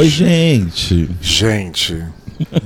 [0.00, 1.10] Oi, gente.
[1.20, 2.02] Gente.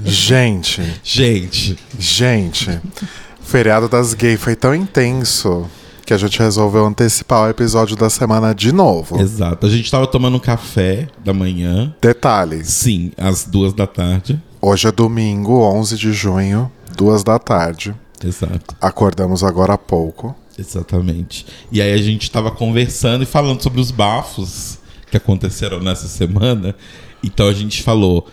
[0.04, 0.80] Gente.
[1.02, 1.76] Gente.
[1.98, 2.70] Gente.
[2.70, 5.68] O feriado das gays foi tão intenso
[6.06, 9.20] que a gente resolveu antecipar o episódio da semana de novo.
[9.20, 9.66] Exato.
[9.66, 11.92] A gente tava tomando um café da manhã.
[12.00, 12.68] Detalhes.
[12.68, 14.40] Sim, às duas da tarde.
[14.62, 17.92] Hoje é domingo, 11 de junho, duas da tarde.
[18.24, 18.76] Exato.
[18.80, 20.36] Acordamos agora há pouco.
[20.56, 21.44] Exatamente.
[21.72, 24.78] E aí a gente tava conversando e falando sobre os bafos
[25.10, 26.76] que aconteceram nessa semana.
[27.24, 28.26] Então a gente falou: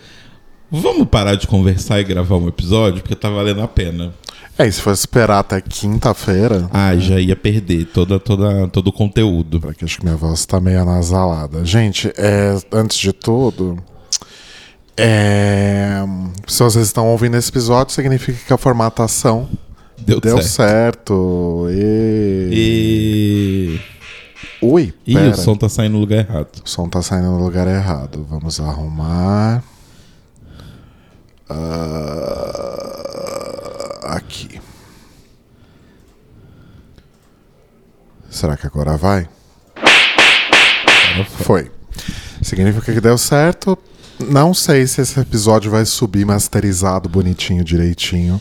[0.70, 4.12] vamos parar de conversar e gravar um episódio, porque tá valendo a pena.
[4.58, 6.68] É, e se for esperar até quinta-feira.
[6.72, 9.58] Ah, já ia perder toda, toda, todo o conteúdo.
[9.60, 11.64] Porque acho que minha voz tá meio anasalada.
[11.64, 13.82] Gente, é, antes de tudo.
[14.94, 16.02] É,
[16.46, 19.48] se vocês estão ouvindo esse episódio, significa que a formatação
[19.98, 20.48] Deu, deu certo.
[20.48, 21.66] certo.
[21.70, 22.50] E...
[22.52, 23.80] E.
[24.62, 25.30] Ui, Ih, pera.
[25.30, 26.62] o som tá saindo no lugar errado.
[26.64, 28.24] O som tá saindo no lugar errado.
[28.30, 29.62] Vamos arrumar.
[34.02, 34.60] Ah, aqui.
[38.30, 39.28] Será que agora vai?
[41.44, 41.70] Foi.
[42.40, 43.76] Significa que deu certo.
[44.18, 48.40] Não sei se esse episódio vai subir masterizado, bonitinho, direitinho.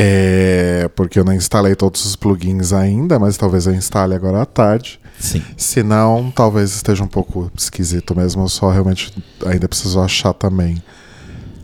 [0.00, 4.46] É, porque eu não instalei todos os plugins ainda, mas talvez eu instale agora à
[4.46, 5.00] tarde.
[5.18, 5.42] Sim.
[5.56, 8.44] Se não, talvez esteja um pouco esquisito mesmo.
[8.44, 9.12] Eu só realmente
[9.44, 10.80] ainda preciso achar também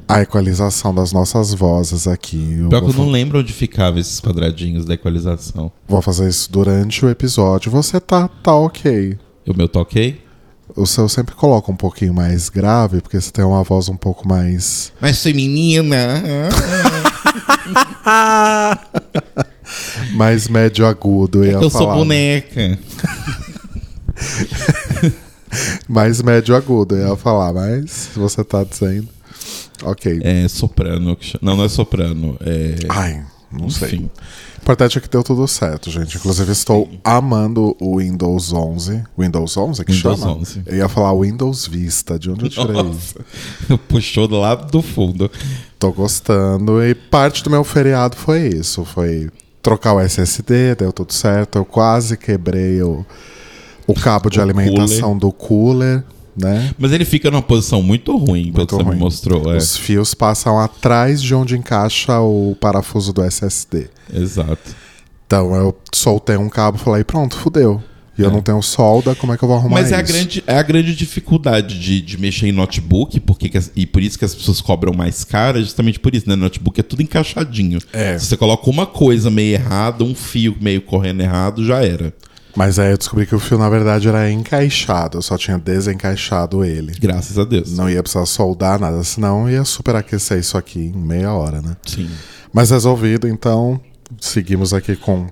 [0.08, 2.56] a equalização das nossas vozes aqui.
[2.58, 5.70] Eu Pior que eu não lembro onde ficava esses quadradinhos da equalização.
[5.86, 7.70] vou fazer isso durante o episódio.
[7.70, 9.16] Você tá, tá ok.
[9.46, 10.20] O meu tá ok?
[10.74, 14.26] O seu sempre coloca um pouquinho mais grave, porque você tem uma voz um pouco
[14.26, 14.92] mais.
[15.00, 16.20] Mas feminina.
[20.14, 21.44] mais médio agudo.
[21.44, 21.96] É ia eu sou falar.
[21.96, 22.78] boneca.
[25.88, 29.08] Mais médio agudo, eu ia falar, mas você tá dizendo.
[29.82, 30.20] Ok.
[30.22, 31.16] É soprano.
[31.40, 32.36] Não, não é soprano.
[32.40, 32.74] É.
[32.88, 33.88] Ai, não sei.
[33.90, 34.06] Enfim.
[34.06, 34.10] O
[34.64, 36.16] importante é que deu tudo certo, gente.
[36.16, 39.04] Inclusive, estou amando o Windows 11.
[39.16, 40.32] Windows 11 que Windows chama?
[40.38, 40.62] 11.
[40.64, 42.18] Eu ia falar Windows Vista.
[42.18, 43.16] De onde eu tirei isso?
[43.68, 43.78] Nossa.
[43.88, 45.30] Puxou do lado do fundo.
[45.78, 46.82] Tô gostando.
[46.82, 48.84] E parte do meu feriado foi isso.
[48.86, 49.30] Foi
[49.62, 51.58] trocar o SSD, deu tudo certo.
[51.58, 53.04] Eu quase quebrei o,
[53.86, 56.02] o cabo de O alimentação do cooler,
[56.36, 56.74] né?
[56.78, 58.94] Mas ele fica numa posição muito ruim, pelo Muito que você ruim.
[58.94, 59.52] me mostrou.
[59.52, 59.56] É.
[59.56, 63.88] Os fios passam atrás de onde encaixa o parafuso do SSD.
[64.12, 64.74] Exato.
[65.26, 67.82] Então eu soltei um cabo e falei, pronto, fudeu.
[68.16, 68.32] E eu É.
[68.32, 69.94] não tenho solda, como é que eu vou arrumar Mas isso?
[69.94, 73.84] é a, grande, é a grande dificuldade de, de mexer em notebook, porque que e
[73.86, 76.36] por isso que as pessoas cobram mais caro, é justamente por isso, né?
[76.36, 77.80] Notebook é tudo encaixadinho.
[77.92, 78.16] É.
[78.16, 82.14] Se você coloca uma coisa meio errada, um fio meio correndo errado, já era.
[82.56, 85.18] Mas aí eu descobri que o fio, na verdade, era encaixado.
[85.18, 86.92] Eu só tinha desencaixado ele.
[87.00, 87.76] Graças a Deus.
[87.76, 91.76] Não ia precisar soldar nada, senão ia superaquecer isso aqui em meia hora, né?
[91.84, 92.08] Sim.
[92.52, 93.80] Mas resolvido, então,
[94.20, 95.26] seguimos aqui com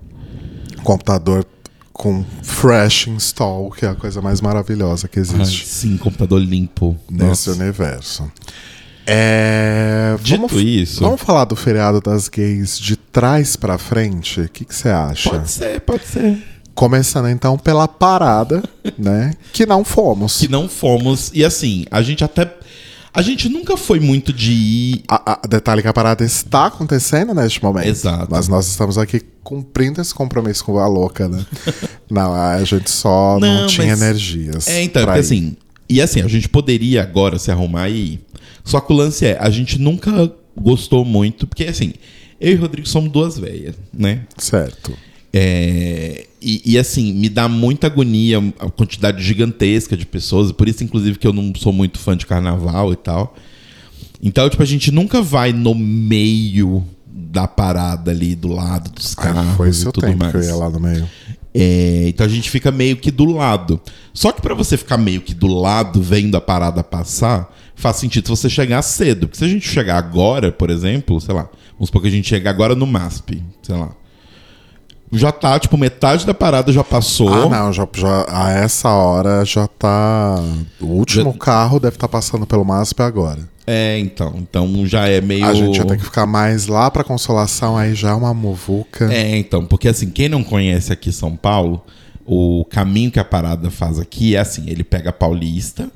[0.82, 1.46] computador
[1.92, 6.96] com fresh install, que é a coisa mais maravilhosa que Ai, existe sim, computador limpo.
[7.08, 7.52] nesse Nossa.
[7.62, 8.32] universo.
[9.06, 10.16] É...
[10.22, 14.40] Dito vamos, isso- vamos falar do feriado das gays de trás pra frente?
[14.40, 15.30] O que você acha?
[15.30, 16.42] Pode ser, pode ser.
[16.74, 18.62] Começando então pela parada,
[18.98, 19.32] né?
[19.52, 20.38] Que não fomos.
[20.38, 21.30] Que não fomos.
[21.34, 22.52] E assim, a gente até.
[23.14, 25.02] A gente nunca foi muito de ir.
[25.06, 27.86] A, a- detalhe que a parada está acontecendo neste momento.
[27.86, 28.28] Exato.
[28.30, 31.44] Mas nós estamos aqui cumprindo esse compromisso com a louca, né?
[32.10, 34.66] não, a gente só não, Não, tinha mas- energias.
[34.66, 35.36] É, então, pra porque ir.
[35.38, 35.56] assim.
[35.90, 38.20] E assim, a gente poderia agora se arrumar e ir.
[38.64, 41.92] Só que o lance é, a gente nunca gostou muito, porque assim,
[42.40, 44.20] eu e o Rodrigo somos duas velhas, né?
[44.38, 44.92] Certo.
[45.30, 50.68] É, e, e, assim, me dá muita agonia a quantidade gigantesca de pessoas, e por
[50.68, 53.36] isso, inclusive, que eu não sou muito fã de carnaval e tal.
[54.22, 59.56] Então, tipo, a gente nunca vai no meio da parada ali, do lado dos carros
[59.56, 60.32] foi e tudo tempo mais.
[60.32, 61.08] que eu ia lá no meio.
[61.54, 63.80] É, então a gente fica meio que do lado.
[64.14, 68.24] Só que pra você ficar meio que do lado, vendo a parada passar, faz sentido
[68.26, 69.26] se você chegar cedo.
[69.26, 72.28] Porque se a gente chegar agora, por exemplo, sei lá, vamos supor que a gente
[72.28, 73.94] chega agora no MASP, sei lá.
[75.12, 77.28] Já tá, tipo, metade da parada já passou.
[77.32, 80.42] Ah, não, já, já- a essa hora já tá.
[80.80, 83.40] O último Já- carro deve estar passando pelo MASP agora.
[83.66, 84.34] É, então.
[84.38, 85.44] Então já é meio.
[85.46, 89.12] A gente ter que ficar mais lá pra consolação, aí já é uma muvuca.
[89.12, 91.84] É, então, porque assim, quem não conhece aqui São Paulo,
[92.26, 95.88] o caminho que a parada faz aqui é assim, ele pega a Paulista,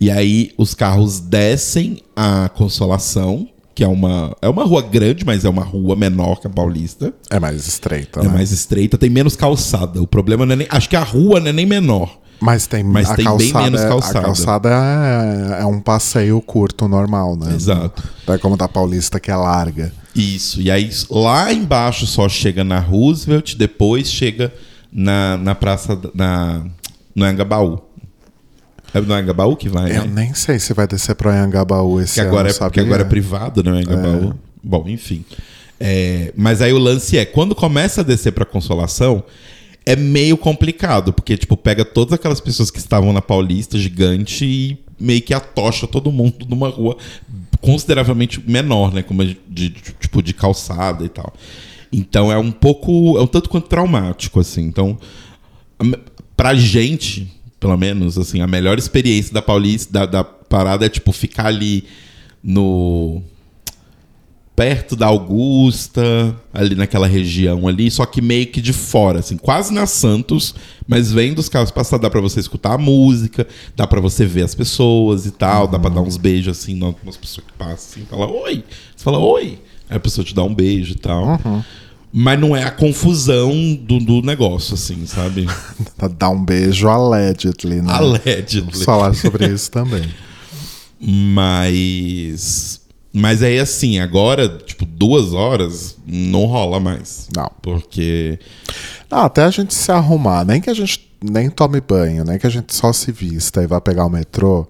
[0.00, 5.44] e aí os carros descem a Consolação, que é uma, é uma rua grande, mas
[5.44, 7.12] é uma rua menor que a Paulista.
[7.30, 8.28] É mais estreita, É né?
[8.28, 10.00] mais estreita, tem menos calçada.
[10.00, 10.66] O problema não é nem.
[10.70, 12.18] Acho que a rua não é nem menor.
[12.40, 14.18] Mas tem, Mas a tem bem menos é- calçada.
[14.18, 17.54] A calçada é, é um passeio curto normal, né?
[17.54, 18.02] Exato.
[18.26, 19.92] Não é como da Paulista que é larga.
[20.14, 20.60] Isso.
[20.60, 24.52] E aí lá embaixo só chega na Roosevelt, depois chega
[24.92, 25.98] na, na praça.
[26.14, 26.64] Na,
[27.14, 27.80] no Angabaú.
[28.94, 30.12] É no Angabaú que vai, Eu né?
[30.24, 32.82] nem sei se vai descer pro Anhangabaú esse Que agora, é, ano, porque sabia?
[32.94, 33.72] agora é privado, né?
[33.72, 34.34] O Angabaú.
[34.62, 35.24] Bom, enfim.
[35.80, 39.24] É, mas aí o lance é, quando começa a descer pra Consolação,
[39.84, 44.78] é meio complicado, porque, tipo, pega todas aquelas pessoas que estavam na Paulista gigante e
[44.98, 46.96] meio que atocha todo mundo numa rua
[47.60, 49.02] consideravelmente menor, né?
[49.02, 51.34] Como de, de- tipo, de calçada e tal.
[51.92, 53.18] Então é um pouco.
[53.18, 54.62] É um tanto quanto traumático, assim.
[54.62, 54.96] Então,
[56.36, 57.30] pra gente,
[57.64, 61.84] pelo menos, assim, a melhor experiência da Paulista, da, da parada é, tipo, ficar ali
[62.42, 63.22] no.
[64.54, 69.72] Perto da Augusta, ali naquela região ali, só que meio que de fora, assim, quase
[69.72, 70.54] na Santos,
[70.86, 74.42] mas vendo os carros passar, dá pra você escutar a música, dá pra você ver
[74.42, 78.06] as pessoas e tal, dá pra dar uns beijos assim, nas pessoas que passam, assim,
[78.08, 78.62] fala oi,
[78.94, 79.58] você fala oi,
[79.88, 81.40] aí a pessoa te dá um beijo e tal.
[82.16, 85.48] Mas não é a confusão do, do negócio, assim, sabe?
[86.16, 87.92] Dá um beijo allegedly, né?
[87.92, 88.60] Allegedly.
[88.60, 90.08] Vamos falar sobre isso também.
[91.00, 92.80] Mas.
[93.12, 97.28] Mas aí, assim, agora, tipo, duas horas, não rola mais.
[97.34, 97.50] Não.
[97.60, 98.38] Porque.
[99.10, 102.46] Ah, até a gente se arrumar, nem que a gente nem tome banho, nem que
[102.46, 104.68] a gente só se vista e vá pegar o metrô.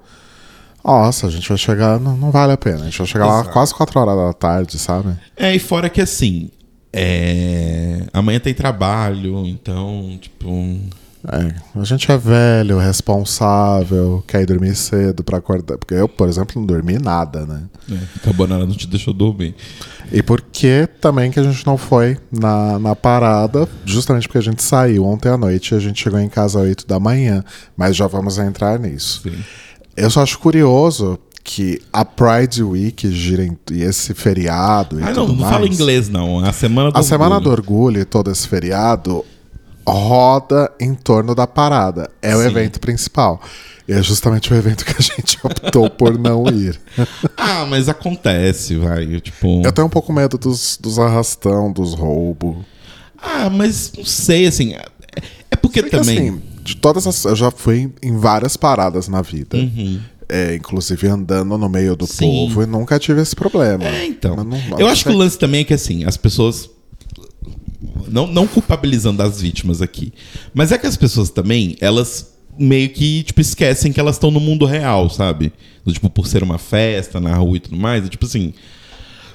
[0.82, 2.80] Nossa, a gente vai chegar, não, não vale a pena.
[2.80, 3.50] A gente vai chegar lá Exato.
[3.52, 5.14] quase 4 horas da tarde, sabe?
[5.36, 6.50] É, e fora que assim.
[6.96, 8.02] É...
[8.12, 10.48] Amanhã tem trabalho, então, tipo.
[11.26, 15.78] É, a gente é velho, responsável, quer ir dormir cedo pra acordar.
[15.78, 17.62] Porque eu, por exemplo, não dormi nada, né?
[17.90, 19.56] É, Carbonara não te deixou dormir.
[20.12, 23.66] E por que também que a gente não foi na, na parada?
[23.84, 26.66] Justamente porque a gente saiu ontem à noite e a gente chegou em casa às
[26.66, 27.42] 8 da manhã.
[27.74, 29.22] Mas já vamos entrar nisso.
[29.22, 29.42] Sim.
[29.96, 35.06] Eu só acho curioso que a Pride Week gira em, e esse feriado e Ah,
[35.08, 36.42] não, tudo não mais, fala inglês, não.
[36.42, 37.78] A semana do A Semana do Orgulho.
[37.78, 39.22] Orgulho e todo esse feriado
[39.86, 42.10] roda em torno da parada.
[42.22, 42.46] É o Sim.
[42.46, 43.42] evento principal.
[43.86, 46.80] E é justamente o evento que a gente optou por não ir.
[47.36, 49.20] Ah, mas acontece, vai.
[49.20, 49.60] Tipo.
[49.64, 52.56] Eu tenho um pouco medo dos, dos arrastão, dos roubos.
[53.18, 54.72] Ah, mas não sei, assim.
[54.72, 54.84] É
[55.54, 56.18] é porque Porque, também.
[56.30, 57.24] assim, de todas as.
[57.24, 59.56] Eu já fui em várias paradas na vida.
[59.56, 60.00] Uhum.
[60.28, 62.26] É, inclusive andando no meio do Sim.
[62.26, 63.84] povo e nunca tive esse problema.
[63.84, 64.36] É, então.
[64.42, 66.70] Não- eu acho que o lance também é que, assim, as pessoas.
[68.08, 70.12] Não, não culpabilizando as vítimas aqui.
[70.52, 74.40] Mas é que as pessoas também, elas meio que, tipo, esquecem que elas estão no
[74.40, 75.52] mundo real, sabe?
[75.88, 78.08] Tipo, por ser uma festa na rua e tudo mais.
[78.08, 78.54] tipo assim.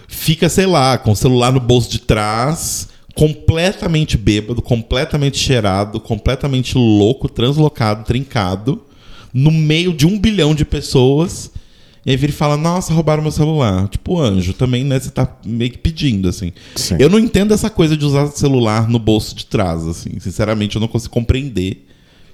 [0.08, 6.76] Fica, sei lá, com o celular no bolso de trás, completamente bêbado, completamente cheirado, completamente
[6.76, 8.82] louco, translocado, trincado,
[9.34, 11.52] no meio de um bilhão de pessoas.
[12.06, 13.88] E aí vira e fala, nossa, roubaram meu celular.
[13.90, 15.00] Tipo, anjo, também, né?
[15.00, 16.54] Você tá meio que pedindo, assim.
[16.76, 16.96] Sim.
[16.98, 20.12] Eu não entendo essa coisa de usar celular no bolso de trás, assim.
[20.20, 21.86] Sinceramente, eu não consigo compreender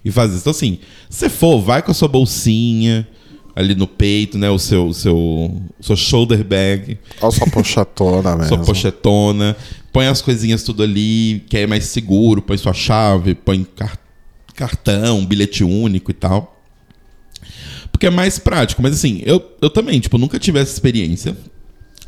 [0.04, 0.44] e fazer isso.
[0.44, 0.78] Então, assim,
[1.10, 3.08] se você for, vai com a sua bolsinha
[3.56, 4.50] ali no peito, né?
[4.52, 8.50] O seu, seu, seu shoulder bag, Olha sua pochetona mesmo.
[8.56, 9.58] sua pochetona,
[9.92, 13.98] põe as coisinhas tudo ali, que é mais seguro, põe sua chave, põe car-
[14.54, 16.55] cartão, bilhete único e tal.
[17.96, 18.84] Porque é mais prático.
[18.84, 21.36] Mas assim, eu, eu também, tipo, nunca tive essa experiência.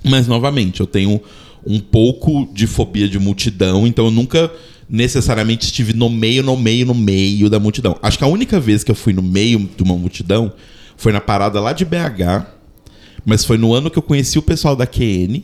[0.03, 1.22] Mas, novamente, eu tenho
[1.65, 4.51] um pouco de fobia de multidão, então eu nunca
[4.89, 7.98] necessariamente estive no meio, no meio, no meio da multidão.
[8.01, 10.51] Acho que a única vez que eu fui no meio de uma multidão
[10.98, 12.46] foi na parada lá de BH,
[13.25, 15.41] mas foi no ano que eu conheci o pessoal da QN.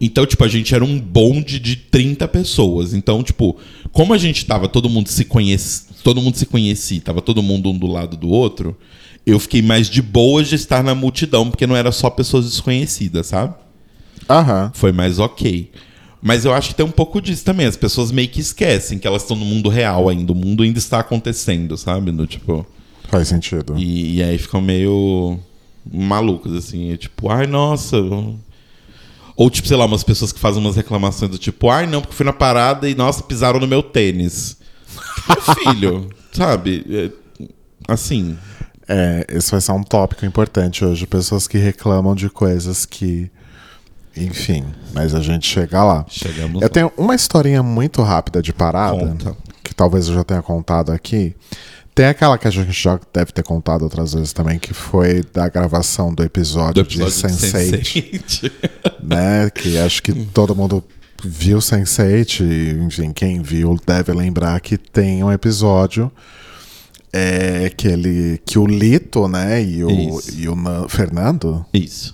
[0.00, 2.94] Então, tipo, a gente era um bonde de 30 pessoas.
[2.94, 3.58] Então, tipo,
[3.92, 7.70] como a gente tava, todo mundo se conhece, todo mundo se conhecia, tava todo mundo
[7.70, 8.76] um do lado do outro,
[9.26, 13.28] eu fiquei mais de boas de estar na multidão, porque não era só pessoas desconhecidas,
[13.28, 13.54] sabe?
[14.28, 14.70] Aham.
[14.74, 15.70] Foi mais ok.
[16.22, 17.66] Mas eu acho que tem um pouco disso também.
[17.66, 20.32] As pessoas meio que esquecem que elas estão no mundo real ainda.
[20.32, 22.10] O mundo ainda está acontecendo, sabe?
[22.10, 22.66] No, tipo,
[23.10, 23.74] Faz sentido.
[23.76, 25.38] e, e aí ficam meio
[25.92, 26.92] malucos, assim.
[26.92, 27.98] é tipo, ai, nossa.
[29.36, 32.14] Ou, tipo, sei lá, umas pessoas que fazem umas reclamações do tipo, ai, não, porque
[32.14, 34.56] fui na parada e, nossa, pisaram no meu tênis.
[35.28, 36.86] Meu filho, sabe?
[36.88, 37.10] É,
[37.88, 38.38] assim.
[38.88, 41.06] É, esse vai ser um tópico importante hoje.
[41.06, 43.30] Pessoas que reclamam de coisas que.
[44.16, 46.04] Enfim, mas a gente chega lá.
[46.08, 46.62] Chegamos.
[46.62, 49.36] Eu tenho uma historinha muito rápida de parada, Conta.
[49.62, 51.34] que talvez eu já tenha contado aqui.
[51.94, 55.48] Tem aquela que a gente já deve ter contado outras vezes também, que foi da
[55.48, 58.52] gravação do episódio, do episódio de Sense8, Sense8.
[59.02, 59.48] né?
[59.50, 60.82] Que acho que todo mundo
[61.24, 66.10] viu Sense8, e, enfim, quem viu deve lembrar que tem um episódio
[67.16, 70.36] é que ele que o Lito, né, e o, Isso.
[70.40, 72.12] e o Nan- Fernando Isso.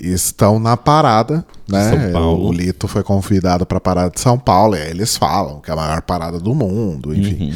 [0.00, 1.90] estão na parada, né?
[1.90, 2.48] São Paulo.
[2.48, 5.68] O Lito foi convidado para a parada de São Paulo, e aí eles falam que
[5.70, 7.50] é a maior parada do mundo, enfim.
[7.50, 7.54] Uhum.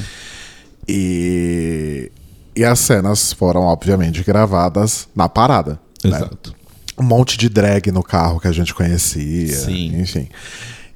[0.88, 2.10] E
[2.56, 6.16] e as cenas foram obviamente gravadas na parada, né?
[6.16, 6.54] Exato.
[6.98, 10.00] um monte de drag no carro que a gente conhecia, Sim.
[10.00, 10.28] enfim.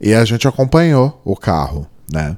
[0.00, 2.36] E a gente acompanhou o carro, né?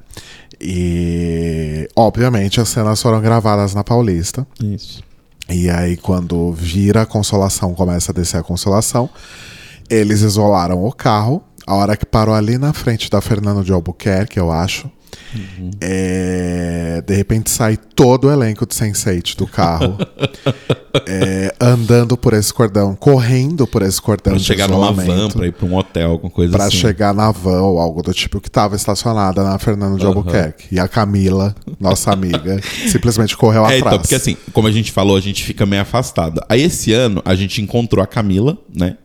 [0.60, 4.46] E obviamente as cenas foram gravadas na Paulista.
[4.62, 5.02] Isso.
[5.48, 9.08] E aí quando vira a consolação, começa a descer a consolação,
[9.88, 11.42] eles isolaram o carro.
[11.66, 14.90] A hora que parou ali na frente da Fernando de Albuquerque, eu acho.
[15.80, 19.96] É, de repente sai todo o elenco de Sense8 do carro
[21.06, 25.52] é, andando por esse cordão, correndo por esse cordão Pra chegar numa van, pra ir
[25.52, 26.76] pra um hotel, alguma coisa Pra assim.
[26.78, 30.16] chegar na van ou algo do tipo que tava estacionada na Fernando de Aham.
[30.16, 30.74] Albuquerque.
[30.74, 33.82] E a Camila, nossa amiga, simplesmente correu É, atrás.
[33.82, 36.40] então, porque assim, como a gente falou, a gente fica meio afastado.
[36.48, 38.96] Aí esse ano a gente encontrou a Camila, né?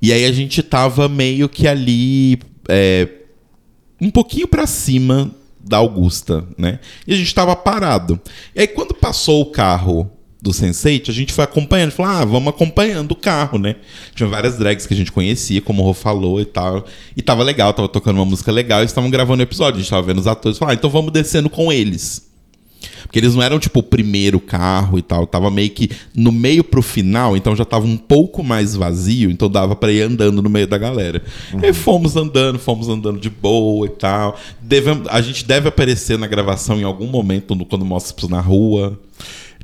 [0.00, 3.08] E aí a gente tava meio que ali, é,
[4.00, 6.78] um pouquinho pra cima da Augusta, né?
[7.06, 8.20] E a gente tava parado.
[8.54, 10.10] E aí quando passou o carro
[10.44, 11.92] do Sense8, a gente foi acompanhando.
[11.92, 13.76] Falou, ah, vamos acompanhando o carro, né?
[14.14, 16.84] Tinha várias drags que a gente conhecia, como o Rô falou e tal.
[17.16, 18.82] E tava legal, tava tocando uma música legal.
[18.82, 19.78] E estavam gravando o episódio.
[19.78, 20.58] A gente tava vendo os atores.
[20.58, 22.33] Falou, ah, então vamos descendo com eles.
[23.02, 25.26] Porque eles não eram, tipo, o primeiro carro e tal.
[25.26, 29.48] Tava meio que no meio pro final, então já tava um pouco mais vazio, então
[29.48, 31.22] dava pra ir andando no meio da galera.
[31.62, 34.38] E aí fomos andando, fomos andando de boa e tal.
[35.10, 38.98] A gente deve aparecer na gravação em algum momento no- quando mostra isso na rua.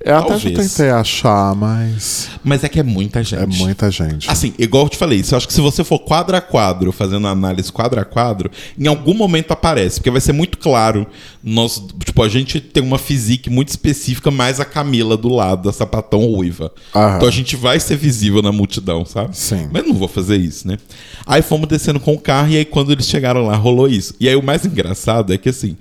[0.03, 3.43] Eu até já tentei achar, mas Mas é que é muita gente.
[3.43, 4.31] é muita gente.
[4.31, 7.27] Assim, igual eu te falei, eu acho que se você for quadro a quadro, fazendo
[7.27, 11.07] análise quadro a quadro, em algum momento aparece, porque vai ser muito claro.
[11.45, 15.73] Nós, tipo, a gente tem uma physique muito específica, mais a Camila do lado, da
[15.73, 16.73] sapatão ruiva.
[16.95, 17.17] Aham.
[17.17, 19.37] Então a gente vai ser visível na multidão, sabe?
[19.37, 19.69] Sim.
[19.71, 20.79] Mas não vou fazer isso, né?
[21.27, 24.15] Aí fomos descendo com o carro, e aí quando eles chegaram lá, rolou isso.
[24.19, 25.77] E aí o mais engraçado é que assim,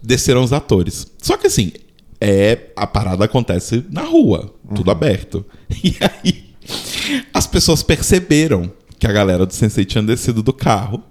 [0.00, 1.08] desceram os atores.
[1.20, 1.72] Só que assim,
[2.20, 5.44] é a parada acontece na rua, tudo aberto.
[5.82, 6.50] E aí
[7.32, 11.02] as pessoas perceberam que a galera do Sensei tinha descido do carro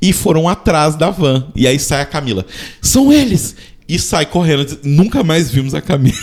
[0.00, 1.48] e foram atrás da van.
[1.54, 2.44] E aí sai a Camila.
[2.80, 3.56] São eles!
[3.88, 4.78] E sai correndo.
[4.82, 6.16] Nunca mais vimos a Camila.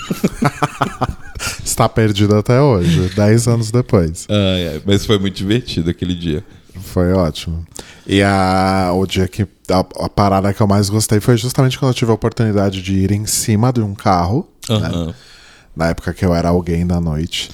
[1.63, 4.27] Está perdido até hoje, 10 anos depois.
[4.29, 6.43] Ai, ai, mas foi muito divertido aquele dia.
[6.81, 7.65] Foi ótimo.
[8.05, 9.43] E a, o dia que.
[9.69, 12.93] A, a parada que eu mais gostei foi justamente quando eu tive a oportunidade de
[12.93, 14.47] ir em cima de um carro.
[14.69, 14.75] né?
[14.75, 15.13] Aham.
[15.75, 17.49] Na época que eu era alguém da noite.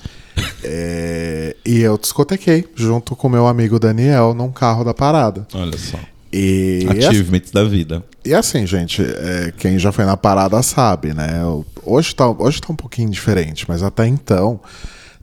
[0.63, 5.47] É, e eu discotequei junto com meu amigo Daniel num carro da parada.
[5.53, 5.97] Olha só.
[6.31, 8.03] E, Achievements da vida.
[8.23, 11.41] e assim, gente, é, quem já foi na parada sabe, né?
[11.83, 14.59] Hoje tá, hoje tá um pouquinho diferente, mas até então,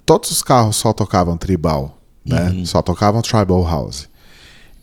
[0.05, 1.96] todos os carros só tocavam tribal,
[2.27, 2.63] né?
[2.65, 4.09] Só tocavam tribal house.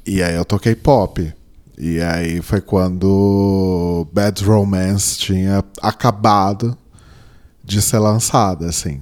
[0.06, 1.34] E aí eu toquei pop.
[1.78, 6.78] E aí foi quando Bad Romance tinha acabado
[7.64, 9.02] de ser lançada, assim.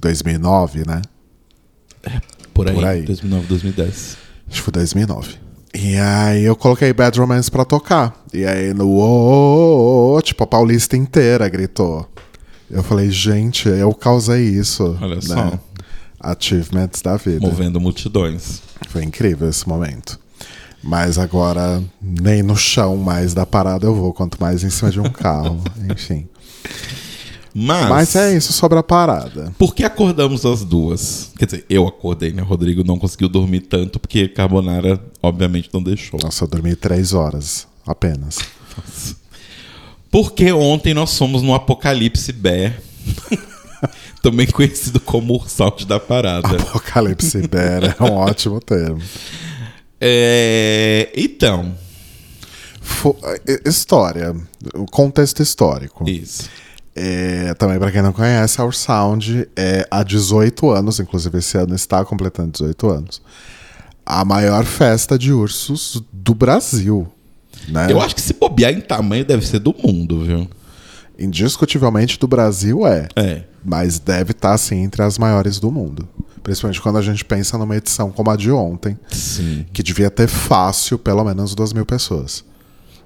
[0.00, 1.02] 2009, né?
[2.54, 2.74] Por aí.
[2.74, 3.02] Por aí.
[3.02, 4.16] 2009, 2010.
[4.48, 5.34] Acho que foi 2009.
[5.74, 8.24] E aí eu coloquei Bad Romance pra tocar.
[8.32, 12.08] E aí no "Ô, ô, ô, ô", tipo, a Paulista inteira gritou.
[12.70, 14.96] Eu falei, gente, eu causei isso.
[15.00, 15.20] Olha né?
[15.22, 15.58] só.
[16.20, 17.46] Achievements da vida.
[17.46, 18.60] Movendo multidões.
[18.88, 20.18] Foi incrível esse momento.
[20.82, 25.00] Mas agora, nem no chão mais da parada eu vou, quanto mais em cima de
[25.00, 25.62] um carro.
[25.90, 26.28] Enfim.
[27.54, 29.52] Mas, Mas é isso sobre a parada.
[29.58, 31.32] por que acordamos as duas?
[31.36, 32.42] Quer dizer, eu acordei, né?
[32.42, 36.20] O Rodrigo não conseguiu dormir tanto porque Carbonara, obviamente, não deixou.
[36.22, 38.38] Nossa, eu dormi três horas apenas.
[40.10, 42.80] Porque ontem nós fomos no Apocalipse Bear,
[44.22, 46.48] também conhecido como o Salt da Parada.
[46.48, 49.00] Apocalipse Bear é um ótimo termo.
[50.00, 51.74] É, Então,
[52.80, 53.16] Fo-
[53.46, 54.34] eh, História,
[54.74, 56.08] o contexto histórico.
[56.08, 56.48] isso.
[57.00, 61.56] É, também, para quem não conhece, a Our Sound é há 18 anos, inclusive esse
[61.56, 63.22] ano está completando 18 anos,
[64.04, 67.06] a maior festa de ursos do Brasil.
[67.68, 67.86] Né?
[67.92, 70.48] Eu acho que se bobear em tamanho deve ser do mundo, viu?
[71.16, 73.42] Indiscutivelmente do Brasil é, É.
[73.64, 76.08] mas deve estar assim entre as maiores do mundo.
[76.42, 79.66] Principalmente quando a gente pensa numa edição como a de ontem, Sim.
[79.72, 82.44] que devia ter fácil pelo menos duas mil pessoas.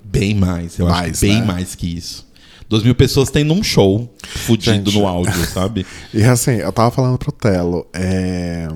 [0.05, 0.79] Bem mais.
[0.79, 1.47] Eu acho Mais, que bem né?
[1.47, 2.27] mais que isso.
[2.69, 4.99] Duas mil pessoas tem num show fudido Gente.
[4.99, 5.87] no áudio, sabe?
[6.15, 8.69] E assim, eu tava falando pro Telo, é...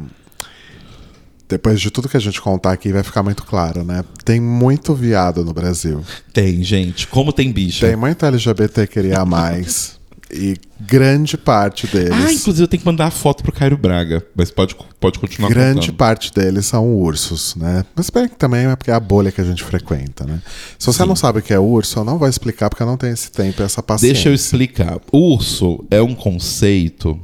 [1.49, 4.05] depois de tudo que a gente contar aqui, vai ficar muito claro, né?
[4.25, 6.05] Tem muito viado no Brasil.
[6.33, 7.07] Tem, gente.
[7.07, 7.81] Como tem bicho.
[7.81, 9.96] Tem muito LGBT queria mais.
[10.31, 12.13] E grande parte deles.
[12.13, 14.25] Ah, inclusive eu tenho que mandar a foto pro Cairo Braga.
[14.35, 15.97] Mas pode, pode continuar Grande contando.
[15.97, 17.85] parte deles são ursos, né?
[17.95, 20.43] Mas bem que também é porque é a bolha que a gente frequenta, né?
[20.79, 22.97] Se você não sabe o que é urso, eu não vou explicar porque eu não
[22.97, 24.15] tenho esse tempo e essa paciência.
[24.15, 24.99] Deixa eu explicar.
[25.13, 27.19] Urso é um conceito.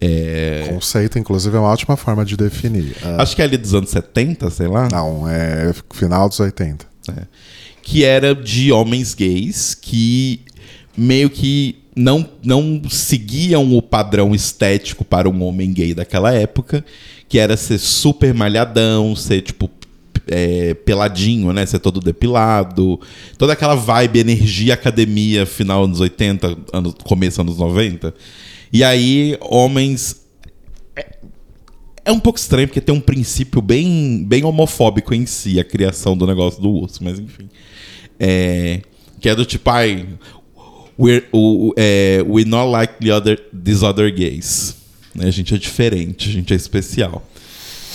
[0.00, 2.94] É, Conceito, inclusive, é uma ótima forma de definir.
[3.02, 4.88] Ah, acho que é ali dos anos 70, sei lá.
[4.92, 6.86] não, é final dos 80.
[7.08, 7.22] É.
[7.82, 10.40] que era de homens gays que
[10.96, 16.84] meio que não, não seguiam o padrão estético para um homem gay daquela época,
[17.26, 19.70] que era ser super malhadão, ser tipo
[20.28, 21.64] é, peladinho, né?
[21.64, 23.00] Ser todo depilado.
[23.38, 28.14] Toda aquela vibe, energia academia, final anos 80, anos, começo anos 90.
[28.72, 30.26] E aí, homens
[32.04, 36.16] é um pouco estranho, porque tem um princípio bem, bem homofóbico em si, a criação
[36.16, 37.48] do negócio do urso, mas enfim.
[38.20, 38.80] É,
[39.20, 40.06] que é do tipo, ai,
[40.98, 44.76] we're, o, é, we not like the other, these other gays.
[45.14, 45.26] Né?
[45.26, 47.26] A gente é diferente, a gente é especial.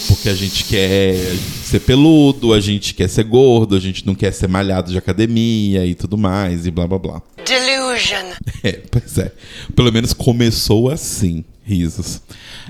[0.08, 1.16] Porque a gente quer
[1.64, 5.86] ser peludo, a gente quer ser gordo, a gente não quer ser malhado de academia
[5.86, 7.22] e tudo mais, e blá blá blá.
[7.46, 8.32] Delusion.
[8.64, 9.32] É, pois é.
[9.76, 11.44] Pelo menos começou assim,
[11.74, 12.22] risos.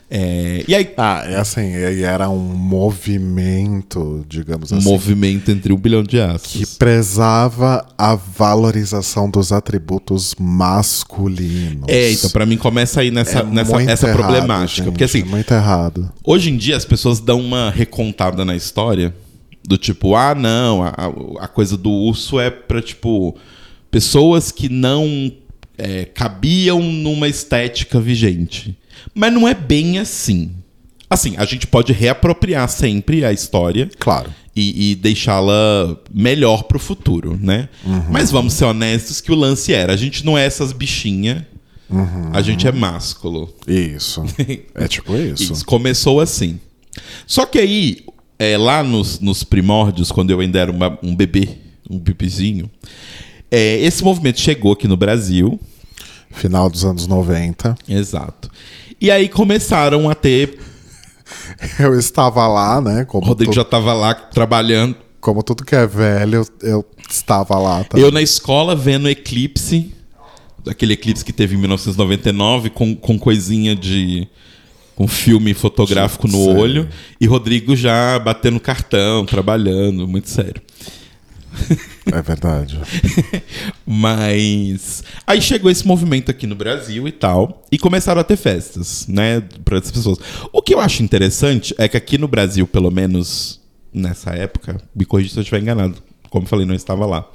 [0.10, 1.72] É, e aí, Ah, é assim,
[2.03, 6.77] era um movimento, digamos um assim, movimento entre um bilhão de que astros.
[6.77, 11.86] prezava a valorização dos atributos masculinos.
[11.88, 14.84] É, então pra mim começa aí nessa, É nessa essa errado, problemática.
[14.84, 16.12] gente, porque assim, é muito errado.
[16.24, 19.13] hoje em dia as pessoas dão uma recontada na história
[19.67, 23.35] do tipo, ah, não, a, a- a coisa do urso é pra, tipo,
[23.90, 25.31] pessoas que não
[25.77, 28.77] é, cabiam numa estética vigente.
[29.13, 30.51] Mas não é bem assim.
[31.09, 34.33] Assim, a gente pode reapropriar sempre a história Claro.
[34.55, 37.67] e, e deixá-la melhor pro futuro, né?
[38.09, 41.41] Mas vamos ser honestos que o lance era, a gente não é essas bichinhas,
[42.31, 43.53] a gente é másculo.
[43.67, 44.23] Isso.
[44.73, 45.51] É tipo isso.
[45.51, 46.57] Isso, começou assim.
[47.27, 48.05] Só que aí,
[48.39, 51.49] é, lá nos, nos primórdios, quando eu ainda era uma- um bebê,
[51.89, 52.71] um bebezinho,
[53.51, 55.59] é, esse movimento chegou aqui no Brasil,
[56.33, 57.75] Final dos anos 90.
[57.87, 58.50] exato.
[59.00, 60.59] E aí começaram a ter.
[61.79, 63.03] Eu estava lá, né?
[63.03, 64.96] O Como, Rodrigo tu- já estava lá trabalhando.
[65.20, 67.83] como tudo que é velho, eu, eu estava lá.
[67.83, 67.98] Tá?
[67.98, 69.94] Eu na escola vendo Eclipse,
[70.67, 74.27] aquele eclipse que teve em 1999, com, com coisinha de.
[74.96, 76.53] com filme fotográfico no Sei.
[76.55, 76.89] olho,
[77.20, 80.61] e Rodrigo já batendo cartão, trabalhando, muito sério.
[82.11, 82.79] É verdade.
[83.85, 89.05] Mas aí chegou esse movimento aqui no Brasil e tal, e começaram a ter festas,
[89.07, 90.18] né, para essas pessoas.
[90.51, 93.59] O que eu acho interessante é que aqui no Brasil, pelo menos
[93.94, 95.96] nessa época, me corrija se eu estiver enganado,
[96.29, 97.27] como eu falei, não estava lá.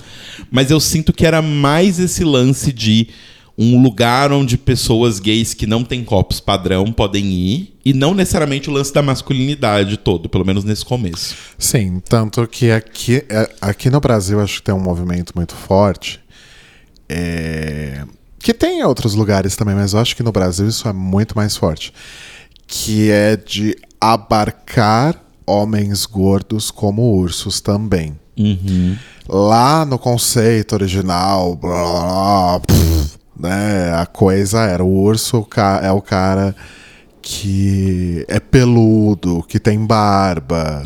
[0.50, 3.09] Mas eu sinto que era mais esse lance de
[3.58, 8.68] um lugar onde pessoas gays que não têm corpos padrão podem ir, e não necessariamente
[8.68, 11.34] o lance da masculinidade todo, pelo menos nesse começo.
[11.58, 16.20] Sim, tanto que aqui, é, aqui no Brasil acho que tem um movimento muito forte.
[17.08, 18.04] é,
[18.40, 21.34] que tem em outros lugares também, mas eu acho que no Brasil isso é muito
[21.36, 21.92] mais forte.
[22.66, 28.18] Que é de abarcar homens gordos como ursos também.
[29.28, 35.46] Lá no conceito original, blá, blá, blá, pff, né, a coisa era o urso
[35.83, 36.55] é o cara
[37.29, 40.81] que é peludo, que tem barba,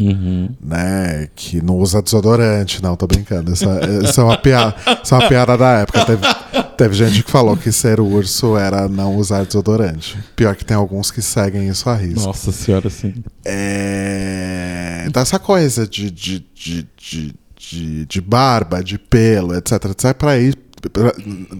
[0.58, 2.82] né, que não usa desodorante.
[2.82, 3.52] Não, tô brincando.
[3.52, 3.68] Essa,
[4.02, 6.02] essa é uma piada, essa é uma piada da época.
[6.06, 6.22] Teve,
[6.78, 10.18] teve gente que falou que ser urso era não usar desodorante.
[10.34, 12.28] Pior que tem alguns que seguem isso a risco.
[12.28, 13.22] Nossa senhora, sim.
[13.44, 15.04] É...
[15.06, 20.38] Então, essa coisa de, de, de, de, de, de barba, de pelo, etc, etc, para
[20.38, 20.56] ir
[20.88, 21.14] pra,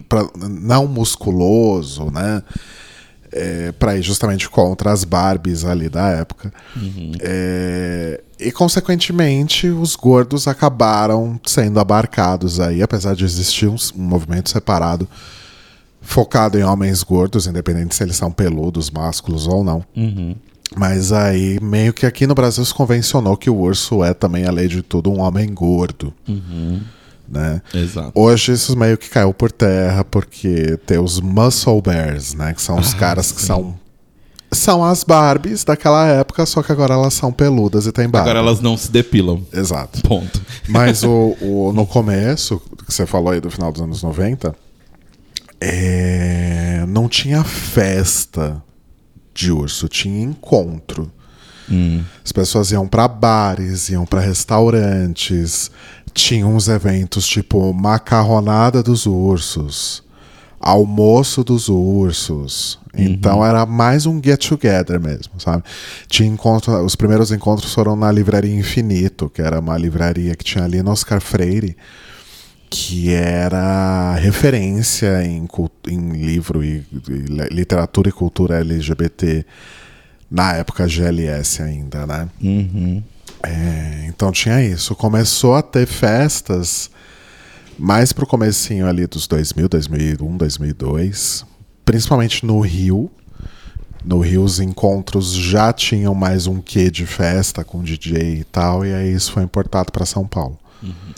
[0.07, 2.41] pra não musculoso, né?
[3.33, 6.53] É, para ir justamente contra as Barbies ali da época.
[7.21, 14.49] É, e, consequentemente, os gordos acabaram sendo abarcados aí, apesar de existir um, um movimento
[14.49, 15.07] separado
[16.01, 19.85] focado em homens gordos, independente se eles são peludos, másculos ou não.
[20.75, 24.67] Mas aí, meio que aqui no Brasil se convencionou que o urso é também, além
[24.67, 26.13] de tudo, um homem gordo.
[27.31, 27.61] Né?
[27.73, 28.11] Exato.
[28.13, 32.53] Hoje isso meio que caiu por terra, porque tem os muscle bears, né?
[32.53, 33.79] Que são os caras que são.
[34.53, 38.29] São as Barbies daquela época, só que agora elas são peludas e têm barba.
[38.31, 39.41] Agora elas não se depilam.
[39.53, 40.01] Exato.
[40.01, 40.41] Ponto.
[40.67, 44.53] Mas o, o- no começo, que você falou aí do final dos anos 90,
[45.59, 48.61] é, não tinha festa
[49.33, 51.09] de urso, tinha encontro.
[52.21, 55.71] As pessoas iam pra bares, iam pra restaurantes,
[56.13, 60.03] tinham uns eventos tipo macarronada dos ursos,
[60.59, 62.79] almoço dos ursos.
[62.93, 65.63] Então era mais um get together mesmo, sabe?
[66.07, 70.65] Tinha encontro, os primeiros encontros foram na livraria Infinito, que era uma livraria que tinha
[70.65, 71.77] ali no Oscar Freire,
[72.69, 75.47] que era referência em,
[75.87, 79.45] em livro e, e literatura e cultura LGBT
[80.29, 82.29] na época GLS ainda, né?
[82.41, 83.03] Uhum.
[83.43, 84.95] É, então tinha isso.
[84.95, 86.89] Começou a ter festas
[87.77, 91.45] mais pro comecinho ali dos 2000, 2001, 2002,
[91.83, 93.09] principalmente no Rio.
[94.03, 98.85] No Rio os encontros já tinham mais um quê de festa com DJ e tal,
[98.85, 100.57] e aí isso foi importado para São Paulo.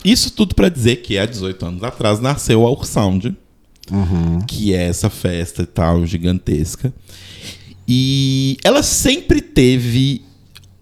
[0.03, 3.35] Isso tudo pra dizer que há 18 anos atrás nasceu a Ursound,
[4.47, 6.93] que é essa festa e tal, gigantesca.
[7.87, 10.23] E ela sempre teve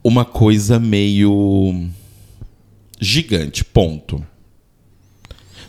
[0.04, 1.90] uma coisa meio
[3.00, 4.24] gigante, ponto.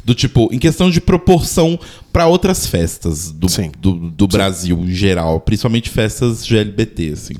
[0.04, 1.78] Do tipo, em questão de proporção
[2.12, 3.46] pra outras festas do,
[3.78, 7.34] do, do Brasil em geral, principalmente festas GLBT, assim.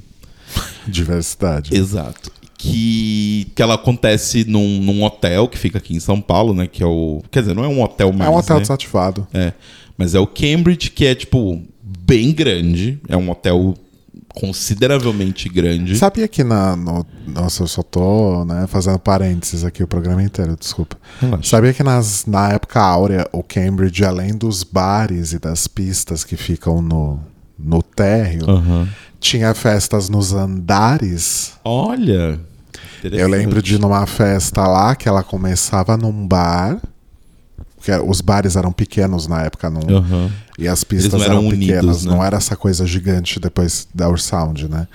[0.86, 1.74] Diversidade.
[1.76, 2.30] Exato.
[2.56, 6.68] Que, que ela acontece num, num hotel que fica aqui em São Paulo, né?
[6.68, 7.20] Que é o.
[7.32, 8.30] Quer dizer, não é um hotel mais.
[8.30, 8.62] é um hotel né?
[8.62, 9.26] desativado.
[9.34, 9.52] É.
[9.98, 13.00] Mas é o Cambridge, que é, tipo, bem grande.
[13.08, 13.74] É um hotel
[14.34, 15.96] consideravelmente grande.
[15.96, 16.74] Sabia que na.
[16.76, 20.96] No, nossa, eu só tô né, fazendo parênteses aqui o programa inteiro, desculpa.
[21.20, 21.48] Relaxa.
[21.50, 26.36] Sabia que nas, na época áurea, o Cambridge, além dos bares e das pistas que
[26.36, 27.20] ficam no,
[27.58, 28.88] no térreo, Aham.
[29.20, 31.52] tinha festas nos andares.
[31.64, 32.40] Olha.
[33.04, 36.80] Eu lembro de numa festa lá que ela começava num bar.
[37.84, 40.30] Que era- os bares eram pequenos na época, não, Aham.
[40.62, 42.12] E as pistas não eram eram, unidos, pequenas, né?
[42.12, 44.86] não era essa coisa gigante depois da Ursound, né?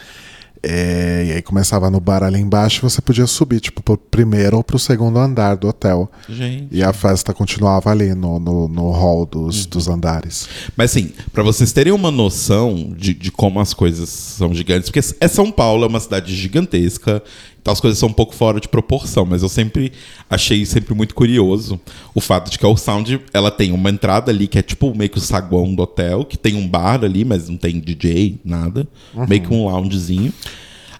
[0.63, 4.57] É, e aí começava no bar ali embaixo e você podia subir, tipo, pro primeiro
[4.57, 6.11] ou pro segundo andar do hotel.
[6.27, 6.67] Gente.
[6.71, 9.69] E a festa continuava ali no, no, no hall dos, Uhum.
[9.69, 10.49] dos andares.
[10.75, 15.07] Mas assim, pra vocês terem uma noção de, de como as coisas são gigantes, porque
[15.21, 17.21] é São Paulo, é uma cidade gigantesca,
[17.69, 19.91] as coisas são um pouco fora de proporção, mas eu sempre
[20.29, 21.79] achei sempre muito curioso
[22.15, 25.09] o fato de que a Sound ela tem uma entrada ali que é tipo meio
[25.09, 28.87] que o saguão do hotel, que tem um bar ali, mas não tem DJ, nada,
[29.27, 30.33] meio que um loungezinho.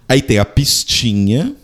[0.08, 1.54] Aí tem a pistinha,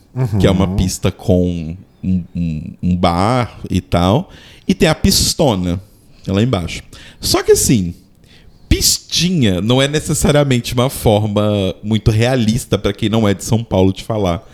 [0.41, 4.31] que é uma pista com um, um- um bar e tal.
[4.67, 5.81] E tem a pistona,
[6.27, 6.83] lá embaixo.
[7.21, 7.95] Só que assim,
[8.69, 13.93] pistinha não é necessariamente uma forma muito realista para quem não é de São Paulo
[13.93, 14.47] de falar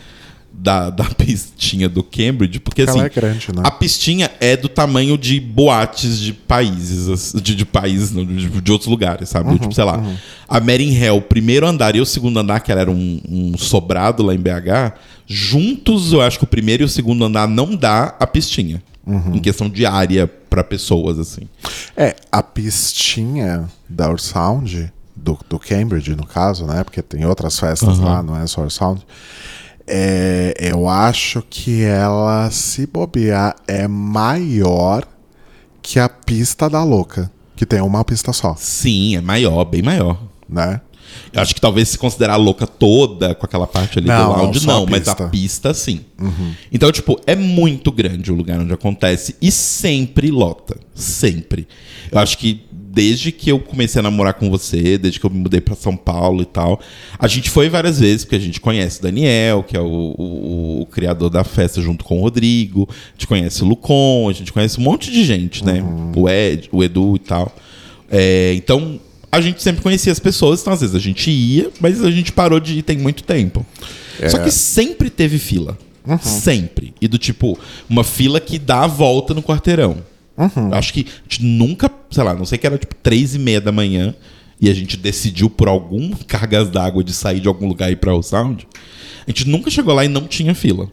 [0.53, 3.63] da, da pistinha do Cambridge, porque Ela assim, é grande, né?
[3.65, 8.73] a pistinha é do tamanho de boates de países, de, de países, não, de, de
[8.73, 9.59] outros lugares, sabe?
[9.59, 10.03] tipo, sei lá,
[10.49, 14.23] a Mering Hell, o primeiro andar e o segundo andar, que era um, um sobrado
[14.23, 14.95] lá em BH,
[15.27, 18.83] juntos eu acho que o primeiro e o segundo andar não dá a pistinha.
[19.35, 21.49] Em questão de área para pessoas, assim.
[21.97, 26.85] É, a pistinha da Ursound, do, do Cambridge, no caso, né?
[26.85, 29.05] Porque tem outras festas lá, não é só Ursound.
[29.93, 35.05] É, eu acho que ela, se bobear, é maior
[35.83, 40.17] que a pista da Louca, que tem uma pista só, Sim, é maior, bem maior.
[40.49, 40.81] né?
[41.33, 44.39] Eu acho que talvez se considerar a louca toda com aquela parte ali Não, do
[44.39, 45.29] lounge, não, não, a mas a pista.
[45.29, 46.01] pista sim.
[46.73, 50.77] Então, tipo, é muito grande o lugar onde acontece e sempre lota.
[50.95, 51.67] Sempre.
[52.13, 55.39] Eu acho que desde que eu comecei a namorar com você, desde que eu me
[55.39, 56.81] mudei pra São Paulo e tal,
[57.19, 59.85] a gente foi várias vezes, porque a gente conhece o Daniel, que é o,
[60.19, 64.33] o- o criador da festa junto com o Rodrigo, a gente conhece o Lucon, a
[64.33, 65.83] gente conhece um monte de gente, né?
[66.17, 67.55] O Ed, o Edu e tal.
[68.11, 68.99] É, então,
[69.31, 72.33] a gente sempre conhecia as pessoas, então às vezes a gente ia, mas a gente
[72.33, 73.65] parou de ir tem muito tempo.
[74.29, 75.79] Só que sempre teve fila.
[76.21, 76.93] Sempre.
[77.01, 77.57] E do tipo,
[77.89, 79.99] uma fila que dá a volta no quarteirão.
[80.57, 83.39] Eu Acho que a gente nunca, sei lá, não sei que era tipo três e
[83.39, 84.15] meia da manhã
[84.61, 87.97] e a gente decidiu por algum cargas d'água de sair de algum lugar e ir
[87.97, 88.67] pra o sound.
[89.27, 90.89] A gente nunca chegou lá e não tinha fila.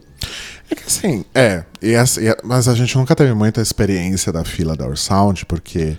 [0.70, 4.30] É que assim, é, e essa- e a- mas a gente nunca teve muita experiência
[4.32, 5.96] da fila da Ursound, porque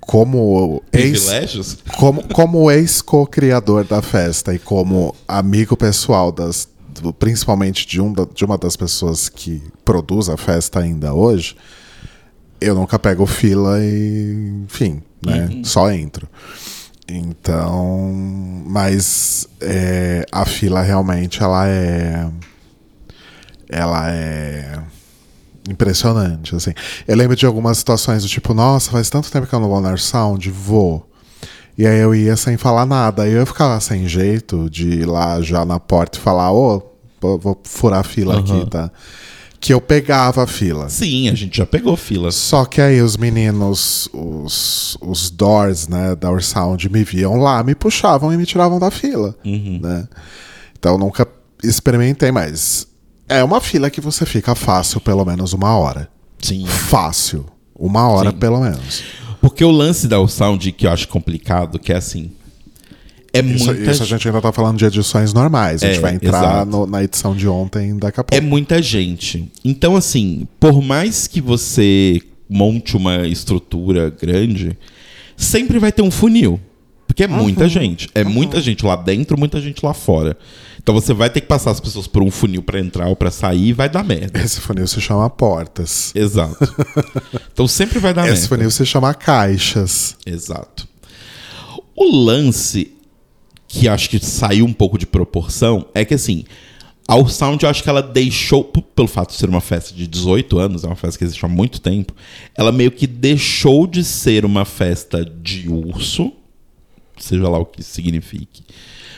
[0.00, 1.78] como ex, Privilégios?
[1.96, 6.68] como, como ex-co-criador da festa e como amigo pessoal das
[7.00, 11.56] do- principalmente de, um de uma das pessoas que produz a festa ainda hoje,
[12.64, 16.28] eu nunca pego fila e, enfim, né, só entro.
[17.08, 18.12] Então,
[18.66, 22.26] mas é, a fila realmente ela é
[23.68, 24.78] ela é
[25.68, 26.72] impressionante, assim.
[27.06, 29.80] Eu lembro de algumas situações do tipo, nossa, faz tanto tempo que eu não vou
[29.80, 31.08] na Sound, vou.
[31.76, 33.22] E aí eu ia sem falar nada.
[33.22, 36.82] Aí eu ficava sem jeito de ir lá já na porta e falar, ô,
[37.20, 38.40] vou- vou furar a fila Aham.
[38.42, 38.90] aqui, tá?
[39.62, 40.88] Que eu pegava a fila.
[40.88, 42.34] Sim, a gente já pegou filas.
[42.34, 47.72] Só que aí os meninos, os, os doors, né, da Ursound, me viam lá, me
[47.72, 49.78] puxavam e me tiravam da fila, Uhum.
[49.80, 50.08] né?
[50.76, 51.28] Então nunca
[51.62, 52.88] experimentei, mas
[53.28, 56.08] é uma fila que você fica fácil pelo menos uma hora.
[56.40, 56.66] Sim.
[56.66, 57.46] Fácil.
[57.72, 58.36] Uma hora Sim.
[58.38, 59.04] pelo menos.
[59.40, 62.32] Porque o lance da Sound que eu acho complicado, que é assim.
[63.32, 65.82] É Isso, muita, isso a gente ainda tá falando de edições normais.
[65.82, 68.34] A gente É, vai entrar no- na edição de ontem daqui a pouco.
[68.36, 69.50] é muita gente.
[69.64, 74.76] Então, assim, por mais que você monte uma estrutura grande,
[75.36, 76.60] sempre vai ter um funil.
[77.06, 78.08] Porque é muita gente.
[78.14, 80.36] É muita gente lá dentro, muita gente lá fora.
[80.82, 83.30] Então você vai ter que passar as pessoas por um funil pra entrar ou pra
[83.30, 84.40] sair e vai dar merda.
[84.40, 86.10] Esse funil se chama portas.
[86.14, 86.56] Exato.
[87.52, 88.48] então sempre vai dar Esse merda.
[88.48, 90.16] funil se chama caixas.
[90.26, 90.88] Exato.
[91.94, 92.92] O lance
[93.72, 96.44] que acho que saiu um pouco de proporção é que assim,
[97.08, 100.58] a Sound eu acho que ela deixou, pelo fato de ser uma festa de 18
[100.58, 102.14] anos, é uma festa que existe há muito tempo,
[102.54, 106.32] ela meio que deixou de ser uma festa de urso,
[107.18, 108.62] seja lá o que signifique.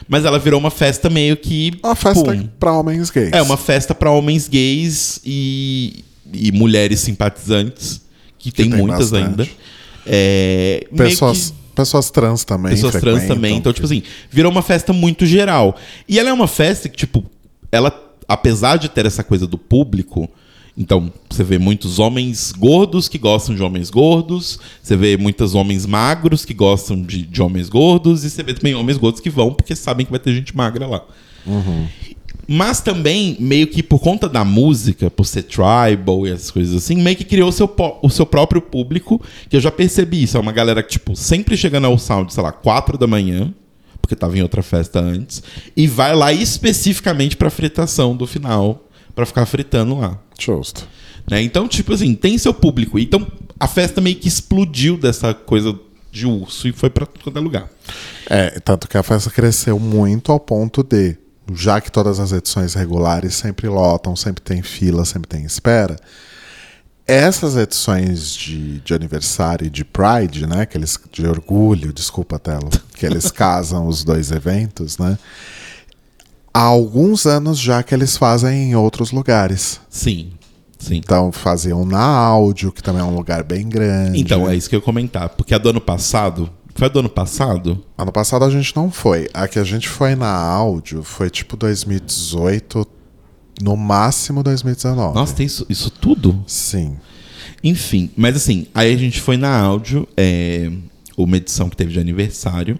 [0.08, 1.72] Mas ela virou uma festa meio que.
[1.82, 3.32] Uma festa pum, pra homens gays.
[3.32, 8.02] é uma festa para homens gays e, e mulheres simpatizantes,
[8.38, 9.40] que, tem, tem muitas bastante.
[9.40, 9.48] ainda.
[10.06, 12.72] É, Pessoas, que- pessoas trans também.
[12.72, 13.56] pessoas trans também.
[13.56, 15.76] Então, tipo assim, virou uma festa muito geral.
[16.08, 17.24] E ela é uma festa que, tipo,
[17.70, 17.92] ela,
[18.28, 20.28] apesar de ter essa coisa do público,
[20.76, 25.86] então, você vê muitos homens gordos que gostam de homens gordos, você vê muitos homens
[25.86, 29.52] magros que gostam de, de homens gordos, e você vê também homens gordos que vão
[29.52, 31.04] porque sabem que vai ter gente magra lá.
[32.46, 36.96] Mas também, meio que por conta da música, por ser tribal e essas coisas assim,
[36.96, 40.36] meio que criou o seu, o seu próprio público, que eu já percebi isso.
[40.36, 43.52] É uma galera que, tipo, sempre chega no sound, sei lá, 4 da manhã,
[44.00, 45.42] porque tava em outra festa antes,
[45.76, 50.18] e vai lá especificamente pra fritação do final, pra ficar fritando lá.
[50.38, 50.86] Justo.
[51.30, 51.40] né?
[51.42, 52.98] Então, tipo assim, tem seu público.
[52.98, 53.26] Então,
[53.58, 55.78] a festa meio que explodiu dessa coisa
[56.10, 57.68] de urso e foi pra todo lugar.
[58.28, 61.16] É, tanto que a festa cresceu muito ao ponto de,
[61.52, 65.96] já que todas as edições regulares sempre lotam, sempre tem fila, sempre tem espera,
[67.06, 72.70] essas edições de, de aniversário e de Pride, né, que eles, de orgulho, desculpa, Telo,
[72.94, 75.18] que eles casam os dois eventos, né,
[76.54, 79.80] há alguns anos já que eles fazem em outros lugares.
[79.90, 80.30] Sim,
[80.78, 80.96] sim.
[80.96, 84.20] Então faziam na áudio, que também é um lugar bem grande.
[84.20, 85.28] Então, é isso que eu ia comentar.
[85.30, 86.48] Porque a do ano passado.
[86.74, 87.84] Foi do ano passado?
[87.96, 89.28] Ano passado a gente não foi.
[89.32, 92.86] A que a gente foi na áudio foi tipo 2018,
[93.62, 95.14] no máximo 2019.
[95.14, 96.42] Nossa, tem isso, isso tudo?
[96.46, 96.96] Sim.
[97.62, 100.70] Enfim, mas assim, aí a gente foi na áudio, é,
[101.16, 102.78] uma edição que teve de aniversário.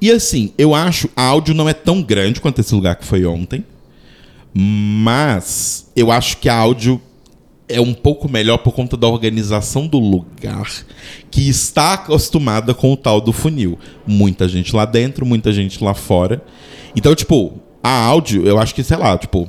[0.00, 3.26] E assim, eu acho a áudio não é tão grande quanto esse lugar que foi
[3.26, 3.64] ontem.
[4.54, 7.00] Mas eu acho que a áudio
[7.68, 10.70] é um pouco melhor por conta da organização do lugar,
[11.30, 13.78] que está acostumada com o tal do funil.
[14.06, 16.42] Muita gente lá dentro, muita gente lá fora.
[16.96, 19.48] Então, tipo, a áudio, eu acho que, sei lá, tipo,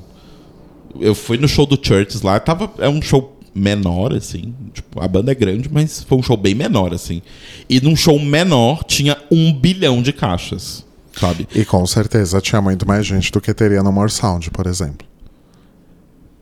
[1.00, 4.54] eu fui no show do Churches lá, tava, é um show menor, assim.
[4.74, 7.22] Tipo, a banda é grande, mas foi um show bem menor, assim.
[7.70, 10.86] E num show menor tinha um bilhão de caixas,
[11.18, 11.48] sabe?
[11.56, 15.08] E com certeza tinha muito mais gente do que teria no More Sound, por exemplo.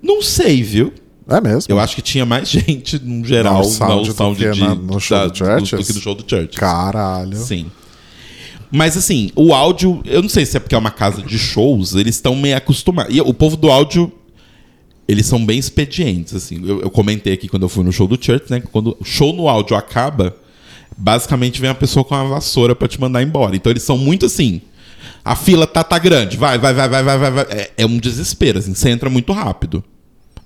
[0.02, 0.94] Não sei, viu?
[1.30, 1.64] É mesmo?
[1.72, 4.60] Eu acho que tinha mais gente, no geral, No sound no sound do que de,
[4.62, 5.70] na- no show da- do Churches?
[5.80, 6.56] do que no show do Churches.
[6.56, 7.38] Caralho.
[7.38, 7.66] Sim.
[8.72, 11.96] Mas assim, o áudio, eu não sei se é porque é uma casa de shows,
[11.96, 13.16] eles estão meio acostumados.
[13.16, 14.12] E o povo do áudio,
[15.08, 16.62] eles são bem expedientes, assim.
[16.68, 18.62] Eu, eu comentei aqui quando eu fui no show do Church, né?
[18.72, 20.36] Quando o show no áudio acaba,
[20.98, 23.56] basicamente vem a pessoa com uma vassoura pra te mandar embora.
[23.56, 24.62] Então eles são muito assim.
[25.24, 27.32] A fila tá, tá grande, vai, vai, vai, vai, vai, vai.
[27.32, 27.46] vai.
[27.50, 28.74] É, é um desespero, assim.
[28.74, 29.82] Você entra muito rápido.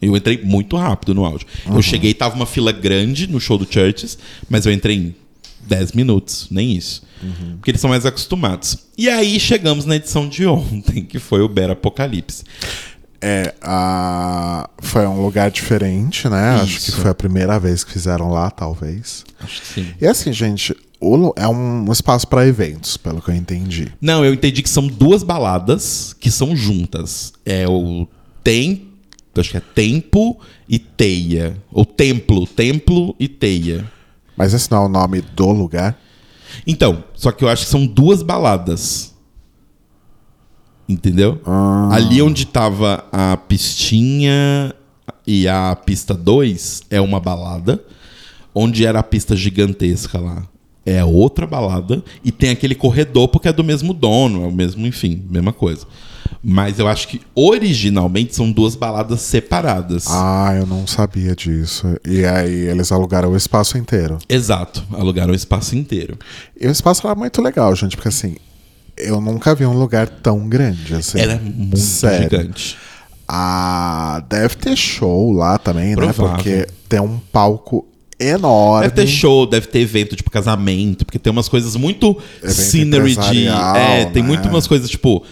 [0.02, 1.48] Eu entrei muito rápido no áudio.
[1.66, 4.18] Eu cheguei, tava uma fila grande no show do Churches,
[4.50, 5.16] mas eu entrei em
[5.68, 7.04] 10 minutos, nem isso.
[7.58, 8.78] Porque eles são mais acostumados.
[8.98, 12.44] E aí chegamos na edição de ontem, que foi o Bera Apocalipse.
[13.24, 14.68] É, a...
[14.80, 16.56] foi um lugar diferente, né?
[16.56, 17.00] Acho que Isso.
[17.00, 19.24] foi a primeira vez que fizeram lá, talvez.
[19.40, 19.88] Acho que sim.
[20.02, 20.76] E assim, gente,
[21.36, 23.92] é um espaço para eventos, pelo que eu entendi.
[24.02, 27.32] Não, eu entendi que são duas baladas que são juntas.
[27.46, 28.08] É o
[28.44, 28.88] Tem.
[29.36, 31.58] Acho que é Tempo e Teia.
[31.72, 33.90] Ou Templo, Templo e Teia.
[34.36, 36.00] Mas esse não é o nome do lugar?
[36.68, 39.16] Então, só que eu acho que são duas baladas.
[40.88, 41.40] Entendeu?
[41.46, 41.90] Ah.
[41.94, 44.76] Ali onde tava a pistinha
[45.26, 47.82] e a pista 2 é uma balada.
[48.54, 50.46] Onde era a pista gigantesca lá
[50.86, 52.04] é outra balada.
[52.24, 55.86] E tem aquele corredor porque é do mesmo dono, é o mesmo, enfim, mesma coisa.
[56.44, 60.06] Mas eu acho que originalmente são duas baladas separadas.
[60.08, 61.88] Ah, eu não sabia disso.
[62.06, 64.18] E aí eles alugaram o espaço inteiro.
[64.28, 66.18] Exato, alugaram o espaço inteiro.
[66.60, 68.36] E o espaço era muito legal, gente, porque assim,
[68.98, 71.20] eu nunca vi um lugar tão grande assim.
[71.20, 72.30] Era muito Sério.
[72.30, 72.78] gigante.
[73.28, 76.28] Ah, deve ter show lá também, Provável.
[76.28, 76.34] né?
[76.36, 77.88] Porque tem um palco
[78.20, 78.90] enorme.
[78.90, 83.16] Deve ter show, deve ter evento, tipo casamento, porque tem umas coisas muito Evento scenery
[83.16, 83.48] de.
[83.48, 84.28] É, tem né?
[84.28, 85.24] muito umas coisas, tipo.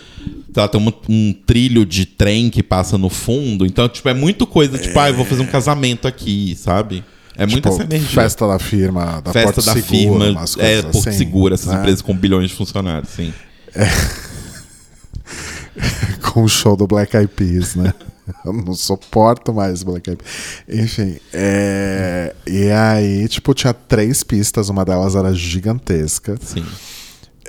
[0.54, 3.66] Tá, tem um, um trilho de trem que passa no fundo.
[3.66, 7.04] Então, tipo, é muito coisa, tipo, ah, eu vou fazer um casamento aqui, sabe?
[7.40, 8.22] É muita Tipo, essa energia.
[8.22, 11.68] festa da firma, da Festa Porto da Seguro, firma, é, coisas Porto assim, Seguro, essas
[11.68, 11.80] né?
[11.80, 13.34] empresas com bilhões de funcionários, sim.
[16.22, 17.94] com o show do Black Eyed Peas, né?
[18.46, 20.84] Eu não suporto mais Black Eyed Peas.
[20.84, 22.36] Enfim, é...
[22.46, 26.66] e aí, tipo, tinha três pistas, uma delas era gigantesca, Sim,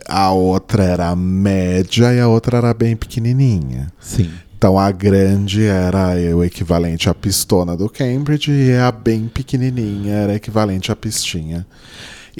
[0.06, 3.92] a outra era média e a outra era bem pequenininha.
[4.00, 4.30] sim.
[4.60, 10.34] Então a grande era o equivalente à pistona do Cambridge e a bem pequenininha era
[10.34, 11.66] equivalente à pistinha.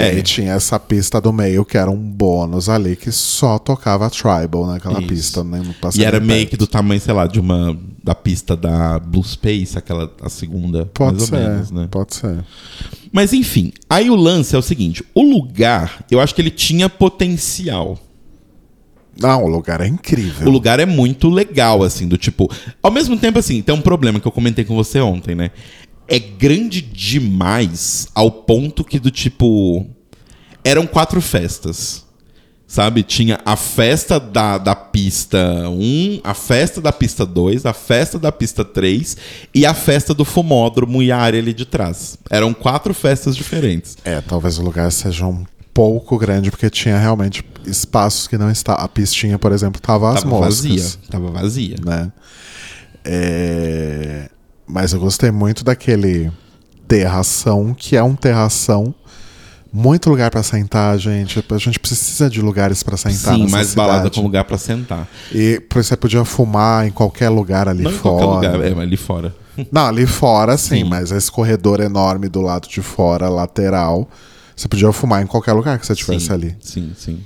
[0.01, 0.11] E É.
[0.11, 4.67] aí tinha essa pista do meio que era um bônus ali que só tocava tribal
[4.67, 5.09] naquela Isso.
[5.09, 5.63] pista, né?
[5.95, 7.77] E era meio que do tamanho, sei lá, de uma.
[8.03, 10.87] da pista da Blue Space, aquela, a segunda.
[10.87, 11.89] Pode mais ser, ou menos, né?
[11.91, 12.45] pode ser.
[13.13, 16.89] Mas enfim, aí o lance é o seguinte: o lugar, eu acho que ele tinha
[16.89, 17.99] potencial.
[19.21, 20.49] Não, o lugar é incrível.
[20.49, 22.51] O lugar é muito legal, assim, do tipo.
[22.83, 25.51] Ao mesmo tempo, assim, tem um problema que eu comentei com você ontem, né?
[26.11, 29.87] É grande demais ao ponto que do tipo.
[30.65, 32.05] Eram quatro festas.
[32.67, 33.03] Sabe?
[33.03, 38.31] Tinha a festa da, da pista 1, a festa da pista 2, a festa da
[38.31, 39.17] pista 3
[39.53, 42.17] e a festa do fumódromo e a área ali de trás.
[42.31, 43.97] Eram quatro festas diferentes.
[44.05, 45.45] É, talvez o lugar seja um
[45.75, 48.75] pouco grande, porque tinha realmente espaços que não está.
[48.75, 50.61] A pistinha, por exemplo, tava às Tava moscas.
[50.65, 50.99] vazia.
[51.11, 51.77] Tava vazia.
[51.85, 52.13] né?
[53.05, 54.31] É,
[54.71, 56.31] Mas eu gostei muito daquele
[56.87, 58.95] terração, que é um terração.
[59.73, 61.45] Muito lugar pra sentar, gente.
[61.49, 63.35] A gente precisa de lugares pra sentar.
[63.35, 64.17] Sim, mais balada cidade.
[64.17, 65.07] com lugar pra sentar.
[65.33, 68.27] E você podia fumar em qualquer lugar ali Não em fora.
[68.27, 69.35] qualquer lugar, é, ali fora.
[69.71, 70.85] Não, ali fora sim, Sim.
[70.85, 74.09] mas esse corredor enorme do lado de fora, lateral,
[74.57, 76.57] você podia fumar em qualquer lugar que você estivesse ali.
[76.61, 77.21] Sim, sim.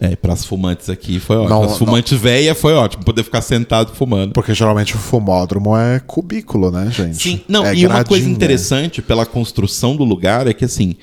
[0.00, 1.50] É, pras fumantes aqui foi ótimo.
[1.50, 4.32] Não, As fumantes velhas foi ótimo, poder ficar sentado fumando.
[4.32, 7.16] Porque geralmente o fumódromo é cubículo, né, gente?
[7.16, 10.94] Sim, não, É e uma coisa interessante pela construção do lugar é que assim.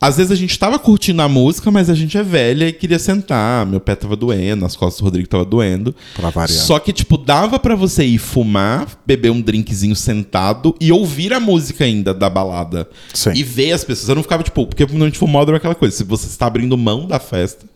[0.00, 3.00] Às vezes a gente tava curtindo a música, mas a gente é velha e queria
[3.00, 3.66] sentar.
[3.66, 5.92] Meu pé tava doendo, as costas do Rodrigo tava doendo.
[6.14, 6.56] Pra variar.
[6.56, 11.40] Só que, tipo, dava pra você ir fumar, beber um drinkzinho sentado e ouvir a
[11.40, 12.88] música ainda da balada.
[13.12, 13.32] Sim.
[13.34, 14.08] E ver as pessoas.
[14.08, 15.96] Eu não ficava, tipo, porque no fumódromo é aquela coisa.
[15.96, 17.66] Se você está abrindo mão da festa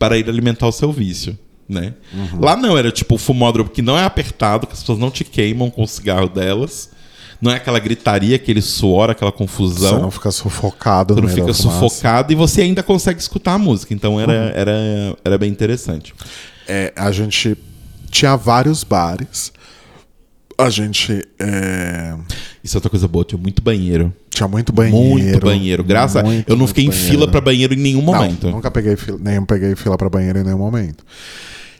[0.00, 1.92] para ir alimentar o seu vício, né?
[2.12, 2.40] Uhum.
[2.40, 5.22] Lá não, era tipo o fumódromo que não é apertado, que as pessoas não te
[5.22, 6.90] queimam com o cigarro delas.
[7.40, 10.00] Não é aquela gritaria, aquele suor, aquela Você confusão.
[10.02, 13.94] não fica sufocado Você não meio fica sufocado e você ainda consegue escutar a música.
[13.94, 14.50] Então era, Uhum.
[14.54, 16.12] era, era bem interessante.
[16.68, 17.56] É, a gente
[18.10, 19.52] tinha vários bares.
[20.62, 22.14] A gente é,
[22.62, 24.12] Isso é outra coisa boa, tinha muito banheiro.
[24.30, 24.98] tinha muito banheiro.
[25.22, 25.84] muito banheiro.
[25.84, 27.10] Graças a muito, Eu não fiquei em banheiro.
[27.10, 28.44] fila pra banheiro em nenhum momento.
[28.46, 31.04] Não, nunca peguei fila, nem peguei fila para banheiro em nenhum momento.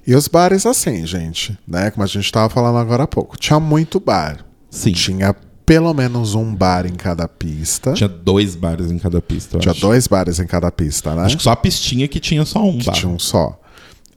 [0.07, 1.91] E os bares assim, gente, né?
[1.91, 3.37] Como a gente tava falando agora há pouco.
[3.37, 4.45] Tinha muito bar.
[4.71, 4.93] Sim.
[4.93, 5.35] Tinha
[5.67, 7.93] pelo menos um bar em cada pista.
[7.93, 9.57] Tinha dois bares em cada pista.
[9.57, 9.81] eu Tinha acho.
[9.81, 11.23] dois bares em cada pista, né?
[11.23, 12.93] Acho que só a pistinha que tinha só um bar.
[12.95, 13.61] Tinha um só.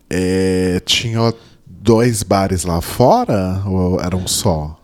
[0.10, 1.34] É, tinha
[1.82, 4.80] dois bares lá fora ou era um só?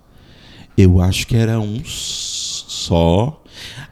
[0.77, 3.41] Eu acho que era um só.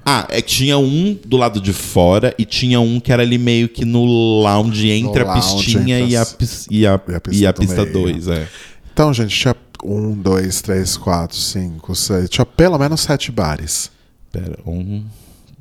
[0.06, 3.68] Ah, é tinha um do lado de fora e tinha um que era ali meio
[3.68, 4.06] que no
[4.42, 7.44] lounge entre No a lounge, pistinha entre e a, as- e a, e a pista
[7.44, 7.94] e a pista meio.
[7.94, 8.48] 2, é.
[8.94, 12.30] Então, gente, tinha um, dois, três, quatro, cinco, seis.
[12.30, 13.92] Tinha pelo menos sete bares.
[14.32, 15.04] Pera, um,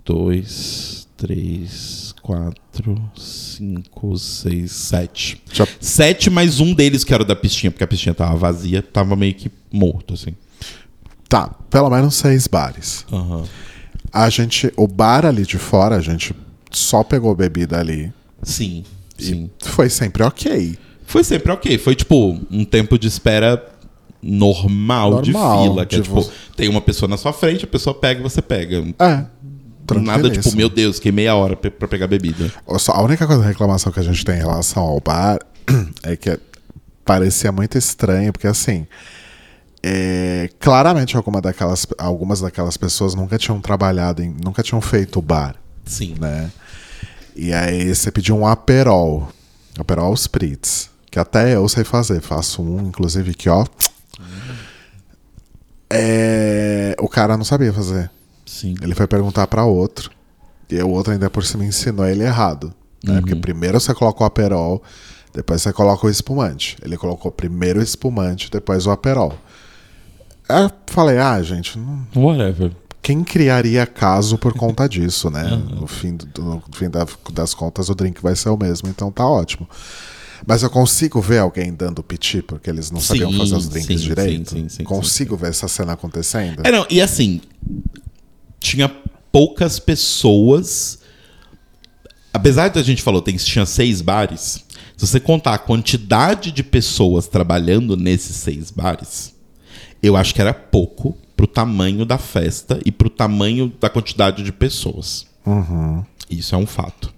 [0.05, 5.41] dois, três, quatro, cinco, seis, sete.
[5.53, 9.15] Tinha, Sete mais um deles que era da pistinha, porque a pistinha tava vazia, tava
[9.15, 10.35] meio que morto, assim.
[11.29, 13.07] tá, pelo menos seis bares.
[13.13, 13.45] Aham.
[14.13, 16.35] A gente, o bar ali de fora, a gente
[16.73, 18.13] só pegou bebida ali.
[18.43, 18.83] Sim,
[19.17, 19.49] sim.
[19.63, 20.77] Foi sempre ok.
[21.07, 21.79] Foi sempre ok.
[21.79, 23.65] Foi tipo um tempo de espera
[24.23, 25.87] normal, de Normal, fila.
[25.87, 28.43] Que é tipo- tipo, tem uma pessoa na sua frente, a pessoa pega e você
[28.43, 28.85] pega.
[28.99, 29.25] É.
[29.95, 32.53] Nada tipo, meu Deus, fiquei meia hora pra pegar bebida.
[32.79, 35.39] Só- A única coisa reclamação que a gente tem em relação ao bar
[36.03, 36.39] é que
[37.05, 38.87] parecia muito estranho, porque assim.
[39.83, 44.35] é, claramente alguma daquelas, algumas daquelas pessoas nunca tinham trabalhado em.
[44.45, 46.17] nunca tinham feito bar, Sim.
[46.21, 46.51] né?
[47.37, 49.29] E aí você pediu um Aperol.
[49.79, 50.89] Aperol Spritz.
[51.11, 52.21] Que até eu sei fazer.
[52.21, 53.65] Faço um, inclusive, que ó.
[55.91, 58.11] É, o cara não sabia fazer.
[58.47, 58.75] Sim.
[58.81, 60.11] Ele foi perguntar pra outro.
[60.71, 62.73] E o outro ainda por cima ensinou ele errado.
[63.05, 63.21] Né?
[63.21, 64.83] Porque primeiro você coloca o Aperol,
[65.35, 66.77] depois você coloca o espumante.
[66.83, 69.35] Ele colocou primeiro o espumante, depois o Aperol.
[70.49, 72.73] Eu falei, ah, gente, não- Whatever.
[73.03, 75.45] quem criaria caso por conta disso, né?
[75.79, 79.11] No fim, do- no fim da- das contas, o drink vai ser o mesmo, então
[79.11, 79.69] tá ótimo.
[80.47, 84.01] Mas eu consigo ver alguém dando piti porque eles não sabiam Sim, fazer os drinks
[84.01, 84.51] sim, direito.
[84.51, 86.63] sim, sim, sim, consigo ver essa cena acontecendo.
[86.65, 87.41] É, não, e assim,
[88.67, 88.89] tinha
[89.31, 90.99] poucas pessoas.
[92.33, 94.65] Apesar de a gente falou, tem, tinha seis bares.
[94.97, 99.35] Se você contar a quantidade de pessoas trabalhando nesses seis bares,
[100.03, 104.53] eu acho que era pouco pro tamanho da festa e pro tamanho da quantidade de
[104.53, 105.27] pessoas.
[106.31, 107.15] Isso é um fato.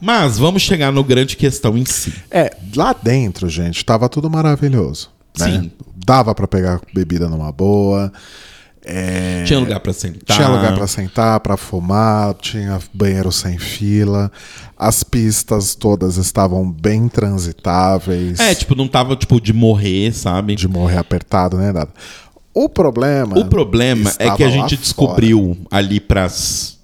[0.00, 2.12] Mas vamos chegar no grande questão em si.
[2.30, 5.10] É, lá dentro, gente, tava tudo maravilhoso.
[5.38, 5.46] Né?
[5.46, 5.70] Sim.
[5.94, 8.12] Dava pra pegar bebida numa boa.
[8.88, 10.36] É, Tinha lugar pra sentar.
[10.36, 14.30] Tinha lugar pra sentar, pra fumar, tinha banheiro sem fila.
[14.78, 18.38] As pistas todas estavam bem transitáveis.
[18.38, 20.54] É, tipo, não tava tipo de morrer, sabe?
[20.54, 21.72] de morrer apertado, né?
[21.72, 21.90] Nada.
[22.54, 23.36] O problema.
[23.36, 24.80] O problema é que a gente fora.
[24.80, 26.78] descobriu ali pras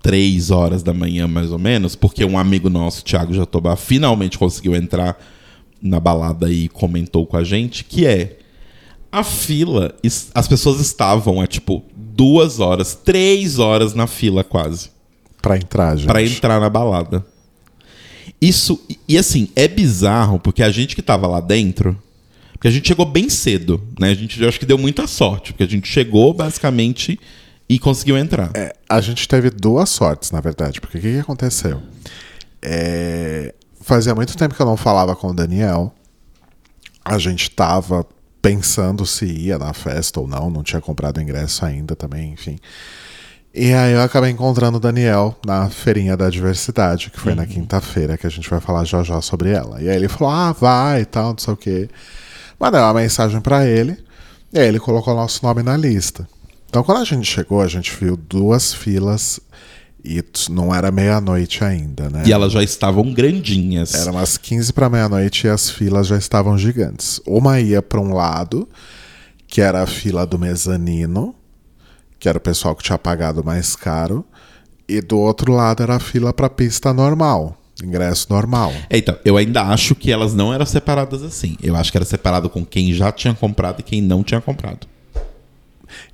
[0.00, 4.74] três horas da manhã, mais ou menos, porque um amigo nosso, Thiago Jatobá, finalmente conseguiu
[4.76, 5.18] entrar
[5.82, 8.38] na balada e comentou com a gente, que é
[9.12, 9.94] a fila,
[10.34, 14.90] as pessoas estavam há tipo duas horas, três horas na fila quase.
[15.42, 16.06] Pra entrar, gente.
[16.06, 17.24] Pra entrar na balada.
[18.40, 21.96] Isso, e- e assim, é bizarro, porque a gente que tava lá dentro,
[22.52, 24.10] porque a gente chegou bem cedo, né?
[24.10, 27.18] A gente eu acho que deu muita sorte, porque a gente chegou basicamente
[27.68, 28.50] e conseguiu entrar.
[28.54, 31.80] É, a gente teve duas sortes, na verdade, porque o que, que aconteceu?
[32.62, 35.94] É, fazia muito tempo que eu não falava com o Daniel.
[37.04, 38.06] A gente tava
[38.40, 42.58] pensando se ia na festa ou não, não tinha comprado ingresso ainda também, enfim.
[43.52, 48.16] E aí eu acabei encontrando o Daniel na feirinha da diversidade, que foi na quinta-feira,
[48.16, 49.82] que a gente vai falar já já sobre ela.
[49.82, 51.88] E aí ele falou: "Ah, vai" e tal, não sei o quê.
[52.58, 53.98] Mandei uma mensagem pra ele,
[54.52, 56.28] e aí ele colocou nosso nome na lista.
[56.68, 59.40] Então quando a gente chegou, a gente viu duas filas
[60.04, 62.22] e não era meia-noite ainda, né?
[62.26, 63.94] E elas já estavam grandinhas.
[63.94, 67.20] Era umas 15 para meia-noite e as filas já estavam gigantes.
[67.26, 68.68] Uma ia para um lado,
[69.46, 71.34] que era a fila do mezanino,
[72.18, 74.24] que era o pessoal que tinha pagado mais caro,
[74.88, 78.72] e do outro lado era a fila para pista normal, ingresso normal.
[78.88, 81.56] É, então, eu ainda acho que elas não eram separadas assim.
[81.62, 84.86] Eu acho que era separado com quem já tinha comprado e quem não tinha comprado.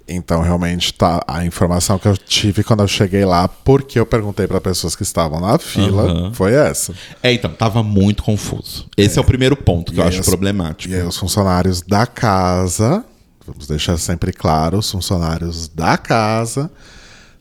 [0.08, 4.46] Então, realmente, tá a informação que eu tive quando eu cheguei lá, porque eu perguntei
[4.46, 6.32] para pessoas que estavam na fila, Aham.
[6.32, 6.94] foi essa.
[7.22, 8.86] É, então, tava muito confuso.
[8.96, 10.94] Esse é, o primeiro ponto que E eu acho as- problemático.
[10.94, 13.04] E aí os funcionários da casa,
[13.44, 16.70] vamos deixar sempre claro, os funcionários da casa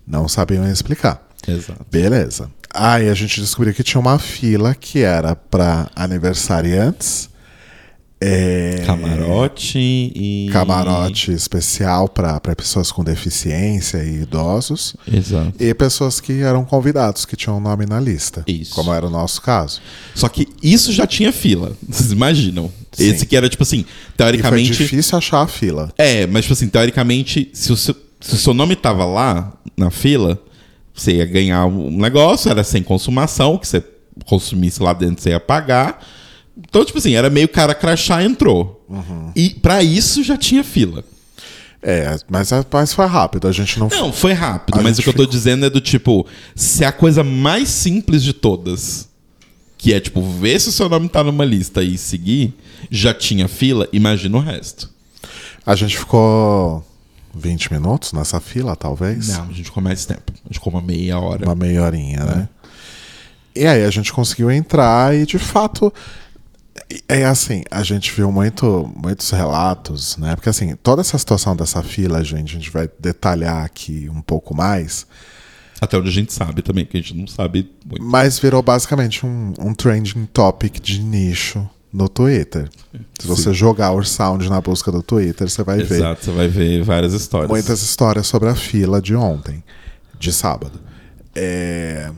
[0.07, 1.21] não sabiam explicar.
[1.47, 1.85] Exato.
[1.91, 2.49] Beleza.
[2.73, 7.29] Aí a gente descobriu que tinha uma fila que era para aniversariantes,
[8.19, 10.47] é, Camarote e.
[10.51, 15.53] camarote especial para pessoas com deficiência e idosos, Exato.
[15.59, 18.43] e pessoas que eram convidados, que tinham nome na lista.
[18.47, 18.73] Isso.
[18.73, 19.81] Como era o nosso caso.
[20.15, 21.73] Só que isso já tinha fila.
[21.87, 22.71] Vocês imaginam?
[22.93, 23.09] Sim.
[23.09, 24.71] Esse que era, tipo assim, E foi teoricamente.
[24.71, 25.91] difícil achar a fila.
[25.97, 29.91] É, mas, tipo assim, teoricamente, se o, seu, se o seu nome tava lá na
[29.91, 30.41] fila,
[30.93, 33.83] você ia ganhar um negócio, era sem consumação, que você
[34.25, 35.99] consumisse lá dentro, você ia pagar.
[36.57, 38.85] Então, tipo assim, era meio cara crachá entrou.
[39.35, 41.03] E pra isso já tinha fila.
[41.81, 43.47] É, mas, mas foi rápido.
[43.47, 43.87] A gente não.
[43.89, 46.25] Não, foi rápido, A mas o que eu tô ficou- dizendo é do tipo,
[46.55, 49.07] se a coisa mais simples de todas,
[49.77, 52.53] que é tipo, ver se o seu nome tá numa lista e seguir,
[52.89, 54.89] já tinha fila, imagina o resto.
[55.65, 56.83] A gente ficou
[57.35, 59.27] 20 minutos nessa fila, talvez.
[59.27, 60.31] Não, a gente ficou mais tempo.
[60.31, 61.45] A gente ficou uma meia hora.
[61.45, 62.49] Uma meia horinha, né?
[63.55, 65.93] E aí a gente conseguiu entrar e de fato.
[67.07, 70.35] É assim, a gente viu muito, muitos relatos, né?
[70.35, 74.55] Porque assim, toda essa situação dessa fila, gente, a gente vai detalhar aqui um pouco
[74.55, 75.07] mais.
[75.81, 78.03] Até onde a gente sabe também, que a gente não sabe muito.
[78.03, 82.69] Mas virou basicamente um, um trending topic de nicho no Twitter.
[83.19, 86.47] Se você jogar o sound na busca do Twitter, você vai ver Exato, você vai
[86.47, 87.49] ver várias histórias.
[87.49, 89.63] muitas histórias sobre a fila de ontem,
[90.19, 90.79] de sábado.
[91.33, 92.11] É...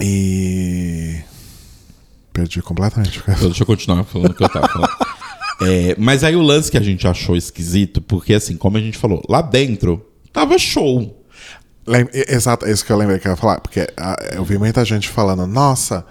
[0.00, 1.20] E.
[2.34, 3.22] Perdi completamente.
[3.40, 4.90] Deixa eu continuar falando o que eu tava falando.
[5.62, 8.98] É, mas aí o lance que a gente achou esquisito, porque assim, como a gente
[8.98, 11.24] falou, lá dentro tava show.
[11.86, 13.60] Lem- Exato, é isso que eu lembrei que eu ia falar.
[13.60, 16.04] Porque ah, eu vi muita gente falando, nossa,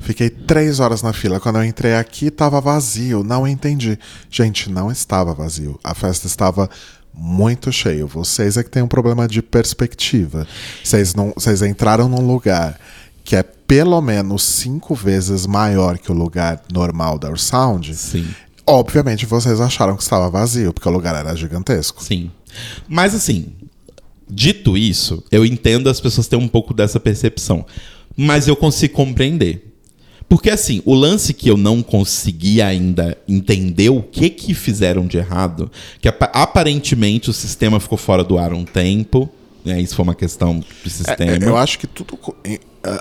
[0.00, 1.40] fiquei três horas na fila.
[1.40, 3.24] Quando eu entrei aqui, tava vazio.
[3.24, 3.98] Não entendi.
[4.30, 5.80] Gente, não estava vazio.
[5.82, 6.68] A festa estava
[7.14, 8.04] muito cheia.
[8.04, 10.46] Vocês é que tem um problema de perspectiva.
[10.84, 12.78] Vocês não, vocês entraram num lugar
[13.24, 17.94] que é pelo menos cinco vezes maior que o lugar normal da Sound.
[17.94, 18.26] Sim.
[18.66, 22.02] Obviamente vocês acharam que estava vazio, porque o lugar era gigantesco.
[22.02, 22.30] Sim.
[22.88, 23.46] Mas assim,
[24.28, 27.64] dito isso, eu entendo as pessoas terem um pouco dessa percepção.
[28.16, 29.66] Mas eu consigo compreender.
[30.28, 35.16] Porque assim, o lance que eu não consegui ainda entender o que que fizeram de
[35.18, 39.28] errado, que apa- aparentemente o sistema ficou fora do ar um tempo,
[39.64, 39.80] né?
[39.80, 41.44] Isso foi uma questão de sistema.
[41.44, 42.18] É, eu acho que tudo.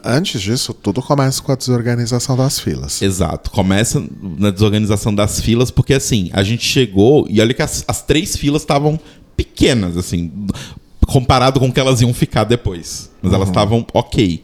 [0.04, 3.02] Antes disso, tudo começa com a desorganização das filas.
[3.02, 3.50] Exato.
[3.52, 8.02] Começa na desorganização das filas, porque assim, a gente chegou e olha que as, as
[8.02, 9.00] três filas estavam
[9.38, 10.32] pequenas, assim,
[11.08, 13.10] comparado com o que elas iam ficar depois.
[13.22, 14.44] Mas elas estavam ok.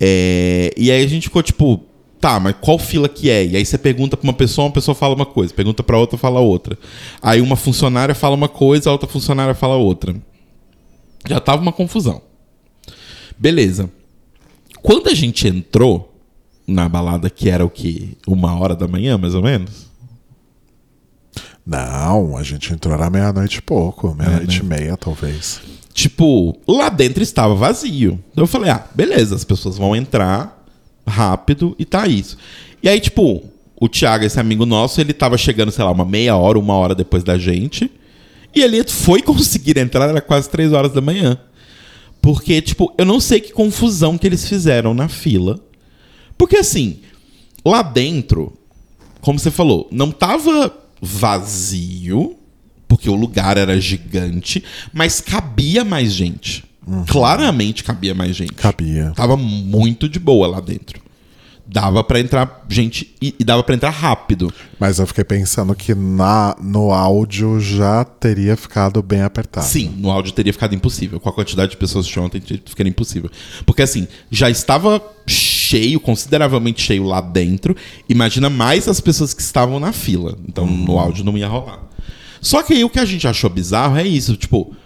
[0.00, 1.80] É, e aí a gente ficou tipo,
[2.20, 3.44] tá, mas qual fila que é?
[3.44, 6.16] E aí você pergunta pra uma pessoa, uma pessoa fala uma coisa, pergunta pra outra,
[6.16, 6.78] fala outra.
[7.22, 10.14] Aí uma funcionária fala uma coisa, a outra funcionária fala outra.
[11.26, 12.22] Já tava uma confusão.
[13.38, 13.90] Beleza.
[14.82, 16.14] Quando a gente entrou
[16.66, 18.10] na balada, que era o quê?
[18.26, 19.88] Uma hora da manhã, mais ou menos?
[21.66, 24.76] Não, a gente entrou na meia-noite e pouco, meia-noite né?
[24.76, 25.62] e meia, talvez.
[25.94, 28.20] Tipo, lá dentro estava vazio.
[28.32, 30.62] Então eu falei, ah, beleza, as pessoas vão entrar
[31.06, 32.36] rápido e tá isso.
[32.82, 33.42] E aí, tipo,
[33.80, 36.94] o Thiago, esse amigo nosso, ele tava chegando, sei lá, uma meia hora, uma hora
[36.94, 37.90] depois da gente.
[38.54, 41.38] E ele foi conseguir entrar, era quase três horas da manhã.
[42.22, 45.60] Porque, tipo, eu não sei que confusão que eles fizeram na fila.
[46.38, 47.00] Porque, assim,
[47.64, 48.52] lá dentro,
[49.20, 52.36] como você falou, não tava vazio,
[52.88, 56.64] porque o lugar era gigante, mas cabia mais gente.
[57.08, 58.52] Claramente cabia mais gente.
[58.54, 59.12] Cabia.
[59.16, 61.03] Tava muito de boa lá dentro.
[61.74, 64.54] Dava pra entrar gente e, e dava pra entrar rápido.
[64.78, 69.66] Mas eu fiquei pensando que na, no áudio já teria ficado bem apertado.
[69.66, 71.18] Sim, no áudio teria ficado impossível.
[71.18, 73.28] Com a quantidade de pessoas que tinham ontem, ficado impossível.
[73.66, 77.76] Porque assim, já estava cheio, consideravelmente cheio lá dentro.
[78.08, 80.38] Imagina mais as pessoas que estavam na fila.
[80.48, 81.82] Então no áudio não ia rolar.
[82.40, 84.76] Só que aí o que a gente achou bizarro é isso, tipo,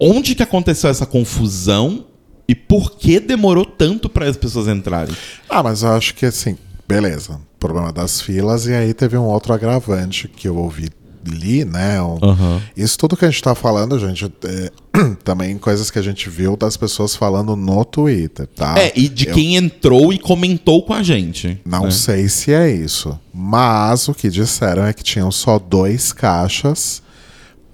[0.00, 2.06] onde que aconteceu essa confusão
[2.48, 5.14] e por que demorou tanto para as pessoas entrarem?
[5.48, 6.56] Ah, mas eu acho que assim,
[6.88, 7.38] beleza.
[7.60, 10.88] Problema das filas, e aí teve um outro agravante que eu ouvi
[11.26, 12.00] li, né?
[12.00, 12.62] Um- Aham.
[12.76, 14.70] Isso tudo que a gente tá falando, gente, é
[15.24, 18.76] também coisas que a gente viu das pessoas falando no Twitter, tá?
[18.78, 21.60] É, e de Eu quem entrou e comentou com a gente.
[21.66, 21.90] Não né?
[21.90, 23.18] sei se é isso.
[23.34, 27.02] Mas o que disseram é que tinham só dois caixas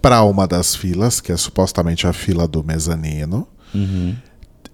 [0.03, 3.47] para uma das filas, que é supostamente a fila do mezanino.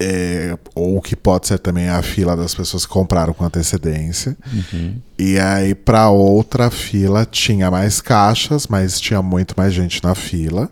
[0.02, 4.36] É, ou que pode ser também a fila das pessoas que compraram com antecedência.
[5.18, 10.70] E aí, para outra fila, tinha mais caixas, mas tinha muito mais gente na fila.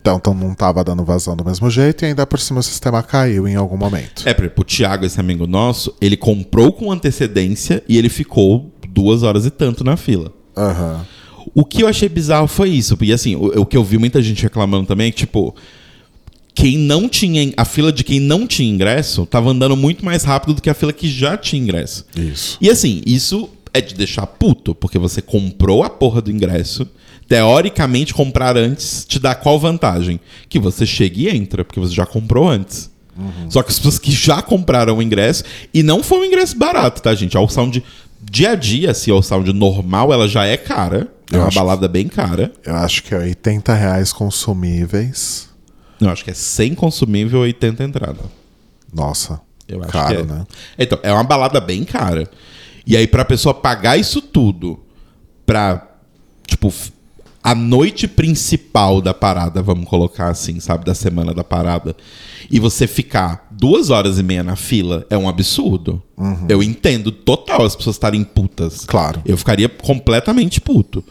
[0.00, 3.02] Então, então não tava dando vazão do mesmo jeito, e ainda por cima o sistema
[3.02, 4.22] caiu em algum momento.
[4.24, 8.72] É, por exemplo, o Thiago, esse amigo nosso, ele comprou com antecedência e ele ficou
[8.88, 10.32] duas horas e tanto na fila.
[10.56, 11.04] Aham.
[11.52, 12.96] O que eu achei bizarro foi isso.
[13.00, 15.54] E assim, o, o que eu vi muita gente reclamando também é que, tipo,
[16.56, 17.52] quem não tinha.
[17.56, 20.74] A fila de quem não tinha ingresso tava andando muito mais rápido do que a
[20.74, 22.04] fila que já tinha ingresso.
[22.16, 22.56] Isso.
[22.60, 26.88] E assim, isso é de deixar puto, porque você comprou a porra do ingresso.
[27.28, 30.18] Teoricamente, comprar antes te dá qual vantagem?
[30.48, 32.90] Que você chega e entra, porque você já comprou antes.
[33.48, 35.42] Só que as pessoas que já compraram o ingresso,
[35.74, 37.36] e não foi um ingresso barato, tá, gente?
[37.36, 37.82] A All Sound
[38.30, 41.08] dia a dia, se a All Sound normal, ela já é cara.
[41.32, 42.52] É Eu uma acho- balada bem cara.
[42.64, 45.48] Eu acho que é 80 reais consumíveis.
[46.00, 48.20] Eu acho que é 100 consumível e 80 entrada.
[48.92, 49.40] Nossa.
[49.68, 50.24] Eu acho caro, que é.
[50.24, 50.46] né?
[50.78, 52.28] Então, é uma balada bem cara.
[52.86, 54.78] E aí, pra pessoa pagar isso tudo
[55.44, 55.88] pra,
[56.46, 56.72] tipo,
[57.42, 61.96] a noite principal da parada, vamos colocar assim, sabe, da semana da parada,
[62.50, 66.02] e você ficar duas horas e meia na fila, é um absurdo.
[66.48, 68.84] Eu entendo total as pessoas estarem putas.
[68.84, 69.22] Claro.
[69.24, 71.04] Eu ficaria completamente puto.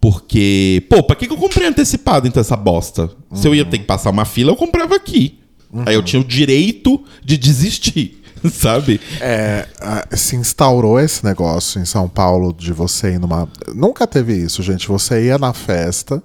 [0.00, 3.10] Porque, pô, pra que que eu comprei antecipado então essa bosta?
[3.34, 5.38] Se eu ia ter que passar uma fila, eu comprava aqui.
[5.86, 9.00] Aí eu tinha o direito de desistir, sabe?
[9.20, 9.68] É,
[10.12, 13.46] se instaurou esse negócio em São Paulo de você ir numa.
[13.74, 14.88] Nunca teve isso, gente.
[14.88, 16.22] Você ia na festa,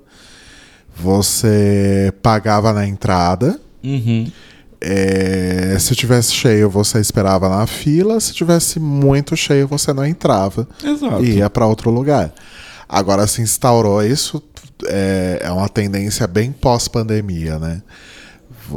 [0.95, 3.59] você pagava na entrada.
[4.81, 8.19] É, se tivesse cheio, você esperava na fila.
[8.19, 10.67] Se tivesse muito cheio, você não entrava.
[10.83, 11.23] Exato.
[11.23, 12.33] E ia para outro lugar.
[12.87, 14.41] Agora se instaurou isso,
[14.85, 17.81] é, é uma tendência bem pós-pandemia, né?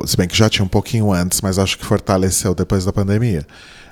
[0.07, 3.47] Se bem que já tinha um pouquinho antes, mas acho que fortaleceu depois da pandemia.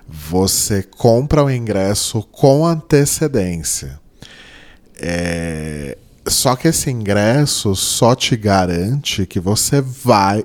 [0.09, 3.99] Você compra o ingresso com antecedência.
[4.99, 5.97] É,
[6.29, 10.45] só que esse ingresso só te garante que você vai.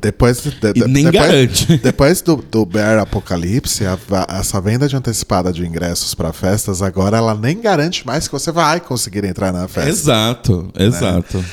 [0.00, 1.76] Depois, de, E nem depois, garante.
[1.82, 3.96] Depois do, do Bear Apocalipse, a-
[4.28, 8.32] a- essa venda de antecipada de ingressos para festas, agora ela nem garante mais que
[8.32, 9.88] você vai conseguir entrar na festa.
[9.90, 11.44] Exato, exato.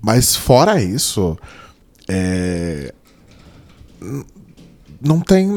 [0.00, 1.36] Mas fora isso,
[2.08, 2.94] é,
[5.00, 5.48] não tem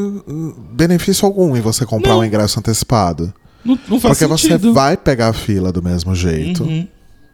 [0.72, 2.20] benefício algum em você comprar Não.
[2.20, 3.32] um ingresso antecipado.
[3.64, 4.70] Não, não faz Porque sentido.
[4.70, 6.88] você vai pegar a fila do mesmo jeito, Uhum.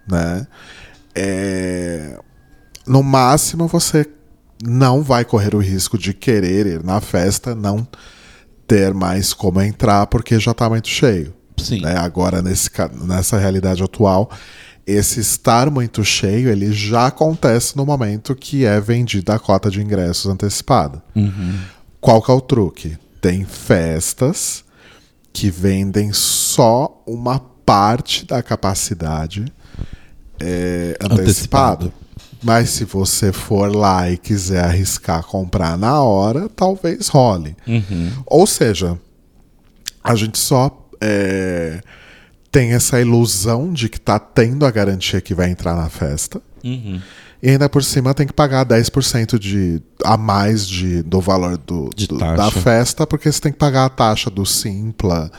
[0.09, 0.45] né?
[1.15, 2.19] É,
[2.87, 4.05] No máximo você
[4.67, 7.87] não vai correr o risco de querer ir na festa, não
[8.67, 11.33] ter mais como entrar porque já está muito cheio.
[11.57, 11.81] Sim.
[11.81, 11.95] né?
[11.97, 12.69] Agora, nesse,
[13.05, 14.29] nessa realidade atual,
[14.85, 19.81] esse estar muito cheio, ele já acontece no momento que é vendida a cota de
[19.81, 21.01] ingressos antecipada.
[21.99, 22.97] Qual que é o truque?
[23.21, 24.63] Tem festas
[25.33, 29.45] que vendem só uma parte da capacidade
[30.39, 31.85] é, antecipada.
[31.85, 31.93] Antecipado.
[32.45, 37.55] Mas se você for lá e quiser arriscar comprar na hora, talvez role.
[38.25, 38.99] Ou seja,
[40.03, 41.81] a gente só é,
[42.51, 46.39] tem essa ilusão de que tá tendo a garantia que vai entrar na festa.
[46.63, 47.01] Uhum.
[47.41, 51.89] E ainda por cima tem que pagar 10% de, a mais de, do valor do,
[52.07, 55.31] do- da festa, porque você tem que pagar a taxa do Simpla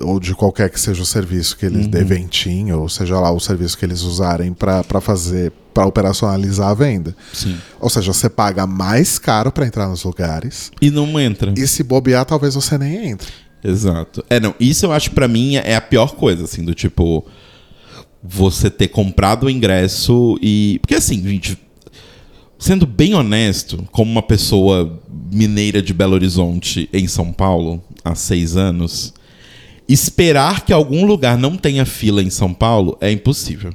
[0.00, 1.90] ou de qualquer que seja o serviço que eles, Uhum.
[1.90, 6.74] de eventinho, ou seja lá o serviço que eles usarem para fazer, para operacionalizar a
[6.74, 7.14] venda.
[7.32, 7.56] Sim.
[7.78, 11.54] Ou seja, você paga mais caro para entrar nos lugares E não entra.
[11.56, 13.28] e se bobear, talvez você nem entre.
[13.62, 14.24] Exato.
[14.28, 17.24] É, não, isso eu acho que pra mim é a pior coisa, assim, do tipo.
[18.20, 20.78] Você ter comprado o ingresso e.
[20.80, 21.56] Porque assim, gente.
[22.58, 24.98] Sendo bem honesto, como uma pessoa
[25.30, 29.14] mineira de Belo Horizonte em São Paulo há seis anos,
[29.88, 33.72] esperar que algum lugar não tenha fila em São Paulo é impossível.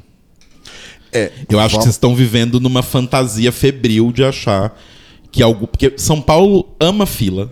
[1.13, 4.77] É, Eu acho que vocês estão vivendo numa fantasia febril de achar
[5.31, 5.67] que algo.
[5.67, 7.51] Porque São Paulo ama fila.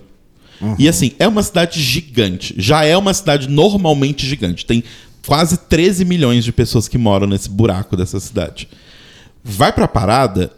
[0.78, 2.54] E assim, é uma cidade gigante.
[2.58, 4.66] Já é uma cidade normalmente gigante.
[4.66, 4.84] Tem
[5.26, 8.68] quase 13 milhões de pessoas que moram nesse buraco dessa cidade.
[9.44, 10.52] Vai pra parada,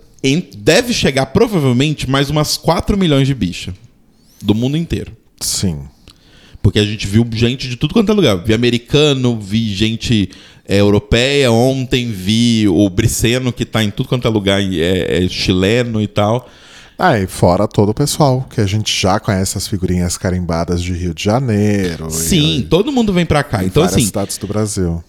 [0.58, 3.74] deve chegar provavelmente mais umas 4 milhões de bicha.
[4.41, 5.16] Do mundo inteiro.
[5.39, 5.80] Sim.
[6.62, 8.38] Porque a gente viu gente de tudo quanto é lugar.
[8.43, 10.30] Vi americano, vi gente
[10.68, 11.51] é, europeia.
[11.51, 16.07] Ontem vi o Briceno, que tá em tudo quanto é lugar, é, é chileno e
[16.07, 16.49] tal.
[16.97, 20.93] Ah, e fora todo o pessoal, que a gente já conhece as figurinhas carimbadas de
[20.93, 22.09] Rio de Janeiro.
[22.11, 23.64] Sim, e, todo mundo vem pra cá.
[23.64, 25.03] Então, várias assim, cidades do Brasil.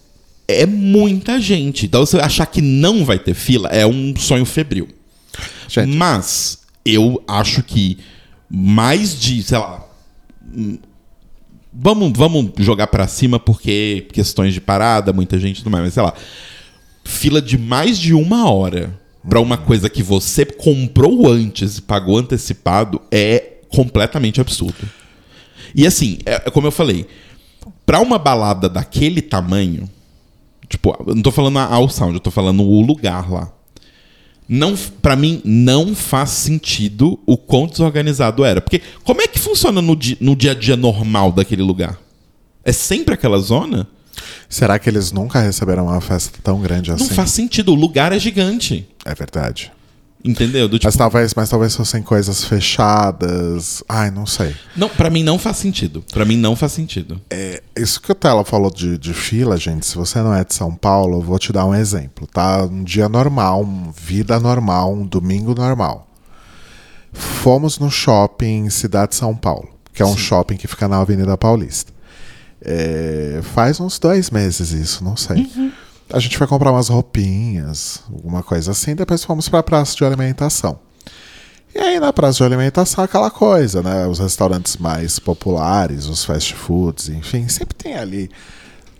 [0.48, 1.86] é muita gente.
[1.86, 4.88] Então, você achar que não vai ter fila é um sonho febril.
[5.68, 7.98] Gente, Mas eu acho que
[8.50, 9.84] mais de, sei lá.
[11.74, 16.02] Vamos, vamos jogar pra cima porque questões de parada, muita gente tudo mais, mas sei
[16.02, 16.14] lá.
[17.04, 18.98] Fila de mais de uma hora
[19.28, 24.88] pra uma coisa que você comprou antes e pagou antecipado é completamente absurdo.
[25.74, 27.06] E assim, é, é como eu falei,
[27.84, 29.90] pra uma balada daquele tamanho,
[30.68, 33.52] tipo, não tô falando a All Sound, eu tô falando o lugar lá.
[34.48, 38.60] Não, para mim, não faz sentido o quão desorganizado era.
[38.60, 41.98] Porque como é que funciona no, di- no dia a dia normal daquele lugar?
[42.64, 43.86] É sempre aquela zona?
[44.48, 47.04] será que eles nunca receberam uma festa tão grande assim?
[47.04, 47.72] Não faz sentido.
[47.72, 48.86] O lugar é gigante.
[49.04, 49.72] É verdade.
[50.24, 50.66] Entendeu?
[50.66, 53.84] Do tipo, Mas talvez, mas talvez fossem coisas fechadas.
[53.86, 54.56] Ai, não sei.
[54.74, 56.02] não, para mim não faz sentido.
[56.10, 57.20] Para mim não faz sentido.
[57.28, 60.54] É, isso que o Tela falou de, de fila, gente, se você não é de
[60.54, 62.64] São Paulo, eu vou te dar um exemplo, tá?
[62.64, 66.08] Um dia normal, vida normal, um domingo normal.
[67.12, 71.36] Fomos no shopping Cidade de São Paulo, que é um shopping que fica na Avenida
[71.36, 71.92] Paulista.
[72.62, 75.46] É, faz uns dois meses isso, não sei.
[76.14, 80.78] A gente foi comprar umas roupinhas, alguma coisa assim, depois fomos pra praça de alimentação.
[81.74, 84.06] E aí na praça de alimentação aquela coisa, né?
[84.06, 88.30] Os restaurantes mais populares, os fast foods, enfim, sempre tem ali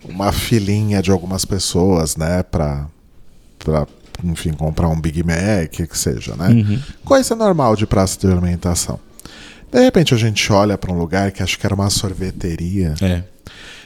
[0.03, 2.43] uma filinha de algumas pessoas, né?
[2.43, 2.85] Pra,
[3.59, 3.87] pra
[4.21, 6.49] enfim, comprar um Big Mac, que seja, né?
[7.05, 8.99] Coisa normal de praça de alimentação.
[9.71, 12.93] De repente a gente olha pra um lugar que acho que era uma sorveteria.
[13.01, 13.23] É.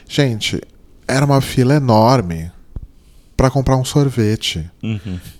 [0.07, 0.59] Gente,
[1.07, 2.51] era uma fila enorme
[3.39, 4.69] para comprar um sorvete.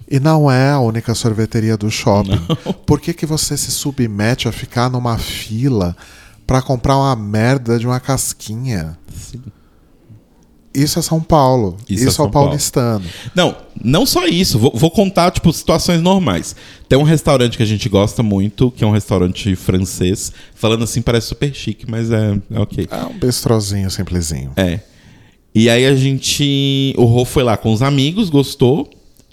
[0.10, 2.40] E não é a única sorveteria do shopping.
[2.88, 5.98] Por que, que você se submete a ficar numa fila
[6.48, 8.98] para comprar uma merda de uma casquinha?
[10.74, 11.76] Isso é São Paulo.
[11.90, 13.04] Isso Isso, é é São o paulistano.
[13.36, 14.58] Não, não só isso.
[14.58, 16.56] Vou, vou contar, tipo, situações normais.
[16.88, 20.32] Tem um restaurante que a gente gosta muito, que é um restaurante francês.
[20.56, 22.88] Falando assim, parece super chique, mas é, é ok.
[22.90, 24.54] É um bistrozinho simplesinho.
[24.56, 24.80] É.
[25.54, 26.94] E aí a gente.
[26.98, 28.90] O Rô foi lá com os amigos, gostou.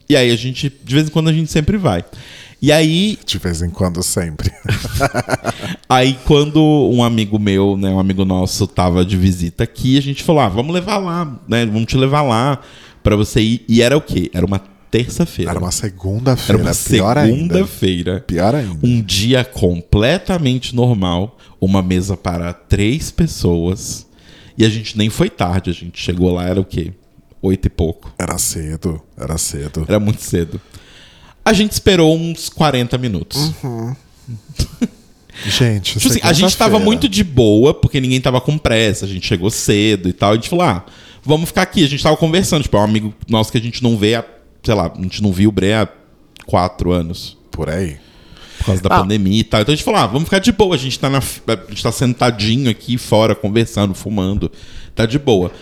[0.08, 2.04] E aí a gente, de vez em quando, a gente sempre vai.
[2.62, 4.50] E aí, De vez em quando, sempre.
[5.88, 6.60] aí quando
[6.90, 10.48] um amigo meu, né, um amigo nosso, tava de visita aqui, a gente falou: ah,
[10.48, 11.66] vamos levar lá, né?
[11.66, 12.60] Vamos te levar lá
[13.02, 13.64] pra você ir.
[13.68, 14.30] E era o quê?
[14.32, 14.58] Era uma
[14.90, 15.50] terça-feira.
[15.50, 16.62] Era uma Era segunda-feira.
[16.62, 17.36] uma pior ainda.
[17.36, 18.24] segunda-feira.
[18.26, 18.86] Pior ainda.
[18.86, 24.05] Um dia completamente normal, uma mesa para três pessoas.
[24.58, 26.92] E a gente nem foi tarde, a gente chegou lá, era o quê?
[27.42, 28.12] Oito e pouco.
[28.18, 29.84] Era cedo, era cedo.
[29.86, 30.60] Era muito cedo.
[31.44, 33.52] A gente esperou uns 40 minutos.
[35.44, 36.84] Gente, Tipo assim, a gente tava segunda-feira.
[36.84, 40.30] muito de boa, porque ninguém tava com pressa, a gente chegou cedo e tal.
[40.30, 40.86] E a gente falou, ah,
[41.22, 41.84] vamos ficar aqui.
[41.84, 44.24] A gente tava conversando, tipo, é um amigo nosso que a gente não vê há,
[44.64, 45.88] sei lá, a gente não viu o Bre há
[46.46, 47.36] quatro anos.
[47.50, 47.98] Por aí.
[48.66, 49.00] Por causa da Ah.
[49.00, 49.60] pandemia e tal.
[49.60, 50.74] Então a gente falou, ah, vamos ficar de boa.
[50.74, 54.50] A gente tá, na, a gente tá sentadinho aqui fora, conversando, fumando.
[54.94, 55.52] Tá de boa.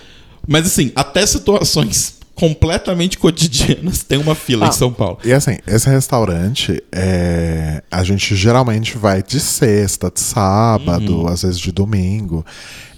[0.49, 5.19] Mas assim, até situações completamente cotidianas tem uma fila Ah, em São Paulo.
[5.25, 11.27] E assim, esse restaurante, é, a gente geralmente vai de sexta, de sábado, Uhum.
[11.29, 12.45] às vezes de domingo.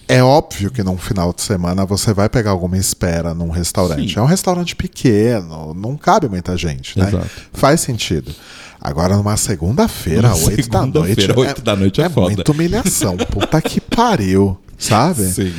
[0.08, 4.14] É óbvio que num final de semana você vai pegar alguma espera num restaurante.
[4.14, 4.20] Sim.
[4.20, 7.08] É um restaurante pequeno, não cabe muita gente, né?
[7.08, 7.28] Exato.
[7.52, 8.32] Faz sentido.
[8.80, 11.32] Agora, numa segunda-feira, oito da noite.
[11.32, 12.34] oito da noite é foda.
[12.34, 13.16] muita humilhação.
[13.16, 15.24] Puta que pariu, sabe?
[15.24, 15.52] Sim.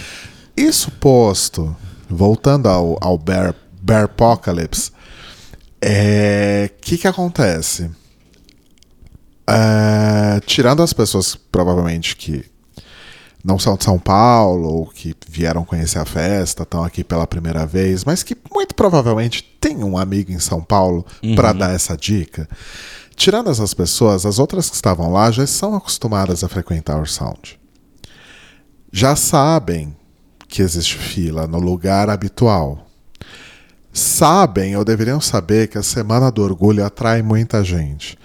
[0.56, 1.76] Isso posto,
[2.10, 4.92] voltando ao, ao Bear, Bear Apocalypse,
[5.82, 6.72] é.
[6.72, 7.90] O que, que acontece?
[9.50, 12.46] É, tirando as pessoas, provavelmente, que
[13.48, 17.66] não são de São Paulo, ou que vieram conhecer a festa, estão aqui pela primeira
[17.66, 22.50] vez, mas que muito provavelmente tem um amigo em São Paulo para dar essa dica.
[23.16, 27.58] Tirando essas pessoas, as outras que estavam lá já são acostumadas a frequentar o Sound.
[28.92, 29.96] Já sabem
[30.50, 32.86] que existe fila no lugar habitual.
[33.94, 38.20] Sabem ou deveriam saber que a Semana do Orgulho atrai muita gente.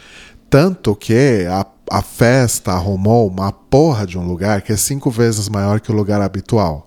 [0.50, 5.48] Tanto que a, a festa arrumou uma porra de um lugar que é cinco vezes
[5.48, 6.86] maior que o lugar habitual.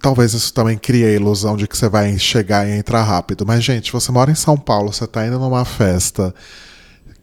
[0.00, 3.44] Talvez isso também crie a ilusão de que você vai chegar e entrar rápido.
[3.44, 6.32] Mas, gente, você mora em São Paulo, você está indo numa festa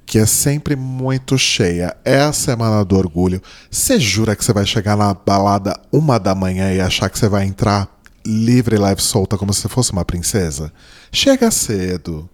[0.05, 1.95] que é sempre muito cheia.
[2.03, 3.41] É a Semana do Orgulho.
[3.71, 7.27] Você jura que você vai chegar na balada uma da manhã e achar que você
[7.27, 7.89] vai entrar
[8.25, 10.71] livre, leve, solta, como se fosse uma princesa?
[11.11, 12.29] Chega cedo.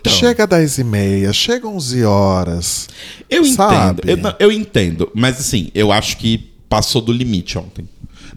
[0.00, 0.12] Então.
[0.12, 2.88] Chega às 10 e meia, chega 11 horas.
[3.28, 4.02] Eu Sabe?
[4.12, 4.28] entendo.
[4.38, 5.10] Eu, eu entendo.
[5.14, 6.38] Mas assim, eu acho que
[6.68, 7.88] passou do limite ontem.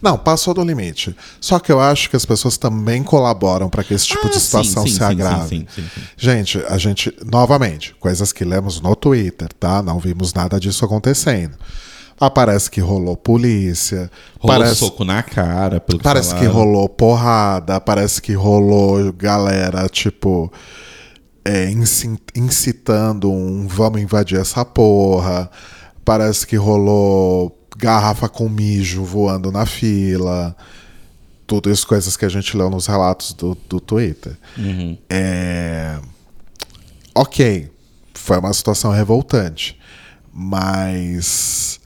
[0.01, 1.15] Não, passou do limite.
[1.39, 4.39] Só que eu acho que as pessoas também colaboram para que esse tipo Ah, de
[4.39, 5.47] situação sim, sim, se agrave.
[5.49, 6.01] sim, sim, sim.
[6.17, 9.83] Gente, a gente, novamente, coisas que lemos no Twitter, tá?
[9.83, 11.55] Não vimos nada disso acontecendo.
[12.19, 14.09] Ah, parece que rolou polícia.
[14.39, 16.53] Rolou parece soco na cara, pelo que parece que falaram.
[16.55, 17.79] rolou porrada.
[17.81, 20.51] Parece que rolou galera, tipo,
[21.43, 25.49] é, inci- incitando um vamos invadir essa porra.
[26.03, 30.55] Parece que rolou garrafa com mijo voando na fila.
[31.47, 34.37] Tudo isso coisas que a gente leu nos relatos do, do Twitter.
[34.57, 34.97] Uhum.
[35.09, 35.99] É...
[37.13, 37.69] Ok,
[38.13, 39.77] foi uma situação revoltante,
[40.33, 41.79] mas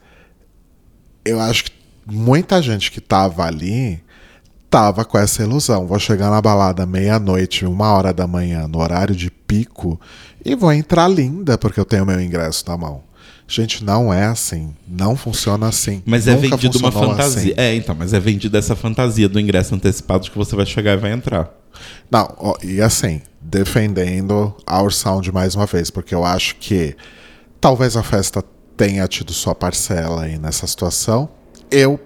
[1.24, 1.72] eu acho que
[2.06, 4.04] muita gente que tava ali
[4.76, 5.88] tava com essa ilusão.
[5.88, 9.98] Vou chegar na balada meia-noite, uma hora da manhã, no horário de pico,
[10.44, 13.02] e vou entrar linda porque eu tenho meu ingresso na mão.
[13.48, 14.76] Gente, não é assim.
[14.86, 16.04] Não funciona assim.
[16.06, 17.54] Mas é Nunca vendido uma fantasia.
[17.54, 17.54] assim.
[17.56, 20.92] É, então, mas é vendida essa fantasia do ingresso antecipado de que você vai chegar
[20.92, 21.50] e vai entrar.
[22.12, 26.98] Não, ó, e assim, defendendo Our Sound mais uma vez, porque eu acho que
[27.62, 28.44] talvez a festa
[28.76, 31.30] tenha tido sua parcela aí nessa situação.
[31.72, 31.98] Eu,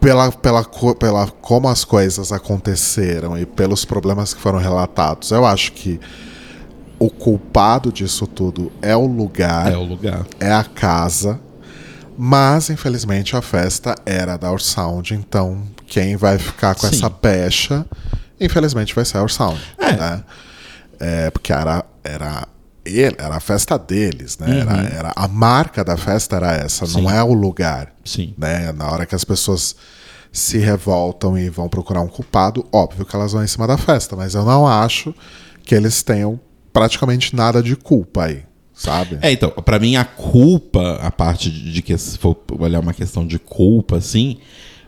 [0.00, 0.64] pela, pela,
[0.98, 6.00] pela como as coisas aconteceram e pelos problemas que foram relatados, eu acho que
[6.98, 10.26] o culpado disso tudo é o lugar É o lugar.
[10.38, 11.40] é a casa,
[12.16, 16.96] mas infelizmente a festa era da Our Sound, então quem vai ficar com Sim.
[16.96, 17.86] essa pecha,
[18.40, 19.92] infelizmente vai ser a Our Sound, É.
[19.96, 20.24] né?
[21.02, 22.46] É, porque era, era,
[22.98, 24.60] ele, era a festa deles, né?
[24.60, 26.90] Era, era, a marca da festa era essa, Uhum.
[26.90, 27.00] Sim.
[27.02, 28.34] não é o lugar, Sim.
[28.36, 28.72] né?
[28.72, 29.76] Na hora que as pessoas
[30.32, 34.14] se revoltam e vão procurar um culpado, óbvio que elas vão em cima da festa,
[34.16, 35.14] mas eu não acho
[35.64, 36.38] que eles tenham
[36.72, 39.18] praticamente nada de culpa aí, sabe?
[39.22, 42.94] É, então, pra mim a culpa, a parte de, de que se for olhar uma
[42.94, 44.38] questão de culpa, assim,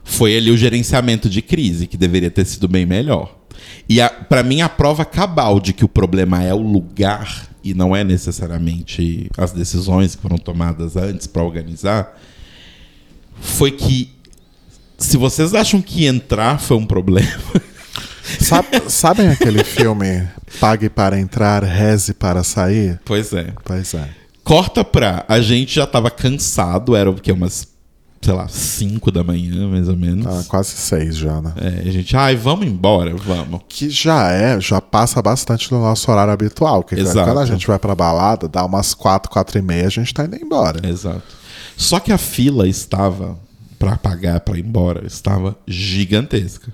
[0.04, 3.36] Foi ali o gerenciamento de crise, que deveria ter sido bem melhor.
[3.88, 3.98] E
[4.28, 8.02] para mim, a prova cabal de que o problema é o lugar e não é
[8.02, 12.18] necessariamente as decisões que foram tomadas antes para organizar,
[13.40, 14.10] foi que
[14.98, 17.30] se vocês acham que entrar foi um problema.
[18.40, 20.26] Sabe, sabem aquele filme
[20.60, 23.00] Pague para entrar, reze para sair?
[23.04, 23.52] Pois é.
[23.64, 24.08] Pois é.
[24.44, 25.24] Corta pra.
[25.28, 27.32] A gente já tava cansado, era o que?
[27.32, 27.66] Umas,
[28.22, 30.24] sei lá, 5 da manhã, mais ou menos.
[30.26, 31.52] Ah, quase seis já, né?
[31.56, 33.60] É, a gente, ai, vamos embora, vamos.
[33.68, 36.84] Que já é, já passa bastante do nosso horário habitual.
[36.84, 37.26] Que Exato.
[37.26, 40.24] quando a gente vai pra balada, dá umas quatro, quatro e meia, a gente tá
[40.24, 40.88] indo embora.
[40.88, 41.22] Exato.
[41.76, 43.36] Só que a fila estava,
[43.76, 46.72] pra pagar pra ir embora, estava gigantesca.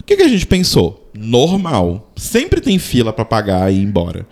[0.00, 1.08] O que, que a gente pensou?
[1.14, 2.10] Normal.
[2.16, 4.26] Sempre tem fila pra pagar e ir embora.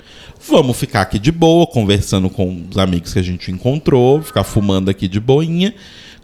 [0.49, 4.89] Vamos ficar aqui de boa, conversando com os amigos que a gente encontrou, ficar fumando
[4.89, 5.73] aqui de boinha.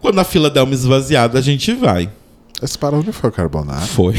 [0.05, 2.11] Quando a fila der uma esvaziada, a gente vai.
[2.62, 3.86] Esse para onde foi o Carbonara?
[3.86, 4.14] Foi.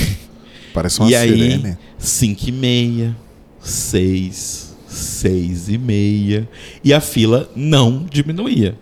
[0.73, 1.77] Parece uma e aí, sirene.
[1.99, 3.15] 5 e meia,
[3.61, 6.49] 6, 6 e meia.
[6.83, 8.75] E a fila não diminuía.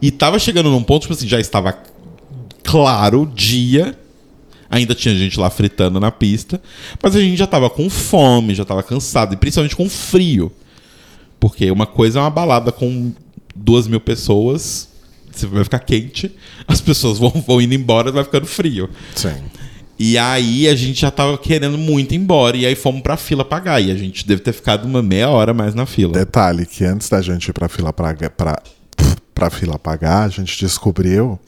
[0.00, 1.76] E tava chegando num ponto, tipo assim, já estava
[2.62, 3.94] claro dia.
[4.70, 6.58] Ainda tinha gente lá fritando na pista.
[7.02, 9.34] Mas a gente já tava com fome, já tava cansado.
[9.34, 10.50] E principalmente com frio.
[11.38, 13.12] Porque uma coisa é uma balada com
[13.54, 14.93] duas mil pessoas.
[15.34, 16.34] Você vai ficar quente.
[16.66, 18.88] As pessoas vão, vão indo embora vai ficando frio.
[19.14, 19.34] Sim.
[19.98, 22.56] E aí a gente já tava querendo muito ir embora.
[22.56, 23.80] E aí fomos pra fila pagar.
[23.80, 26.12] E a gente deve ter ficado uma meia hora mais na fila.
[26.12, 28.62] Detalhe que antes da gente ir pra fila pra, pra,
[29.34, 31.38] pra fila pagar, a gente descobriu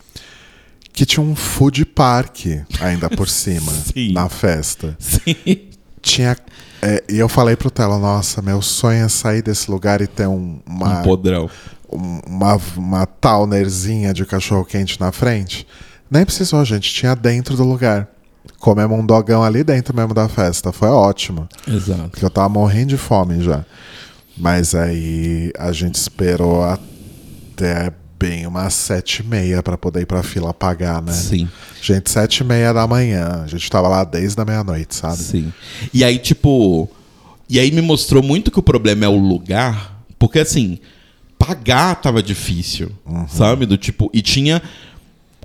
[0.92, 2.46] que tinha um food park
[2.80, 4.12] ainda por cima Sim.
[4.12, 4.96] na festa.
[4.98, 5.36] Sim.
[6.00, 6.36] Tinha.
[6.80, 10.28] é, e eu falei pro Telo, nossa, meu sonho é sair desse lugar e ter
[10.28, 11.50] um, uma, Um podrão.
[11.92, 15.66] Um- uma, uma townerzinha de cachorro quente na frente.
[16.10, 16.92] Nem precisou, gente.
[16.92, 18.08] Tinha dentro do lugar.
[18.60, 20.72] Comemos um dogão ali dentro mesmo da festa.
[20.72, 21.48] Foi ótimo.
[21.66, 22.10] Exato.
[22.10, 23.64] Porque eu tava morrendo de fome já.
[24.36, 30.22] Mas aí a gente esperou até bem umas sete e meia pra poder ir pra
[30.22, 31.12] fila pagar, né?
[31.12, 31.48] Sim.
[31.82, 33.42] Gente, sete e meia da manhã.
[33.44, 35.18] A gente tava lá desde a meia-noite, sabe?
[35.18, 35.52] Sim.
[35.92, 36.88] E aí, tipo.
[37.48, 40.02] E aí me mostrou muito que o problema é o lugar.
[40.18, 40.78] Porque assim,
[41.46, 42.90] pagar tava difícil.
[43.28, 43.66] Sabe?
[43.66, 44.10] Do tipo.
[44.12, 44.62] E tinha.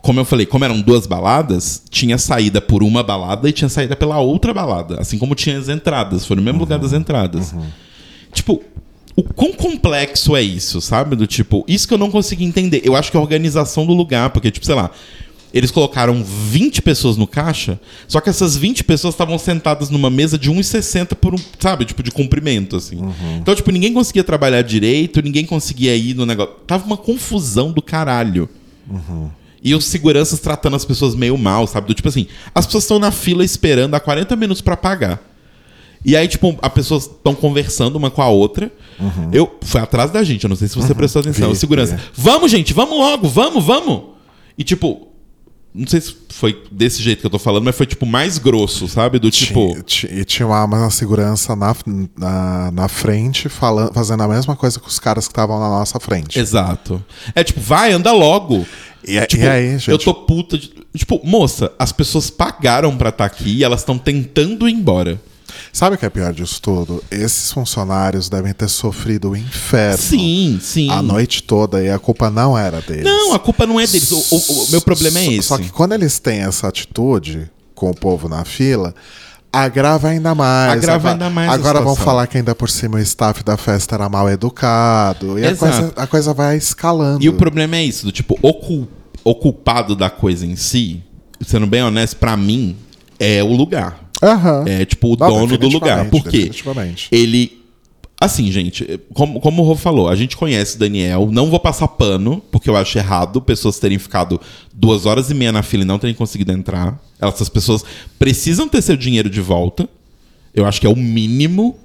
[0.02, 3.96] Como eu falei, como eram duas baladas, tinha saída por uma balada e tinha saída
[3.96, 5.00] pela outra balada.
[5.00, 6.26] Assim como tinha as entradas.
[6.26, 7.54] Foi no mesmo lugar das entradas.
[8.34, 8.64] Tipo,
[9.16, 11.16] o quão complexo é isso, sabe?
[11.16, 12.82] Do tipo, isso que eu não consegui entender.
[12.84, 14.90] Eu acho que a organização do lugar, porque, tipo, sei lá,
[15.54, 20.38] eles colocaram 20 pessoas no caixa, só que essas 20 pessoas estavam sentadas numa mesa
[20.38, 23.00] de 1,60 por um, sabe, tipo, de comprimento, assim.
[23.40, 26.54] Então, tipo, ninguém conseguia trabalhar direito, ninguém conseguia ir no negócio.
[26.66, 28.50] Tava uma confusão do caralho.
[29.64, 31.88] E os seguranças tratando as pessoas meio mal, sabe?
[31.88, 32.26] Do tipo assim,
[32.56, 35.22] as pessoas estão na fila esperando há 40 minutos pra pagar.
[36.04, 38.72] E aí, tipo, as pessoas estão conversando uma com a outra.
[39.32, 41.48] Eu foi atrás da gente, eu não sei se você prestou atenção.
[41.50, 42.04] Vi, o segurança, vi.
[42.16, 44.02] vamos, gente, vamos logo, vamos, vamos.
[44.58, 45.11] E tipo,
[45.74, 48.88] não sei se foi desse jeito que eu tô falando, mas foi tipo mais grosso,
[48.88, 49.20] sabe?
[49.20, 49.78] Do tipo.
[50.12, 51.76] E tinha uma, segurança na,
[52.18, 56.00] na, na frente falando, fazendo a mesma coisa que os caras que estavam na nossa
[56.00, 56.38] frente.
[56.38, 57.04] Exato.
[57.34, 58.66] É tipo, vai, anda logo.
[59.08, 59.90] E, a- Tipo, e aí, gente?
[59.90, 60.74] eu tô puta de.
[60.96, 65.20] Tipo, moça, as pessoas pagaram pra estar aqui e elas estão tentando ir embora.
[65.74, 67.04] Sabe o que é pior disso tudo?
[67.12, 70.90] Esses funcionários devem ter sofrido o inferno Sim, sim.
[70.90, 73.04] a noite toda e a culpa não era deles.
[73.06, 74.12] Não, a culpa não é deles.
[74.12, 75.48] O, o- o meu problema é esse.
[75.48, 78.94] Só que quando eles têm essa atitude com o povo na fila,
[79.52, 80.72] agrava ainda mais.
[80.74, 83.96] Agrava Agora- ainda mais Agora vão falar que ainda por cima o staff da festa
[83.96, 85.38] era mal educado.
[85.40, 87.24] E a coisa, a coisa vai escalando.
[87.24, 88.88] E o problema é isso, do tipo, o, cul-
[89.24, 91.04] o culpado da coisa em si,
[91.46, 92.76] sendo bem honesto, pra mim,
[93.22, 94.10] é o lugar.
[94.22, 94.66] Aham.
[94.68, 96.10] É tipo o Não, dono do lugar.
[96.10, 96.50] Por quê?
[97.12, 97.62] Ele.
[98.20, 101.88] Assim, gente, como, como o Rô falou, a gente conhece o Daniel, não vou passar
[101.88, 104.40] pano, porque eu acho errado pessoas terem ficado
[104.72, 107.02] duas horas e meia na fila e não terem conseguido entrar.
[107.20, 107.84] Essas pessoas
[108.20, 109.90] precisam ter seu dinheiro de volta.
[110.54, 111.80] Eu acho que é o mínimo,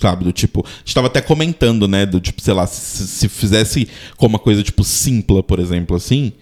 [0.00, 0.24] sabe?
[0.24, 0.64] Do tipo.
[0.66, 2.06] A gente tava até comentando, né?
[2.06, 6.32] Do tipo, sei lá, se, se fizesse como uma coisa tipo Simpla, por exemplo, assim.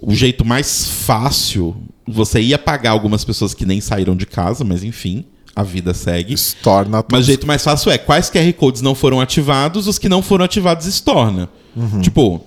[0.00, 1.76] O jeito mais fácil,
[2.06, 5.24] você ia pagar algumas pessoas que nem saíram de casa, mas enfim,
[5.54, 6.32] a vida segue.
[6.32, 10.08] Estorna Mas o jeito mais fácil é, quais QR Codes não foram ativados, os que
[10.08, 11.48] não foram ativados estorna.
[12.00, 12.42] Tipo,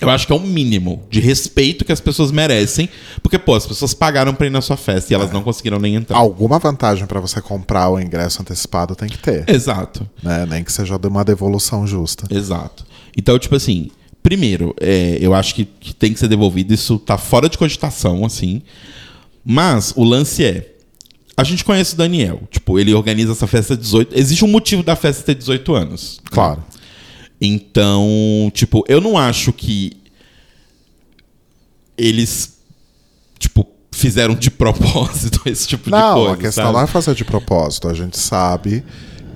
[0.00, 2.88] eu acho que é um mínimo de respeito que as pessoas merecem,
[3.22, 5.94] porque, pô, as pessoas pagaram pra ir na sua festa e elas não conseguiram nem
[5.94, 6.18] entrar.
[6.18, 9.48] Alguma vantagem pra você comprar o ingresso antecipado tem que ter.
[9.48, 10.44] Exato, Né?
[10.46, 12.26] Nem que seja de uma devolução justa.
[12.34, 12.84] exato.
[13.16, 13.90] Então, tipo assim,
[14.24, 16.72] primeiro, é, eu acho que, que tem que ser devolvido.
[16.72, 18.62] Isso tá fora de cogitação, assim.
[19.44, 20.72] Mas o lance é.
[21.36, 22.42] A gente conhece o Daniel.
[22.50, 24.18] Tipo, ele organiza essa festa 18.
[24.18, 26.20] Existe um motivo da festa ter 18 anos.
[26.30, 26.64] Claro.
[27.38, 29.92] Então, tipo, eu não acho que
[31.98, 32.56] eles,
[33.38, 36.32] tipo, fizeram de propósito esse tipo de Não, coisa.
[36.32, 36.76] a questão sabe?
[36.76, 37.88] não é fazer de propósito.
[37.88, 38.82] A gente sabe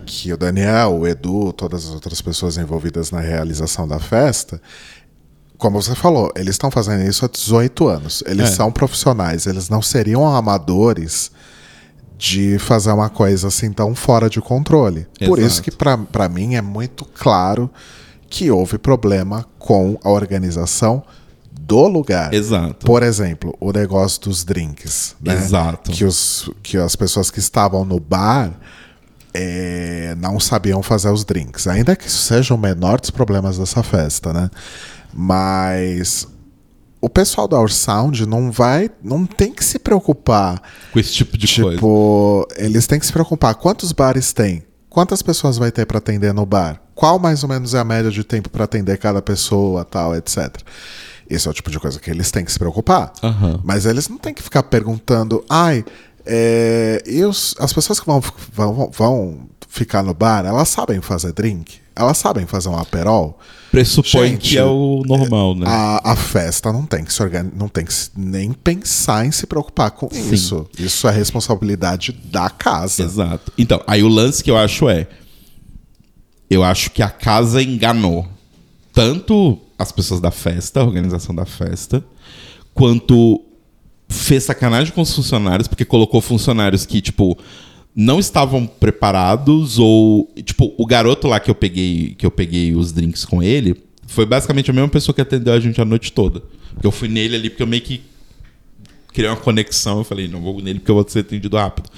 [0.08, 4.60] que o Daniel, o Edu, todas as outras pessoas envolvidas na realização da festa,
[5.58, 8.22] como você falou, eles estão fazendo isso há 18 anos.
[8.26, 8.52] Eles É.
[8.54, 11.30] são profissionais, eles não seriam amadores
[12.16, 15.06] de fazer uma coisa assim tão fora de controle.
[15.26, 15.40] Por Exato.
[15.42, 17.70] isso que pra pra mim é muito claro
[18.30, 21.02] que houve problema com a organização
[21.60, 22.32] do lugar.
[22.32, 22.86] Exato.
[22.86, 25.14] Por exemplo, o negócio dos drinks.
[25.20, 25.34] Né?
[25.34, 25.90] Exato.
[25.92, 28.52] Que, os, que as pessoas que estavam no bar
[29.40, 31.68] é, não sabiam fazer os drinks.
[31.68, 34.50] Ainda que isso seja o menor dos problemas dessa festa, né?
[35.14, 36.26] Mas
[37.00, 38.90] o pessoal da Our Sound não vai.
[39.02, 40.60] não tem que se preocupar.
[40.92, 41.76] Com esse tipo de coisa.
[41.76, 43.54] Tipo, eles têm que se preocupar.
[43.54, 44.64] Quantos bares tem?
[44.90, 46.82] Quantas pessoas vai ter para atender no bar?
[46.94, 50.56] Qual mais ou menos é a média de tempo para atender cada pessoa, tal, etc.
[51.30, 53.12] Esse é o tipo de coisa que eles têm que se preocupar.
[53.22, 53.60] Aham.
[53.62, 55.84] Mas eles não têm que ficar perguntando, ai,
[56.28, 58.22] é, e as pessoas que vão,
[58.52, 61.76] vão, vão ficar no bar, elas sabem fazer drink?
[61.96, 63.38] Elas sabem fazer um aperol?
[63.72, 65.66] Pressupõe Gente, que é o normal, né?
[65.66, 69.46] A, a festa não tem que se organi- não tem que nem pensar em se
[69.46, 70.32] preocupar com Sim.
[70.32, 70.66] isso.
[70.78, 73.02] Isso é responsabilidade da casa.
[73.02, 73.52] Exato.
[73.58, 75.06] Então, aí o lance que eu acho é.
[76.48, 78.26] Eu acho que a casa enganou
[78.92, 82.02] tanto as pessoas da festa, a organização da festa,
[82.72, 83.44] quanto
[84.08, 87.38] fez sacanagem com os funcionários, porque colocou funcionários que, tipo,
[87.94, 90.32] não estavam preparados, ou.
[90.44, 94.24] Tipo, o garoto lá que eu peguei, que eu peguei os drinks com ele, foi
[94.24, 96.42] basicamente a mesma pessoa que atendeu a gente a noite toda.
[96.72, 98.00] Porque eu fui nele ali porque eu meio que
[99.12, 99.98] criei uma conexão.
[99.98, 101.90] Eu falei, não vou nele porque eu vou ser atendido rápido.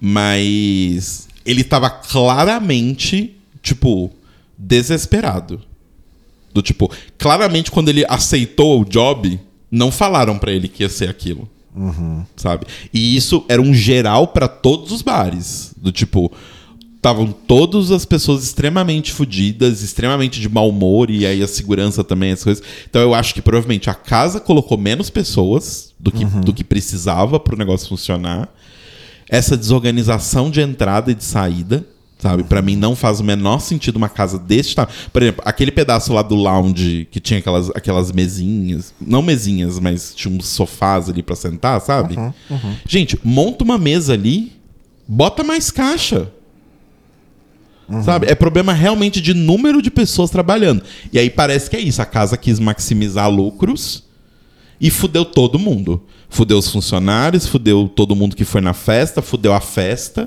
[0.00, 4.10] Mas ele tava claramente, tipo,
[4.56, 5.60] desesperado.
[6.54, 9.40] Do tipo, claramente quando ele aceitou o job,
[9.72, 11.48] não falaram pra ele que ia ser aquilo.
[12.36, 12.66] Sabe?
[12.92, 15.72] E isso era um geral pra todos os bares.
[15.76, 16.30] Do tipo,
[16.94, 22.32] estavam todas as pessoas extremamente fodidas, extremamente de mau humor, e aí a segurança também,
[22.32, 22.62] as coisas.
[22.88, 27.40] Então eu acho que provavelmente a casa colocou menos pessoas do que, do que precisava
[27.40, 28.48] pro negócio funcionar.
[29.28, 31.86] Essa desorganização de entrada e de saída,
[32.22, 32.44] sabe?
[32.44, 34.94] Pra mim não faz o menor sentido uma casa desse tamanho.
[35.12, 40.14] Por exemplo, aquele pedaço lá do lounge que tinha aquelas, aquelas mesinhas, não mesinhas, mas
[40.14, 42.14] tinha uns sofás ali pra sentar, sabe?
[42.86, 44.52] Gente, monta uma mesa ali,
[45.06, 46.30] bota mais caixa.
[48.04, 48.26] Sabe?
[48.28, 50.82] É problema realmente de número de pessoas trabalhando.
[51.12, 52.00] E aí parece que é isso.
[52.00, 54.04] A casa quis maximizar lucros
[54.80, 56.00] e fudeu todo mundo.
[56.30, 60.26] Fudeu os funcionários, fudeu todo mundo que foi na festa, fudeu a festa.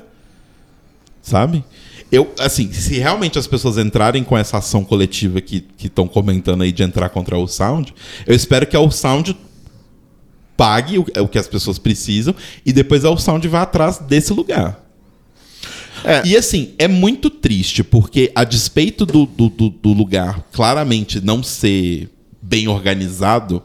[1.22, 1.64] Sabe?
[2.10, 6.70] Eu, assim, se realmente as pessoas entrarem com essa ação coletiva que estão comentando aí
[6.70, 7.92] de entrar contra o Sound,
[8.26, 9.36] eu espero que a Sound
[10.56, 12.34] pague o, o que as pessoas precisam
[12.64, 14.82] e depois a Sound vá atrás desse lugar.
[16.04, 16.22] É.
[16.26, 21.42] E assim, é muito triste, porque a despeito do, do, do- do lugar claramente não
[21.42, 22.08] ser
[22.40, 23.62] bem organizado,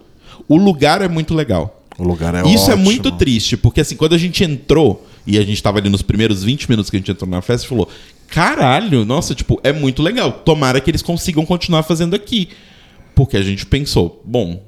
[0.48, 1.84] o lugar é muito legal.
[1.98, 2.84] O lugar é Isso é ótimo.
[2.86, 6.44] muito triste, porque assim, quando a gente entrou, e a gente tava ali nos primeiros
[6.44, 7.88] 20 minutos que a gente entrou na festa, a gente falou:
[8.32, 10.32] caralho, nossa, tipo, é muito legal.
[10.32, 12.50] Tomara que eles consigam continuar fazendo aqui.
[13.14, 14.64] Porque a gente pensou, bom,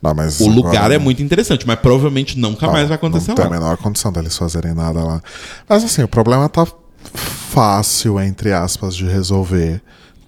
[0.00, 3.28] Não, mas o agora lugar é não- muito interessante, mas provavelmente nunca mais vai acontecer
[3.30, 3.50] não tem lá.
[3.50, 5.20] a menor condição deles fazerem nada lá.
[5.68, 6.64] Mas assim, o problema tá
[7.12, 9.82] fácil, entre aspas, de resolver.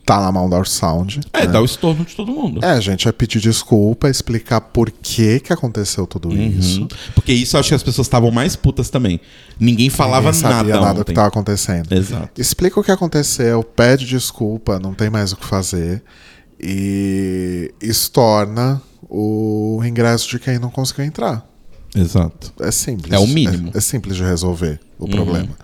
[0.07, 1.21] Tá na mão da Sound.
[1.33, 1.47] É, né?
[1.49, 2.65] dá o estorno de todo mundo.
[2.65, 6.83] É, a gente vai pedir desculpa, explicar por que que aconteceu tudo isso.
[6.83, 6.89] Uhum.
[7.13, 9.21] Porque isso eu acho que as pessoas estavam mais putas também.
[9.59, 11.93] Ninguém falava Ninguém sabia nada, nada do que estava acontecendo.
[11.93, 12.41] Exato.
[12.41, 16.05] Explica o que aconteceu, pede desculpa, não tem mais o que fazer.
[16.61, 18.81] E estorna
[19.11, 21.45] o ingresso de quem não conseguiu entrar.
[21.97, 22.53] Exato.
[22.61, 23.13] É simples.
[23.13, 23.73] É o mínimo.
[23.75, 25.57] É, é simples de resolver o problema.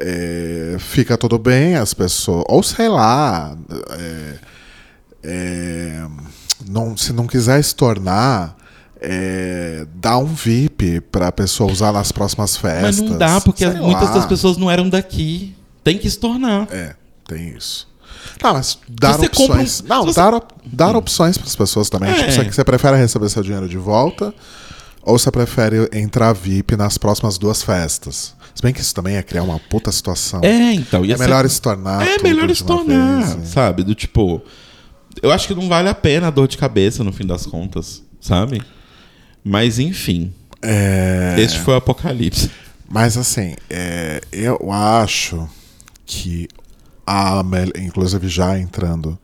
[0.00, 2.44] É, fica tudo bem, as pessoas.
[2.48, 3.56] Ou sei lá.
[3.90, 4.34] é,
[5.22, 6.06] é,
[6.68, 8.56] não, se não quiser estornar,
[9.00, 12.82] é, dá um VIP pra pessoa usar nas próximas festas.
[12.82, 15.54] Mas não dá, porque muitas das pessoas não eram daqui.
[15.82, 16.68] Tem que se tornar.
[16.70, 16.94] É,
[17.26, 17.88] tem isso.
[18.42, 19.82] Não, mas dar Você compra um- opções.
[19.82, 22.10] Não, se você- dar, dar opções para as pessoas também.
[22.10, 22.14] É.
[22.14, 24.34] Tipo, você, você prefere receber seu dinheiro de volta
[25.08, 28.36] ou você prefere entrar VIP nas próximas duas festas?
[28.54, 30.40] Se bem que isso também é criar uma puta situação.
[30.42, 31.02] É, então.
[31.02, 32.06] É ser- melhor se tornar.
[32.06, 33.82] É melhor se tornar, vez, sabe?
[33.82, 34.42] Do tipo.
[35.22, 38.02] Eu acho que não vale a pena a dor de cabeça no fim das contas,
[38.20, 38.62] sabe?
[39.42, 40.32] Mas enfim.
[40.60, 41.36] É...
[41.38, 42.50] Este foi o apocalipse.
[42.86, 45.48] Mas assim, é, eu acho
[46.04, 46.48] que
[47.06, 47.42] a
[47.78, 49.18] inclusive já entrando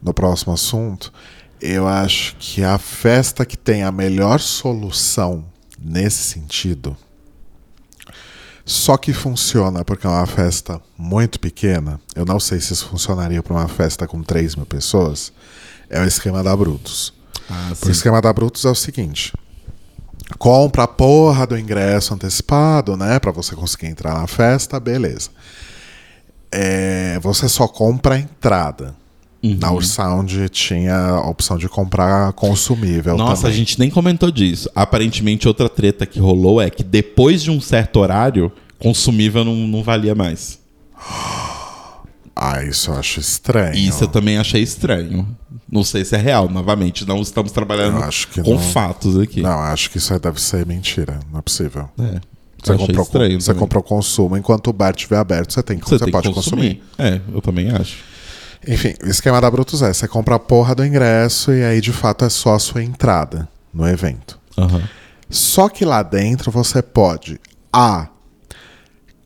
[0.00, 1.12] no próximo assunto,
[1.60, 5.44] eu acho que a festa que tem a melhor solução
[5.78, 6.96] nesse sentido,
[8.64, 12.00] só que funciona porque é uma festa muito pequena.
[12.14, 15.32] Eu não sei se isso funcionaria para uma festa com 3 mil pessoas.
[15.88, 17.12] É o esquema da Brutus.
[17.48, 19.32] Ah, O esquema da Brutus é o seguinte:
[20.38, 23.18] compra a porra do ingresso antecipado, né?
[23.18, 25.30] Pra você conseguir entrar na festa, beleza.
[26.52, 28.94] É, você só compra a entrada.
[29.42, 29.56] Uhum.
[29.58, 33.52] Na Ursound tinha a opção de comprar consumível Nossa, também.
[33.52, 34.68] a gente nem comentou disso.
[34.74, 39.82] Aparentemente, outra treta que rolou é que depois de um certo horário, consumível não, não
[39.82, 40.58] valia mais.
[42.36, 43.74] Ah, isso eu acho estranho.
[43.74, 45.26] Isso eu também achei estranho.
[45.70, 47.06] Não sei se é real, novamente.
[47.06, 48.00] Não estamos trabalhando
[48.42, 48.58] com não.
[48.58, 49.42] fatos aqui.
[49.42, 51.20] Não, acho que isso aí deve ser mentira.
[51.30, 51.88] Não é possível.
[51.98, 52.20] É.
[52.62, 53.40] Você, comprou, estranho.
[53.40, 53.60] você também.
[53.60, 56.76] comprou consumo, enquanto o bar estiver aberto, você tem Você você tem pode consumir.
[56.76, 56.82] consumir.
[56.98, 57.96] É, eu também acho.
[58.66, 61.92] Enfim, o esquema da Brutus é: você compra a porra do ingresso e aí de
[61.92, 64.38] fato é só a sua entrada no evento.
[64.58, 64.82] Aham.
[65.28, 67.40] Só que lá dentro você pode
[67.72, 68.08] A.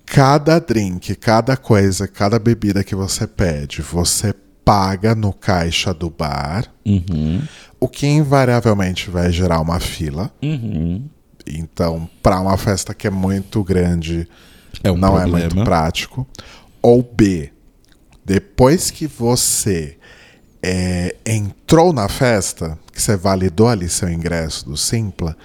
[0.07, 6.64] Cada drink, cada coisa, cada bebida que você pede, você paga no caixa do bar,
[6.87, 7.43] Uhum.
[7.80, 10.30] o que invariavelmente vai gerar uma fila.
[10.43, 11.07] Uhum.
[11.47, 14.28] Então, para uma festa que é muito grande,
[14.82, 15.39] É um não é problema.
[15.55, 16.26] muito prático.
[16.82, 17.51] Ou B,
[18.25, 19.97] depois que você
[20.62, 25.37] é, entrou na festa, que você validou ali seu ingresso do Simpla,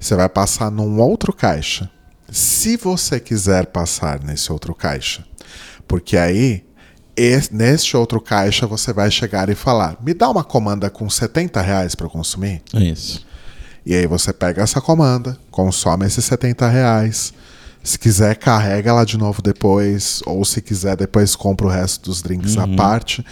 [0.00, 1.90] você vai passar num outro caixa.
[2.30, 5.24] Se você quiser passar nesse outro caixa.
[5.86, 6.64] Porque aí,
[7.16, 11.60] es- neste outro caixa, você vai chegar e falar: me dá uma comanda com 70
[11.60, 12.62] reais para consumir.
[12.74, 13.24] É isso.
[13.86, 17.32] E aí você pega essa comanda, consome esses 70 reais.
[17.84, 20.22] Se quiser, carrega ela de novo depois.
[20.26, 23.24] Ou se quiser, depois compra o resto dos drinks à parte.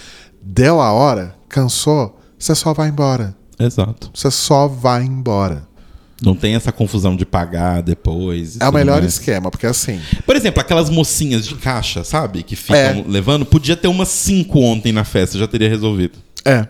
[0.42, 3.34] Deu a hora, cansou, você só vai embora.
[3.58, 4.10] Exato.
[4.14, 5.66] Você só vai embora.
[6.20, 8.60] Não tem essa confusão de pagar depois.
[8.60, 10.00] É o melhor esquema, porque assim.
[10.24, 12.42] Por exemplo, aquelas mocinhas de caixa, sabe?
[12.44, 13.04] Que ficam É.
[13.08, 13.44] levando.
[13.44, 16.18] Podia ter umas cinco ontem na festa, já teria resolvido.
[16.44, 16.66] É.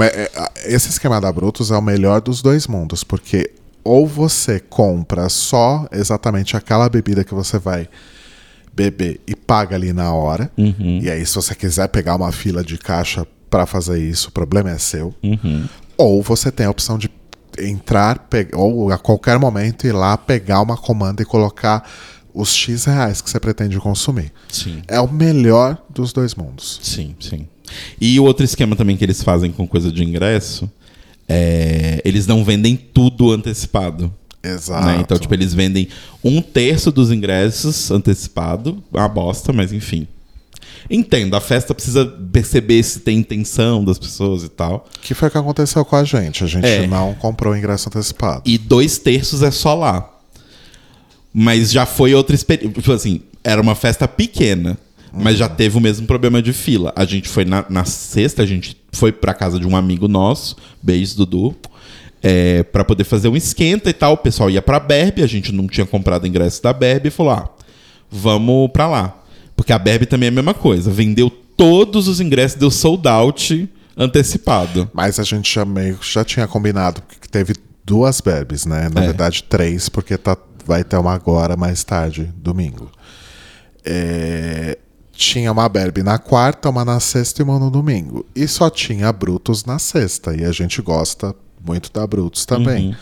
[0.00, 0.30] É,
[0.74, 3.50] Esse esquema da Brutus é o melhor dos dois mundos, porque
[3.84, 7.88] ou você compra só exatamente aquela bebida que você vai
[8.72, 10.50] beber e paga ali na hora.
[10.56, 14.70] E aí, se você quiser pegar uma fila de caixa para fazer isso, o problema
[14.70, 15.14] é seu.
[15.96, 17.10] Ou você tem a opção de
[17.58, 21.88] entrar, ou a qualquer momento ir lá pegar uma comanda e colocar
[22.32, 24.32] os X reais que você pretende consumir.
[24.48, 24.82] Sim.
[24.88, 26.80] É o melhor dos dois mundos.
[26.82, 27.46] Sim, sim.
[28.00, 30.68] E o outro esquema também que eles fazem com coisa de ingresso
[31.28, 32.00] é.
[32.04, 34.12] Eles não vendem tudo antecipado.
[34.42, 34.84] Exato.
[34.86, 34.98] né?
[35.00, 35.88] Então, tipo, eles vendem
[36.22, 38.82] um terço dos ingressos antecipado.
[38.92, 40.06] Uma bosta, mas enfim.
[40.90, 44.86] Entendo, a festa precisa perceber se tem intenção das pessoas e tal.
[45.00, 46.44] Que foi o que aconteceu com a gente.
[46.44, 46.86] A gente É.
[46.86, 48.42] não comprou o ingresso antecipado.
[48.44, 50.10] E dois terços é só lá.
[51.32, 52.70] Mas já foi outra experiência.
[52.82, 54.76] Tipo assim, era uma festa pequena,
[55.16, 56.92] mas já teve o mesmo problema de fila.
[56.96, 60.56] A gente foi na, na sexta, a gente foi pra casa de um amigo nosso,
[60.82, 61.54] beijo Dudu,
[62.22, 64.14] é, para poder fazer um esquenta e tal.
[64.14, 67.32] O pessoal ia pra Berbe, a gente não tinha comprado ingresso da Berbe e falou:
[67.32, 67.48] ah,
[68.10, 69.22] vamos pra lá.
[69.56, 70.90] Porque a Berbe também é a mesma coisa.
[70.90, 74.90] Vendeu todos os ingressos, deu sold out antecipado.
[74.92, 77.54] Mas a gente já meio já tinha combinado que teve
[77.84, 78.88] duas berbes, né?
[78.92, 79.06] Na É.
[79.06, 80.36] verdade, três, porque tá,
[80.66, 82.90] vai ter uma agora mais tarde, domingo.
[83.84, 84.78] É,
[85.16, 88.26] tinha uma berbe na quarta, uma na sexta e uma no domingo.
[88.34, 90.34] E só tinha Brutus na sexta.
[90.34, 91.34] E a gente gosta
[91.64, 92.96] muito da Brutus também.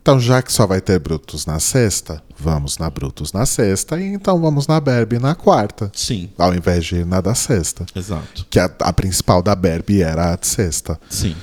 [0.00, 4.00] Então, já que só vai ter Brutus na sexta, vamos na Brutus na sexta.
[4.00, 5.90] E então vamos na berbe na quarta.
[5.94, 7.84] Sim, Ao invés de ir na da sexta.
[7.94, 8.46] exato.
[8.48, 10.98] Que a, a principal da Berbe era a de sexta.
[11.10, 11.34] Sim.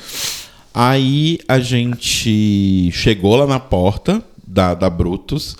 [0.73, 5.55] Aí a gente chegou lá na porta da, da Brutus,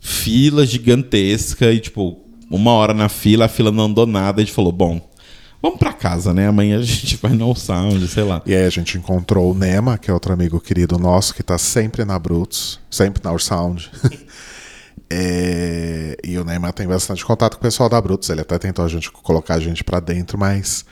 [0.00, 4.40] fila gigantesca e, tipo, uma hora na fila, a fila não andou nada.
[4.40, 5.00] A gente falou: bom,
[5.62, 6.48] vamos pra casa, né?
[6.48, 8.42] Amanhã a gente vai no Sound, sei lá.
[8.46, 11.58] E aí a gente encontrou o Nema, que é outro amigo querido nosso, que tá
[11.58, 13.90] sempre na Brutus, sempre na Ursound.
[15.16, 18.30] É, e o Nema tem bastante contato com o pessoal da Brutus.
[18.30, 20.84] Ele até tentou a gente colocar a gente pra dentro, mas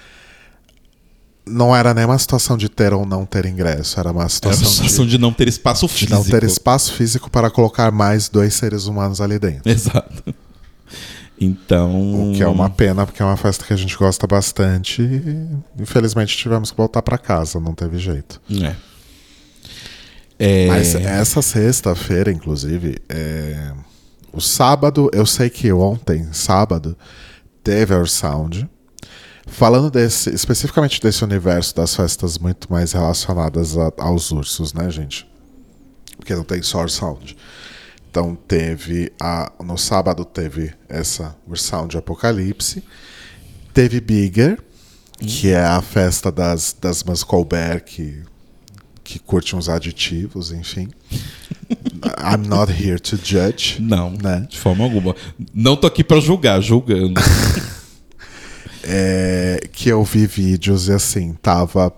[1.47, 4.69] não era nem uma situação de ter ou não ter ingresso, era uma Era situação,
[4.69, 6.15] a situação de, não ter espaço de, de físico.
[6.15, 9.63] não ter espaço físico para colocar mais dois seres humanos ali dentro.
[9.69, 10.35] Exato.
[11.45, 12.31] Então.
[12.31, 15.83] O que é uma pena, porque é uma festa que a gente gosta bastante e
[15.83, 18.41] infelizmente tivemos que voltar para casa, não teve jeito.
[18.63, 18.75] É.
[20.39, 20.67] É...
[20.69, 23.73] Mas essa sexta-feira, inclusive, é...
[24.33, 26.97] o sábado, eu sei que ontem, sábado,
[27.63, 28.69] teve a Sound.
[29.45, 35.29] Falando desse, especificamente desse universo das festas muito mais relacionadas a, aos ursos, né, gente?
[36.17, 37.37] Porque não tem só Sound.
[38.13, 42.85] Então teve a no sábado teve essa Sound Apocalipse,
[43.73, 44.63] teve Bigger,
[45.19, 48.23] que é a festa das das Muscolbear que
[49.03, 50.89] que curte uns aditivos, enfim.
[52.23, 53.81] I'm not here to judge.
[53.81, 54.47] Não, né?
[54.47, 55.17] de forma alguma.
[55.55, 57.19] Não tô aqui para julgar, julgando.
[58.85, 61.91] é, que eu vi vídeos e assim, tava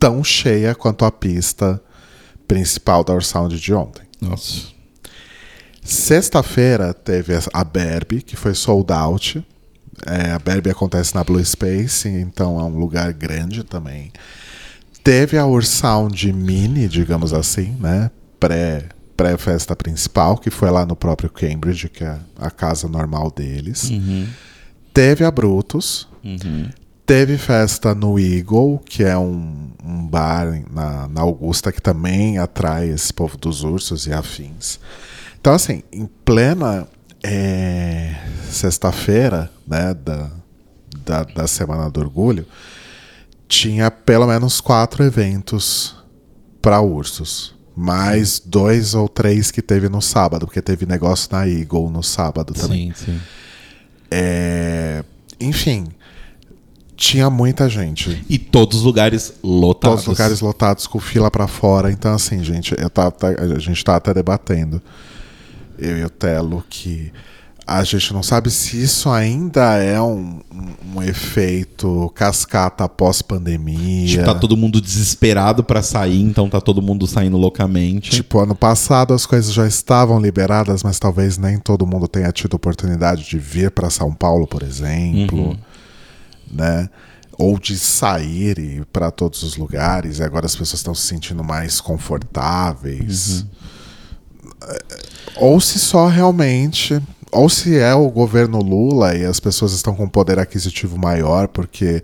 [0.00, 1.78] tão cheia quanto a pista
[2.46, 4.04] principal da Sound de ontem.
[4.18, 4.77] Nossa.
[5.88, 9.42] Sexta-feira teve a Berbe, que foi sold out.
[10.06, 14.12] É, a Berbe acontece na Blue Space, então é um lugar grande também.
[15.02, 18.10] Teve a Ursound Mini, digamos assim, né?
[18.38, 18.84] Pré,
[19.16, 23.88] pré-festa principal, que foi lá no próprio Cambridge, que é a casa normal deles.
[23.88, 24.28] Uhum.
[24.92, 26.06] Teve a Brutus.
[26.22, 26.68] Uhum.
[27.06, 32.90] Teve festa no Eagle, que é um, um bar na, na Augusta que também atrai
[32.90, 34.78] esse povo dos ursos e afins.
[35.40, 36.86] Então, assim, em plena
[37.22, 38.14] é,
[38.50, 40.30] sexta-feira, né, da,
[41.04, 42.46] da, da, Semana do Orgulho,
[43.46, 45.96] tinha pelo menos quatro eventos
[46.60, 47.56] para ursos.
[47.74, 52.52] Mais dois ou três que teve no sábado, porque teve negócio na Eagle no sábado
[52.52, 52.92] também.
[52.92, 53.20] Sim, sim.
[54.10, 55.04] É,
[55.38, 55.86] enfim,
[56.96, 58.24] tinha muita gente.
[58.28, 59.80] E todos os lugares lotados.
[59.80, 61.92] Todos os lugares lotados com fila para fora.
[61.92, 64.82] Então, assim, gente, eu tava, a gente tá até debatendo
[65.78, 67.12] eu e o Telo, que
[67.68, 70.40] a gente não sabe se isso ainda é um,
[70.94, 74.06] um, efeito cascata pós-pandemia.
[74.06, 78.10] Tipo, tá todo mundo desesperado para sair, então tá todo mundo saindo loucamente.
[78.10, 82.54] Tipo, ano passado as coisas já estavam liberadas, mas talvez nem todo mundo tenha tido
[82.54, 85.58] oportunidade de vir para São Paulo, por exemplo, Uhum.
[86.50, 86.88] né?
[87.38, 91.82] Ou de sair para todos os lugares, e agora as pessoas estão se sentindo mais
[91.82, 93.44] confortáveis.
[95.36, 97.00] Ou se só realmente.
[97.30, 102.02] Ou se é o governo Lula e as pessoas estão com poder aquisitivo maior, porque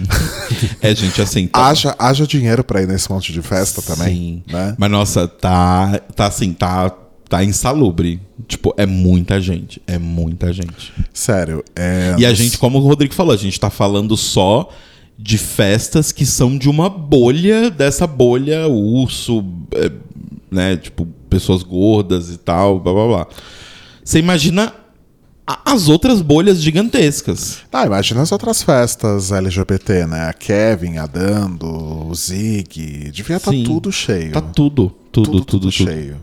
[0.80, 1.46] É, gente, assim.
[1.46, 1.68] Tá...
[1.68, 4.14] haja, haja dinheiro para ir nesse monte de festa também.
[4.14, 4.42] Sim.
[4.52, 4.74] Né?
[4.78, 6.90] Mas nossa, tá, tá assim, tá,
[7.28, 8.20] tá insalubre.
[8.46, 9.80] Tipo, é muita gente.
[9.86, 10.92] É muita gente.
[11.12, 11.64] Sério.
[11.74, 14.68] É, E a gente, como o Rodrigo falou, a gente tá falando só
[15.16, 19.90] de festas que são de uma bolha, dessa bolha, urso, é,
[20.50, 20.76] né?
[20.76, 23.26] Tipo, pessoas gordas e tal, blá blá blá.
[24.04, 24.72] Você imagina
[25.64, 27.58] as outras bolhas gigantescas.
[27.72, 30.28] Ah, imagina as outras festas LGBT, né?
[30.28, 31.66] A Kevin, a Dando,
[32.08, 33.10] o Zig.
[33.10, 33.64] Devia estar Sim.
[33.64, 34.32] tudo cheio.
[34.32, 35.72] Tá tudo, tudo, tudo, tudo.
[35.72, 36.16] cheio.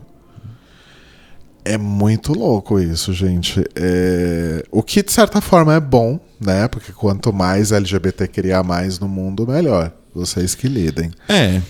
[1.64, 3.62] É muito louco isso, gente.
[3.76, 6.66] É, O que, de certa forma, é bom, né?
[6.66, 9.92] Porque quanto mais LGBT criar mais no mundo, melhor.
[10.14, 11.10] Vocês que lidem.
[11.28, 11.60] É.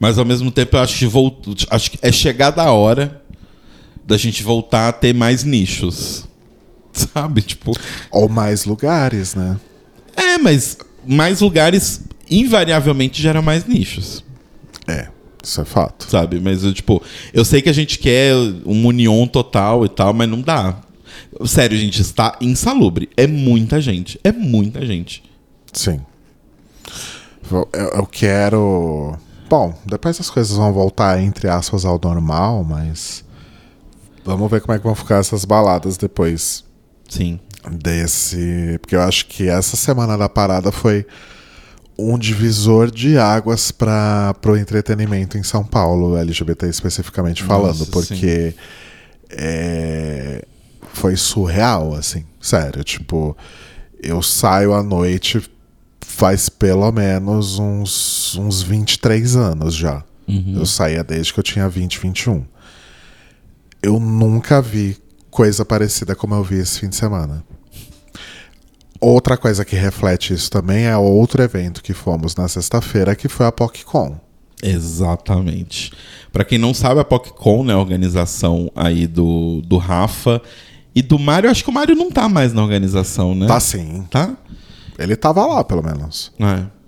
[0.00, 1.66] Mas ao mesmo tempo eu acho que volt...
[1.68, 3.22] acho que é chegada a hora
[4.02, 6.26] da gente voltar a ter mais nichos.
[6.90, 7.42] Sabe?
[7.42, 7.72] Tipo.
[8.10, 9.60] Ou mais lugares, né?
[10.16, 12.00] É, mas mais lugares
[12.30, 14.24] invariavelmente geram mais nichos.
[14.88, 15.08] É,
[15.44, 16.10] isso é fato.
[16.10, 16.40] Sabe?
[16.40, 17.02] Mas eu, tipo,
[17.32, 20.80] eu sei que a gente quer uma união total e tal, mas não dá.
[21.44, 23.08] Sério, gente, está insalubre.
[23.16, 24.18] É muita gente.
[24.24, 25.22] É muita gente.
[25.72, 26.00] Sim.
[27.50, 29.16] Eu, eu quero.
[29.50, 33.24] Bom, depois as coisas vão voltar, entre aspas, ao normal, mas.
[34.24, 36.64] Vamos ver como é que vão ficar essas baladas depois
[37.08, 37.40] Sim.
[37.68, 38.78] desse.
[38.80, 41.04] Porque eu acho que essa semana da parada foi
[41.98, 48.54] um divisor de águas para o entretenimento em São Paulo, LGBT especificamente falando, Nossa, porque
[49.30, 50.44] é,
[50.92, 52.84] foi surreal, assim, sério.
[52.84, 53.36] Tipo,
[54.00, 55.42] eu saio à noite
[56.20, 60.04] faz pelo menos uns, uns 23 anos já.
[60.54, 62.44] Eu saía desde que eu tinha 20, 21.
[63.82, 64.96] Eu nunca vi
[65.30, 67.44] coisa parecida como eu vi esse fim de semana.
[69.00, 73.46] Outra coisa que reflete isso também é outro evento que fomos na sexta-feira, que foi
[73.46, 74.20] a PocCon.
[74.62, 75.90] Exatamente.
[76.30, 80.40] Pra quem não sabe, a PocCon, né, a organização aí do, do Rafa
[80.94, 83.46] e do Mário, acho que o Mário não tá mais na organização, né?
[83.46, 84.06] Tá sim.
[84.10, 84.36] Tá?
[84.98, 86.30] Ele tava lá, pelo menos.
[86.38, 86.79] É.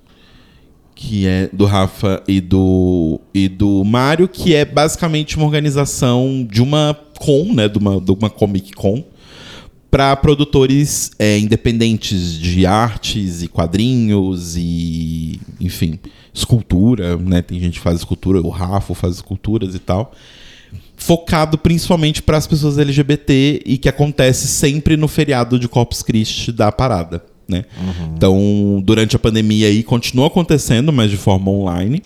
[1.05, 6.63] Que é do Rafa e do, e do Mário, que é basicamente uma organização de
[6.63, 7.69] uma con, né?
[7.69, 9.03] De uma, de uma Comic Con.
[9.91, 15.99] para produtores é, independentes de artes e quadrinhos e, enfim,
[16.33, 17.43] escultura, né?
[17.43, 20.13] Tem gente que faz escultura, o Rafa faz esculturas e tal.
[20.97, 26.53] Focado principalmente para as pessoas LGBT e que acontece sempre no feriado de Corpus Christi
[26.53, 27.65] da parada, né?
[27.77, 28.15] Uhum.
[28.17, 32.03] Então, durante a pandemia aí continua acontecendo, mas de forma online.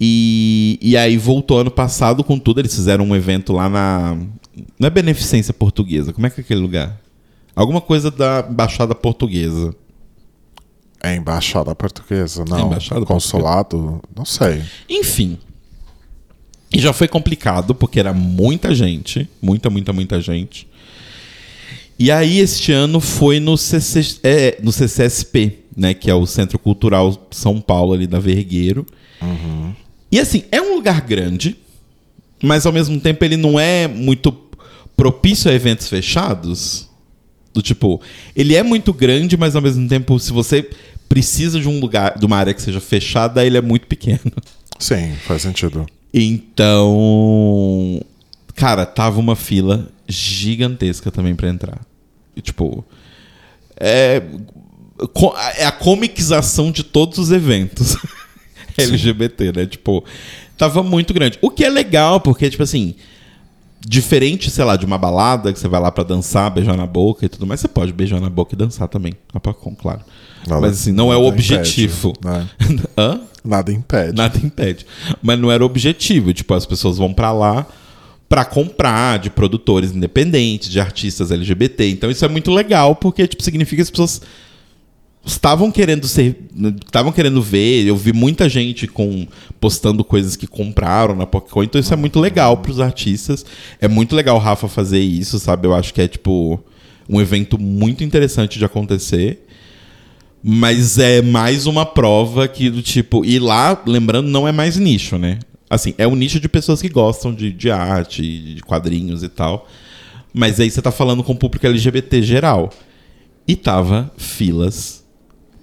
[0.00, 2.60] E, e aí voltou ano passado com tudo.
[2.60, 4.16] Eles fizeram um evento lá na.
[4.78, 6.98] Não é Beneficência Portuguesa, como é que é aquele lugar?
[7.54, 9.74] Alguma coisa da Embaixada Portuguesa.
[11.02, 12.58] É Embaixada Portuguesa, não.
[12.58, 14.02] É embaixada Consulado, portuguesa.
[14.16, 14.62] não sei.
[14.88, 15.38] Enfim.
[16.72, 19.28] E já foi complicado, porque era muita gente.
[19.42, 20.68] Muita, muita, muita gente.
[22.00, 25.92] E aí, este ano foi no, CC, é, no CCSP, né?
[25.92, 28.86] Que é o Centro Cultural São Paulo, ali da Vergueiro.
[29.20, 29.74] Uhum.
[30.10, 31.58] E assim, é um lugar grande,
[32.42, 34.32] mas ao mesmo tempo ele não é muito
[34.96, 36.88] propício a eventos fechados.
[37.52, 38.00] Do tipo,
[38.34, 40.70] ele é muito grande, mas ao mesmo tempo, se você
[41.06, 44.32] precisa de um lugar, de uma área que seja fechada, ele é muito pequeno.
[44.78, 45.84] Sim, faz sentido.
[46.14, 48.00] Então,
[48.54, 51.89] cara, tava uma fila gigantesca também para entrar.
[52.40, 52.82] E, tipo,
[53.78, 54.22] é,
[55.58, 57.96] é a comiquização de todos os eventos.
[58.76, 59.66] LGBT, né?
[59.66, 60.02] Tipo,
[60.56, 61.38] tava muito grande.
[61.42, 62.94] O que é legal, porque, tipo assim,
[63.86, 67.26] diferente, sei lá, de uma balada que você vai lá para dançar, beijar na boca
[67.26, 69.12] e tudo mais, você pode beijar na boca e dançar também.
[69.34, 70.00] Apacom, claro.
[70.46, 72.14] Nada, Mas assim, não é o objetivo.
[72.18, 72.84] Impede, né?
[72.96, 73.20] Hã?
[73.44, 74.16] Nada impede.
[74.16, 74.86] Nada impede.
[75.22, 76.32] Mas não era o objetivo.
[76.32, 77.66] Tipo, as pessoas vão para lá
[78.30, 81.90] para comprar de produtores independentes, de artistas LGBT.
[81.90, 84.22] Então isso é muito legal, porque tipo, significa que as pessoas
[85.26, 86.38] estavam querendo ser,
[86.86, 87.84] estavam querendo ver.
[87.84, 89.26] Eu vi muita gente com
[89.58, 93.44] postando coisas que compraram na Pokémon, então isso é muito legal para os artistas.
[93.80, 95.66] É muito legal o Rafa fazer isso, sabe?
[95.66, 96.62] Eu acho que é tipo
[97.08, 99.44] um evento muito interessante de acontecer.
[100.40, 103.24] Mas é mais uma prova que do tipo.
[103.24, 105.40] E lá, lembrando, não é mais nicho, né?
[105.70, 108.22] Assim, é um nicho de pessoas que gostam de, de arte,
[108.56, 109.68] de quadrinhos e tal.
[110.34, 112.70] Mas aí você tá falando com o público LGBT geral.
[113.46, 115.04] E tava filas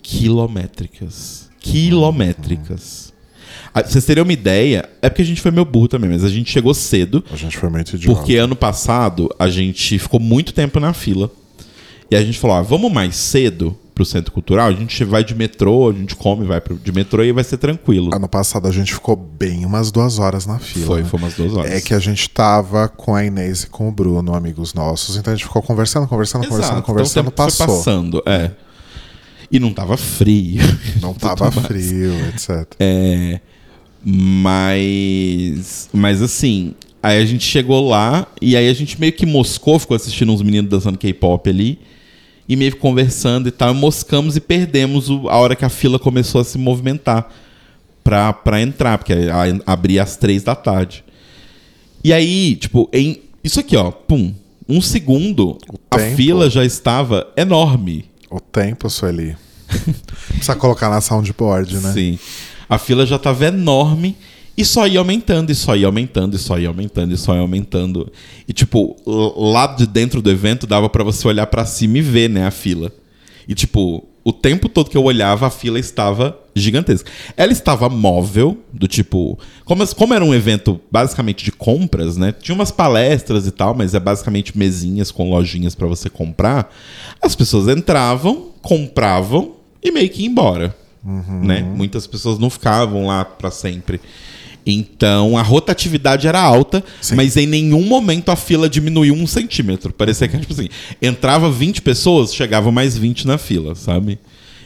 [0.02, 1.50] quilométricas.
[1.60, 3.14] Quilométricas.
[3.74, 6.30] Ah, vocês terem uma ideia, é porque a gente foi meio burro também, mas a
[6.30, 7.24] gente chegou cedo.
[7.32, 8.18] A gente foi muito idiota.
[8.18, 11.30] Porque ano passado a gente ficou muito tempo na fila.
[12.10, 15.34] E a gente falou: ah, vamos mais cedo pro centro cultural, a gente vai de
[15.34, 18.14] metrô, a gente come, vai pro, de metrô e vai ser tranquilo.
[18.14, 20.86] Ano passado a gente ficou bem umas duas horas na fila.
[20.86, 21.10] Foi, né?
[21.10, 21.72] foi umas duas horas.
[21.72, 25.34] É que a gente tava com a Inês e com o Bruno, amigos nossos, então
[25.34, 26.54] a gente ficou conversando, conversando, Exato.
[26.54, 27.66] conversando, conversando, então, passou.
[27.66, 28.52] Passando, é.
[29.52, 30.62] E não tava frio.
[31.02, 32.68] Não tava frio, etc.
[32.80, 33.40] É,
[34.06, 35.90] mas.
[35.92, 36.76] Mas assim.
[37.02, 40.42] Aí a gente chegou lá e aí a gente meio que moscou, ficou assistindo uns
[40.42, 41.80] meninos dançando K-pop ali.
[42.48, 43.74] E meio que conversando e tal.
[43.74, 47.30] Moscamos e perdemos o, a hora que a fila começou a se movimentar
[48.04, 49.14] pra, pra entrar, porque
[49.66, 51.04] abria às três da tarde.
[52.04, 53.22] E aí, tipo, em.
[53.44, 54.34] Isso aqui, ó, pum.
[54.70, 55.58] Um segundo,
[55.90, 58.06] a fila já estava enorme.
[58.30, 59.36] O tempo, Sueli.
[60.28, 61.94] Precisa colocar na soundboard, né?
[61.94, 62.20] Sim.
[62.70, 64.16] A fila já estava enorme
[64.58, 67.42] e só ia aumentando, e só ia aumentando, e só ia aumentando, e só ia
[67.42, 68.12] aumentando.
[68.48, 72.28] E, tipo, lá de dentro do evento dava para você olhar para cima e ver,
[72.28, 72.92] né, a fila.
[73.48, 77.10] E, tipo, o tempo todo que eu olhava, a fila estava gigantesca.
[77.38, 79.40] Ela estava móvel, do tipo.
[79.64, 82.34] Como, como era um evento basicamente de compras, né?
[82.34, 86.74] Tinha umas palestras e tal, mas é basicamente mesinhas com lojinhas para você comprar.
[87.22, 90.76] As pessoas entravam, compravam e meio que ia embora.
[91.06, 91.46] Uhum.
[91.46, 91.62] Né?
[91.62, 94.02] Muitas pessoas não ficavam lá para sempre.
[94.70, 97.16] Então a rotatividade era alta, Sim.
[97.16, 99.94] mas em nenhum momento a fila diminuiu um centímetro.
[99.94, 100.68] Parecia que, tipo assim,
[101.02, 104.20] entrava 20 pessoas, chegava mais 20 na fila, sabe?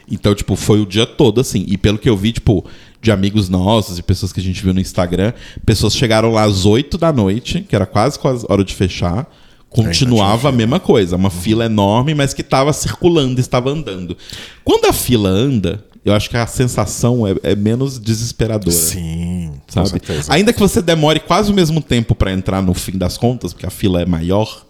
[0.10, 1.64] Então, tipo, foi o dia todo assim.
[1.68, 2.65] E pelo que eu vi, tipo,
[2.99, 5.34] de amigos nossos e pessoas que a gente viu no Instagram,
[5.65, 9.32] pessoas chegaram lá às 8 da noite, que era quase quase hora de fechar.
[9.69, 14.18] Continuava a mesma coisa, uma fila enorme, mas que estava circulando, estava andando.
[14.65, 18.72] Quando a fila anda, eu acho que a sensação é, é menos desesperadora.
[18.72, 20.02] Sim, sabe?
[20.30, 23.68] Ainda que você demore quase o mesmo tempo para entrar no fim das contas, porque
[23.68, 24.65] a fila é maior,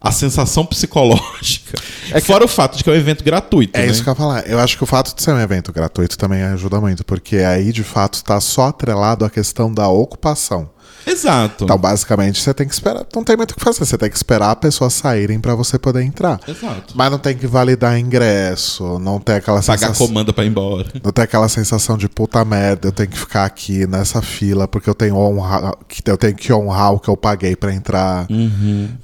[0.00, 1.78] a sensação psicológica.
[2.10, 2.26] É que...
[2.26, 3.78] Fora o fato de que é um evento gratuito.
[3.78, 3.92] É né?
[3.92, 4.46] isso que eu ia falar.
[4.48, 7.70] Eu acho que o fato de ser um evento gratuito também ajuda muito, porque aí
[7.70, 10.70] de fato está só atrelado à questão da ocupação.
[11.06, 11.64] Exato.
[11.64, 13.04] Então, basicamente, você tem que esperar.
[13.14, 13.84] Não tem muito o que fazer.
[13.84, 16.40] Você tem que esperar as pessoas saírem pra você poder entrar.
[16.46, 16.94] Exato.
[16.94, 20.06] Mas não tem que validar ingresso, não tem aquela Pagar sensação.
[20.06, 20.86] comanda pra ir embora.
[21.02, 24.88] Não tem aquela sensação de puta merda, eu tenho que ficar aqui nessa fila porque
[24.88, 28.26] eu tenho honra, que eu tenho que honrar o que eu paguei pra entrar.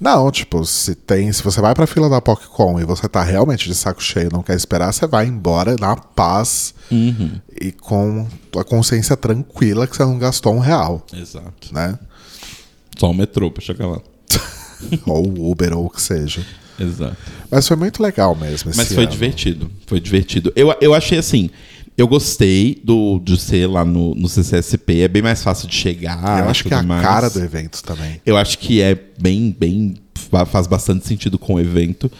[0.00, 3.68] Não, tipo, se tem, se você vai pra fila da PocCon e você tá realmente
[3.68, 8.26] de saco cheio, não quer esperar, você vai embora na paz e com
[8.56, 11.72] a consciência tranquila que você não gastou um real, Exato.
[11.72, 11.98] né?
[12.98, 14.00] Só o metrô pra chegar lá.
[15.06, 16.44] ou Uber ou o que seja.
[16.78, 17.16] Exato.
[17.50, 19.12] Mas foi muito legal mesmo Mas foi ano.
[19.12, 19.70] divertido.
[19.86, 20.52] Foi divertido.
[20.54, 21.50] Eu, eu achei assim.
[21.96, 25.00] Eu gostei do, de ser lá no, no CCSP.
[25.00, 26.40] É bem mais fácil de chegar.
[26.44, 27.02] Eu acho que é a mais.
[27.02, 28.20] cara do evento também.
[28.26, 29.94] Eu acho que é bem, bem.
[30.14, 32.12] fa- faz bastante sentido com o evento.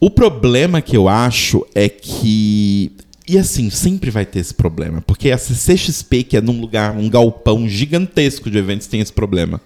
[0.00, 2.90] O problema que eu acho é que.
[3.26, 5.00] E assim, sempre vai ter esse problema.
[5.00, 9.60] Porque a CCXP, que é num lugar, um galpão gigantesco de eventos, tem esse problema.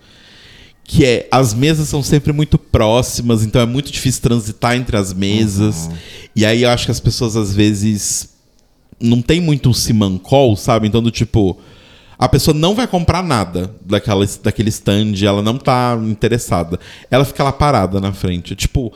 [0.84, 5.12] Que é, as mesas são sempre muito próximas, então é muito difícil transitar entre as
[5.12, 5.90] mesas.
[6.36, 8.30] E aí eu acho que as pessoas às vezes
[9.00, 10.86] não tem muito um simancol, sabe?
[10.86, 11.58] Então, do tipo,
[12.18, 16.78] a pessoa não vai comprar nada daquela, daquele stand, ela não tá interessada.
[17.10, 18.56] Ela fica lá parada na frente.
[18.56, 18.92] Tipo,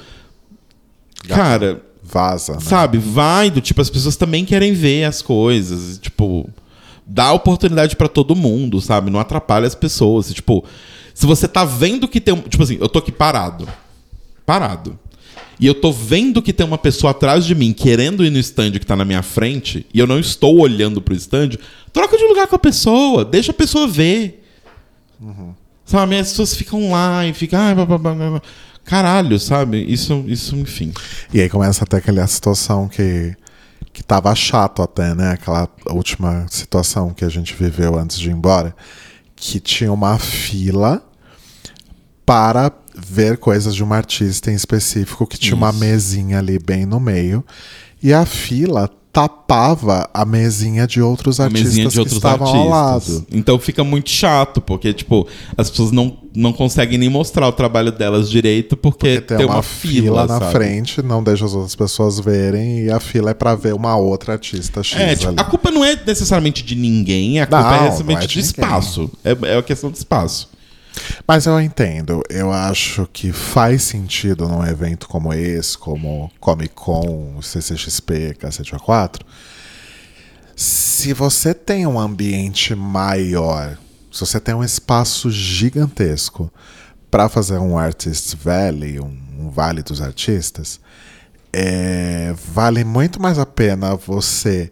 [1.28, 2.60] cara, Vaza, né?
[2.60, 2.98] sabe?
[2.98, 5.98] Vai do tipo, as pessoas também querem ver as coisas.
[5.98, 6.48] Tipo,
[7.06, 9.10] dá oportunidade pra todo mundo, sabe?
[9.10, 10.32] Não atrapalha as pessoas.
[10.32, 10.64] Tipo,
[11.14, 12.40] se você tá vendo que tem um.
[12.40, 13.68] Tipo assim, eu tô aqui parado.
[14.44, 14.98] Parado.
[15.60, 18.72] E eu tô vendo que tem uma pessoa atrás de mim querendo ir no stand
[18.72, 21.50] que tá na minha frente, e eu não estou olhando pro stand,
[21.92, 24.42] troca de lugar com a pessoa, deixa a pessoa ver.
[25.84, 26.18] Sabe?
[26.18, 27.60] As pessoas ficam lá e ficam.
[27.60, 28.42] "Ai, blá, blá, blá, blá".
[28.84, 29.82] Caralho, sabe?
[29.82, 30.92] Isso, isso, enfim.
[31.32, 33.34] E aí começa até aquela situação que,
[33.92, 35.32] que tava chato até, né?
[35.32, 38.74] Aquela última situação que a gente viveu antes de ir embora,
[39.36, 41.02] que tinha uma fila
[42.26, 45.78] para ver coisas de uma artista em específico, que tinha uma Isso.
[45.78, 47.44] mesinha ali bem no meio,
[48.02, 52.46] e a fila tapava a mesinha de outros a artistas mesinha de que outros estavam
[52.46, 52.62] artistas.
[52.64, 53.26] ao lado.
[53.30, 55.26] Então fica muito chato, porque, tipo,
[55.56, 59.62] as pessoas não, não conseguem nem mostrar o trabalho delas direito, porque, Porque tem, uma,
[59.62, 60.52] fila, na sabe?
[60.52, 64.32] frente, não deixa as outras pessoas verem, e a fila é pra ver uma outra
[64.32, 65.36] artista X É, tipo, ali.
[65.38, 68.40] a culpa não é necessariamente de ninguém, a culpa não é é simplesmente de de,
[68.40, 69.10] espaço.
[69.22, 70.48] É, é a questão de espaço.
[71.26, 77.40] Mas eu entendo, eu acho que faz sentido num evento como esse, como Comic Con,
[77.40, 79.20] CCXP, Cacete A4,
[80.54, 83.78] se você tem um ambiente maior,
[84.10, 86.52] se você tem um espaço gigantesco
[87.10, 90.80] para fazer um Artist Valley, um, um Vale dos Artistas,
[91.52, 94.70] é, vale muito mais a pena você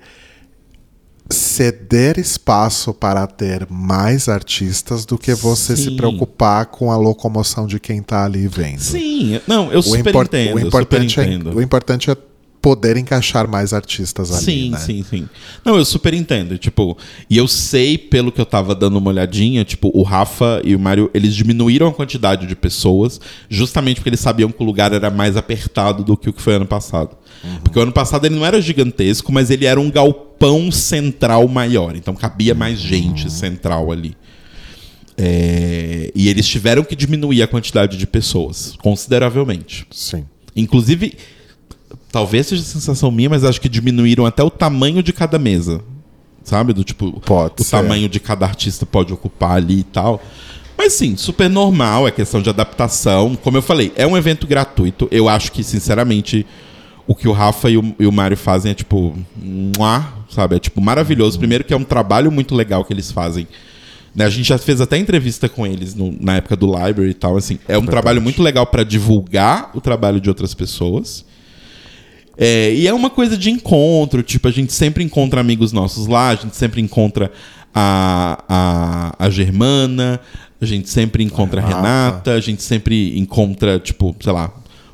[1.33, 5.97] ceder espaço para ter mais artistas do que você se Sim.
[5.97, 8.81] preocupar com a locomoção de quem tá ali vendo.
[8.81, 10.57] Sim, não, eu O, super impor- entendo.
[10.57, 11.57] o importante super é, entendo.
[11.57, 12.17] o importante é
[12.63, 14.77] poder encaixar mais artistas ali, sim, né?
[14.79, 15.27] sim, sim.
[15.65, 16.59] Não, eu super entendo.
[16.59, 16.95] Tipo,
[17.31, 20.79] e eu sei, pelo que eu tava dando uma olhadinha, tipo, o Rafa e o
[20.79, 25.11] Mário, eles diminuíram a quantidade de pessoas, justamente porque eles sabiam que o lugar era
[25.11, 27.17] mais apertado do que o que foi ano passado.
[27.63, 30.30] Porque o ano passado ele não era gigantesco, mas ele era um galpão
[30.73, 31.95] central maior.
[31.95, 34.17] Então cabia mais gente central ali.
[35.19, 39.87] É, e eles tiveram que diminuir a quantidade de pessoas, consideravelmente.
[39.91, 40.25] Sim.
[40.57, 41.15] Inclusive,
[42.11, 45.83] talvez seja sensação minha, mas acho que diminuíram até o tamanho de cada mesa.
[46.43, 46.73] Sabe?
[46.73, 47.73] Do tipo, Pode o ser.
[47.73, 50.23] tamanho de cada artista pode ocupar ali e tal.
[50.77, 53.37] Mas sim, super normal, é questão de adaptação.
[53.37, 55.07] Como eu falei, é um evento gratuito.
[55.11, 56.47] Eu acho que, sinceramente,
[57.11, 59.17] o que o Rafa e o, e o Mário fazem é tipo.
[59.37, 60.55] Mua, sabe?
[60.55, 61.39] É tipo maravilhoso.
[61.39, 63.49] Primeiro que é um trabalho muito legal que eles fazem.
[64.15, 67.15] Né, A gente já fez até entrevista com eles no- na época do Library e
[67.15, 67.37] tal.
[67.37, 71.25] Assim, é um trabalho muito legal para divulgar o trabalho de outras pessoas.
[72.37, 76.29] É, e é uma coisa de encontro, tipo, a gente sempre encontra amigos nossos lá,
[76.31, 77.31] a gente sempre encontra
[77.75, 78.45] a,
[79.19, 80.21] a, a Germana,
[80.61, 81.81] a gente sempre encontra a Renata.
[81.89, 84.51] Renata, a gente sempre encontra, tipo, sei lá,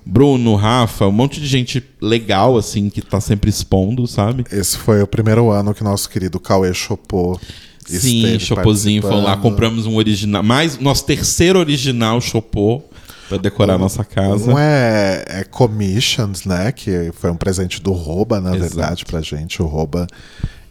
[0.07, 4.45] Bruno, Rafa, um monte de gente legal, assim, que tá sempre expondo, sabe?
[4.53, 7.39] Esse foi o primeiro ano que nosso querido Cauê Chopô
[7.87, 12.83] Sim, Chopozinho foi lá, compramos um original, mais nosso terceiro original Chopô
[13.29, 14.51] pra decorar a nossa casa.
[14.51, 16.73] Um é, é Commissions, né?
[16.73, 18.75] Que foi um presente do Roba, na Exato.
[18.75, 19.63] verdade, pra gente.
[19.63, 20.07] O Roba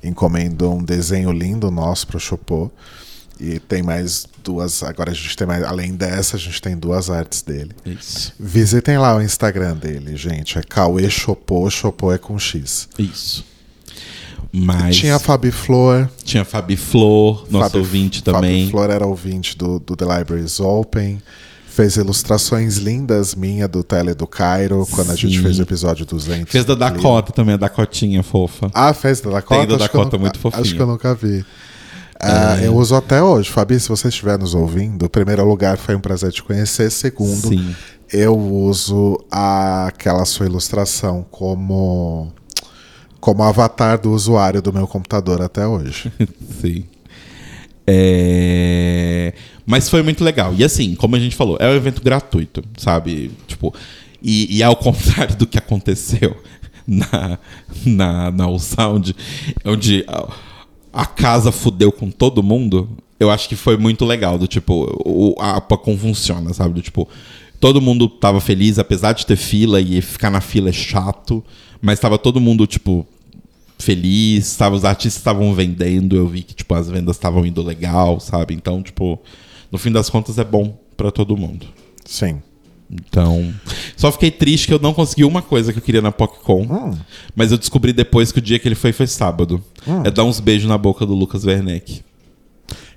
[0.04, 2.72] encomendou um desenho lindo nosso pro Chopô.
[3.40, 4.82] E tem mais duas.
[4.84, 5.64] Agora a gente tem mais.
[5.64, 7.72] Além dessa, a gente tem duas artes dele.
[7.86, 10.58] Isso, Visitem lá o Instagram dele, gente.
[10.58, 11.70] É Cauê Chopô.
[11.70, 12.88] Chopô é com X.
[12.98, 13.44] isso.
[14.52, 16.10] Mas Tinha a Fabi Flor.
[16.24, 18.70] tinha a Fabi Flor, nosso Fabi- ouvinte Fabi também.
[18.70, 21.22] Flor era ouvinte do, do The Libraries Open.
[21.68, 25.44] Fez ilustrações lindas minha do Tele do Cairo, quando a gente Sim.
[25.44, 26.50] fez o episódio 200.
[26.50, 26.74] Fez da.
[26.74, 28.72] Dakota também, a Dacotinha fofa.
[28.74, 29.60] Ah, fez da Dakota?
[29.60, 30.62] Tem da Dakota, nu- muito fofinha.
[30.62, 31.44] Acho que eu nunca vi.
[32.20, 33.50] Ah, Eu uso até hoje.
[33.50, 36.90] Fabi, se você estiver nos ouvindo, primeiro lugar, foi um prazer te conhecer.
[36.92, 37.76] Segundo, Sim.
[38.12, 42.32] eu uso a- aquela sua ilustração como,
[43.20, 46.12] como avatar do usuário do meu computador até hoje.
[46.62, 46.86] Sim.
[47.88, 49.34] É,
[49.66, 50.54] Mas foi muito legal.
[50.56, 53.32] E assim, como a gente falou, é um evento gratuito, sabe?
[53.48, 53.74] Tipo,
[54.22, 56.36] e, e ao contrário do que aconteceu
[56.88, 57.38] na,
[57.86, 59.16] na, na All Sound,
[59.64, 60.04] onde
[60.96, 62.90] a, casa fudeu com todo mundo,
[63.20, 64.38] eu acho que foi muito legal.
[64.38, 66.74] Do tipo, o, a Pacom funciona, sabe?
[66.74, 67.08] Do tipo,
[67.60, 71.44] todo mundo tava feliz, apesar de ter fila e ficar na fila é chato,
[71.82, 73.06] mas tava todo mundo, tipo,
[73.78, 78.20] feliz, tava, os artistas estavam vendendo, eu vi que tipo as vendas estavam indo legal,
[78.20, 78.54] sabe?
[78.54, 79.20] Então, tipo,
[79.72, 81.68] no fim das contas é bom pra todo mundo.
[82.06, 82.42] Sim.
[82.90, 83.52] Então,
[83.98, 86.96] só fiquei triste que eu não consegui uma coisa que eu queria na PocCon,
[87.36, 89.64] mas eu descobri depois que o dia que ele foi foi sábado.
[90.04, 92.04] É dar uns beijos na boca do Lucas Werneck.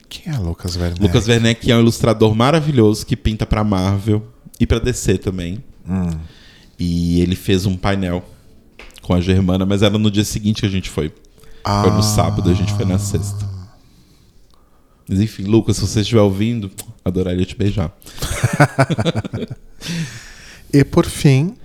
[0.09, 1.03] Quem é Lucas Werneck?
[1.03, 4.23] Lucas Werneck é um ilustrador maravilhoso que pinta pra Marvel
[4.61, 5.63] e pra DC também.
[6.79, 8.23] E ele fez um painel
[9.03, 11.13] com a Germana, mas era no dia seguinte que a gente foi.
[11.65, 13.49] Foi no sábado, a gente foi na sexta.
[15.09, 16.71] Mas enfim, Lucas, se você estiver ouvindo,
[17.05, 17.93] adoraria te beijar.
[20.73, 21.57] E por fim,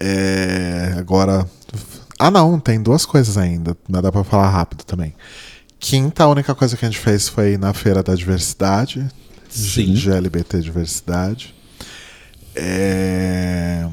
[0.00, 1.48] é, agora.
[2.18, 5.14] Ah, não, tem duas coisas ainda, mas dá pra falar rápido também.
[5.78, 9.06] Quinta, a única coisa que a gente fez foi na Feira da Diversidade,
[9.48, 9.94] Sim.
[9.94, 11.54] GLBT Diversidade.
[12.54, 13.86] É,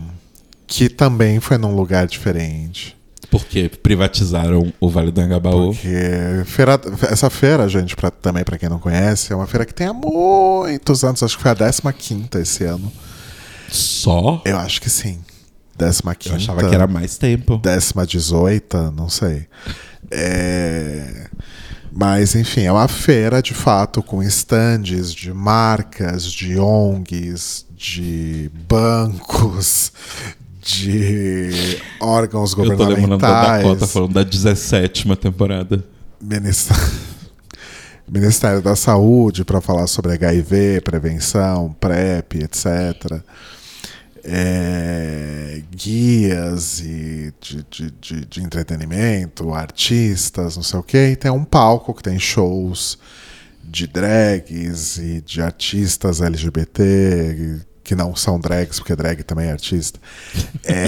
[0.66, 2.98] que também foi num lugar diferente.
[3.34, 5.74] Porque privatizaram o Vale do Angabaú.
[5.74, 6.80] Porque feira,
[7.10, 9.94] essa feira, gente, pra, também para quem não conhece, é uma feira que tem há
[9.94, 11.56] muitos anos, acho que foi a
[11.92, 12.92] 15 esse ano.
[13.70, 14.40] Só?
[14.46, 15.20] Eu acho que sim.
[15.80, 17.58] 15 Eu achava que era mais tempo.
[17.58, 19.48] décima dezoita, não sei.
[20.12, 21.28] É,
[21.92, 29.92] Mas, enfim, é uma feira de fato com estandes de marcas, de ONGs, de bancos,
[30.64, 33.92] de órgãos Eu tô lembrando da Dakota governamentais.
[33.92, 35.84] falando da 17 temporada.
[36.22, 36.78] Ministra-
[38.08, 43.22] Ministério da Saúde para falar sobre HIV, prevenção, PrEP, etc.
[44.26, 51.10] É, guias e de, de, de, de entretenimento, artistas, não sei o quê.
[51.12, 52.98] E tem um palco que tem shows
[53.64, 60.00] de drags e de artistas LGBT que não são drags, porque drag também é artista.
[60.64, 60.86] É.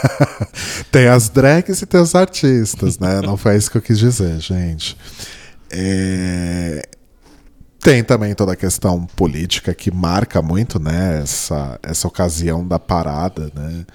[0.92, 3.20] tem as drags e tem os artistas, né?
[3.22, 4.96] Não foi isso que eu quis dizer, gente.
[5.70, 6.86] É,
[7.80, 11.20] Tem também toda a questão política que marca muito, né?
[11.22, 13.86] Essa, essa ocasião da parada, né?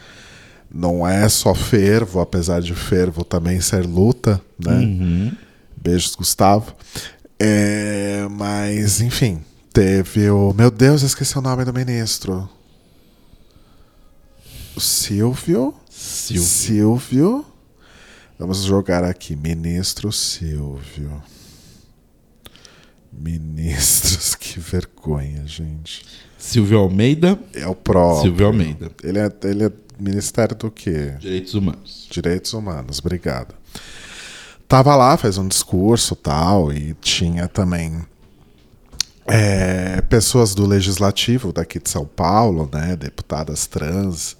[0.73, 5.31] Não é só fervo, apesar de fervo também ser luta, né?
[5.81, 6.73] Beijos, Gustavo.
[7.39, 9.39] É, mas, enfim,
[9.77, 10.55] teve o.
[10.55, 12.49] Meu Deus, eu esqueci o nome do ministro.
[14.75, 15.71] O Silvio.
[15.87, 16.43] Silvio.
[16.43, 17.45] Silvio.
[18.39, 19.35] Vamos jogar aqui.
[19.35, 21.21] Ministro Silvio.
[23.13, 26.03] Ministros, que vergonha, gente.
[26.39, 28.23] Silvio Almeida, É o próprio.
[28.23, 28.91] Silvio Almeida.
[29.03, 31.13] Ele é, ele é Ministério do quê?
[31.19, 32.07] Direitos Humanos.
[32.09, 33.53] Direitos Humanos, obrigado.
[34.67, 38.03] Tava lá, fez um discurso tal, e tinha também
[39.27, 42.95] é, pessoas do Legislativo daqui de São Paulo, né?
[42.95, 44.37] Deputadas trans.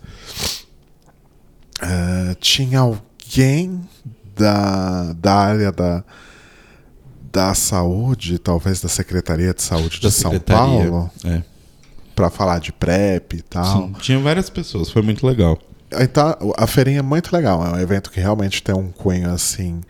[1.81, 3.81] É, tinha alguém
[4.35, 6.03] da, da área da,
[7.31, 10.89] da saúde, talvez da Secretaria de Saúde Da de São Secretaria.
[10.89, 11.43] Paulo, É.
[12.15, 13.65] para falar de PrEP e tal.
[13.87, 15.59] Sim, tinha várias pessoas, foi muito legal.
[15.99, 17.65] Então, a feirinha é muito legal.
[17.65, 19.81] É um evento que realmente tem um cunho assim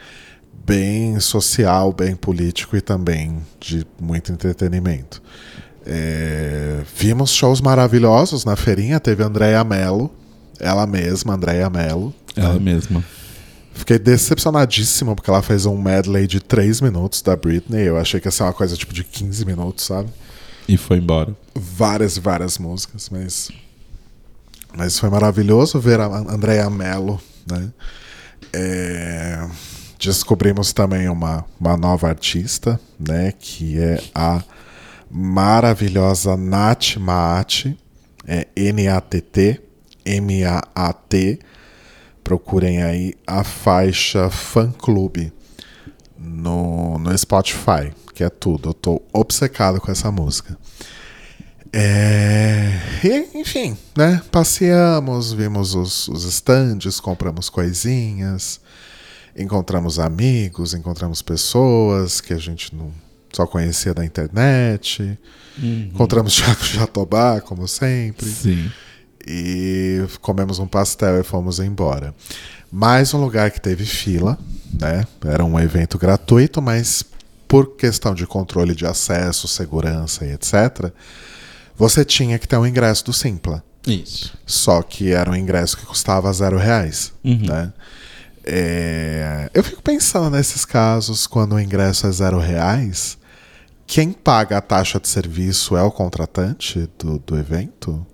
[0.67, 5.21] bem social, bem político e também de muito entretenimento.
[5.85, 8.99] É, vimos shows maravilhosos na feirinha.
[8.99, 10.11] Teve a Andrea Mello,
[10.59, 12.13] ela mesma, Andrea Mello.
[12.35, 13.01] Ela mesma.
[13.73, 17.83] Fiquei decepcionadíssimo porque ela fez um medley de 3 minutos da Britney.
[17.83, 20.09] Eu achei que ia ser uma coisa tipo de 15 minutos, sabe?
[20.67, 21.33] E foi embora.
[21.55, 23.49] várias e várias músicas, mas
[24.75, 27.71] mas foi maravilhoso ver a Andrea Mello, né?
[28.51, 29.47] É,
[29.97, 33.33] descobrimos também uma, uma nova artista, né?
[33.37, 34.43] Que é a
[35.09, 37.65] maravilhosa Nath Maat,
[38.25, 39.61] é N-A-T-T,
[40.05, 41.39] M-A-A-T,
[42.23, 45.31] procurem aí a faixa Fã Clube
[46.17, 48.69] no, no Spotify, que é tudo.
[48.69, 50.57] Eu tô obcecado com essa música.
[51.71, 52.71] É...
[53.03, 54.21] E, enfim, né?
[54.31, 58.59] Passeamos, vimos os, os estandes, compramos coisinhas,
[59.37, 62.91] encontramos amigos, encontramos pessoas que a gente não
[63.31, 65.17] só conhecia da internet.
[65.57, 65.89] Uhum.
[65.93, 68.25] Encontramos Thiago Jatobá, como sempre.
[68.25, 68.71] Sim.
[69.25, 72.15] E comemos um pastel e fomos embora.
[72.71, 74.37] Mais um lugar que teve fila,
[74.79, 75.05] né?
[75.25, 77.03] Era um evento gratuito, mas
[77.47, 80.91] por questão de controle de acesso, segurança e etc.,
[81.75, 83.63] você tinha que ter um ingresso do Simpla.
[83.85, 84.33] Isso.
[84.45, 87.45] Só que era um ingresso que custava zero reais, uhum.
[87.45, 87.71] né?
[88.49, 89.49] É...
[89.53, 93.17] Eu fico pensando nesses casos, quando o ingresso é zero reais,
[93.85, 98.05] quem paga a taxa de serviço é o contratante do, do evento?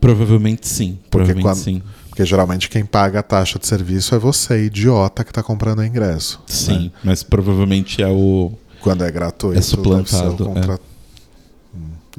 [0.00, 0.98] Provavelmente sim.
[1.10, 1.82] Porque, provavelmente quando, sim.
[2.08, 5.84] porque geralmente quem paga a taxa de serviço é você, idiota, que está comprando o
[5.84, 6.40] ingresso.
[6.46, 6.92] Sim, né?
[7.02, 8.52] mas provavelmente é o.
[8.80, 10.44] Quando é gratuito, é suplantado.
[10.44, 10.74] Contra...
[10.74, 10.78] É.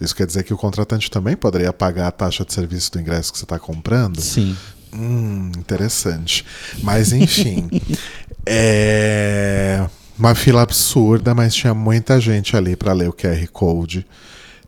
[0.03, 3.31] Isso quer dizer que o contratante também poderia pagar a taxa de serviço do ingresso
[3.31, 4.19] que você está comprando?
[4.19, 4.55] Sim.
[4.93, 6.45] Hum, interessante.
[6.81, 7.69] Mas enfim.
[8.45, 9.85] é
[10.17, 14.05] uma fila absurda, mas tinha muita gente ali para ler o QR Code.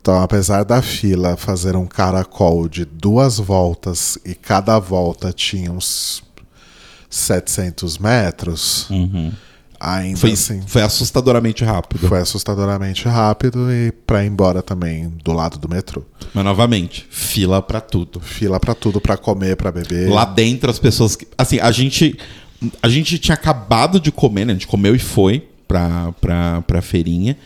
[0.01, 6.23] Então, apesar da fila fazer um caracol de duas voltas e cada volta tinha uns
[7.09, 9.31] 700 metros, uhum.
[9.83, 10.61] Ainda foi, assim.
[10.65, 12.07] Foi assustadoramente rápido.
[12.07, 16.03] Foi assustadoramente rápido e para ir embora também do lado do metrô.
[16.33, 18.19] Mas novamente, fila para tudo.
[18.19, 20.09] Fila para tudo, para comer, para beber.
[20.09, 22.17] Lá dentro as pessoas, assim, a gente
[22.81, 24.53] a gente tinha acabado de comer, né?
[24.53, 27.37] A gente comeu e foi pra, pra, pra feirinha.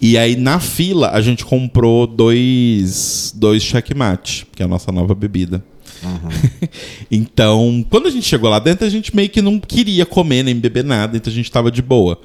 [0.00, 5.14] E aí, na fila, a gente comprou dois, dois checkmate, que é a nossa nova
[5.14, 5.62] bebida.
[6.02, 6.68] Uhum.
[7.10, 10.54] então, quando a gente chegou lá dentro, a gente meio que não queria comer nem
[10.54, 12.20] beber nada, então a gente tava de boa.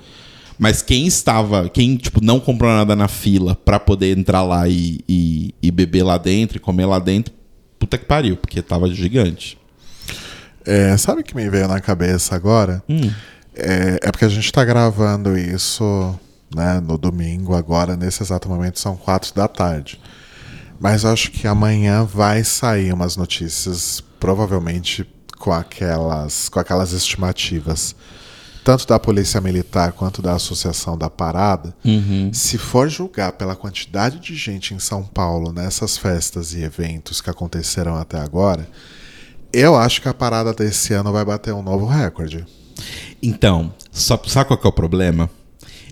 [0.58, 5.00] Mas quem estava, quem tipo, não comprou nada na fila para poder entrar lá e,
[5.08, 7.32] e, e, beber lá dentro e comer lá dentro,
[7.78, 9.58] puta que pariu, porque tava gigante.
[10.66, 12.84] É, sabe o que me veio na cabeça agora?
[12.90, 13.12] Hum.
[13.56, 16.20] É, é, porque a gente está gravando isso
[16.54, 20.00] né, no domingo, agora, nesse exato momento, são quatro da tarde.
[20.80, 27.96] Mas acho que amanhã vai sair umas notícias, provavelmente com aquelas, com aquelas estimativas,
[28.64, 31.76] tanto da Polícia Militar quanto da Associação da Parada.
[31.86, 32.32] Uhum.
[32.34, 37.30] Se for julgar pela quantidade de gente em São Paulo nessas festas e eventos que
[37.30, 38.68] aconteceram até agora
[39.52, 42.46] eu acho que a parada desse ano vai bater um novo recorde.
[43.22, 45.30] Então, só, sabe qual que é o problema?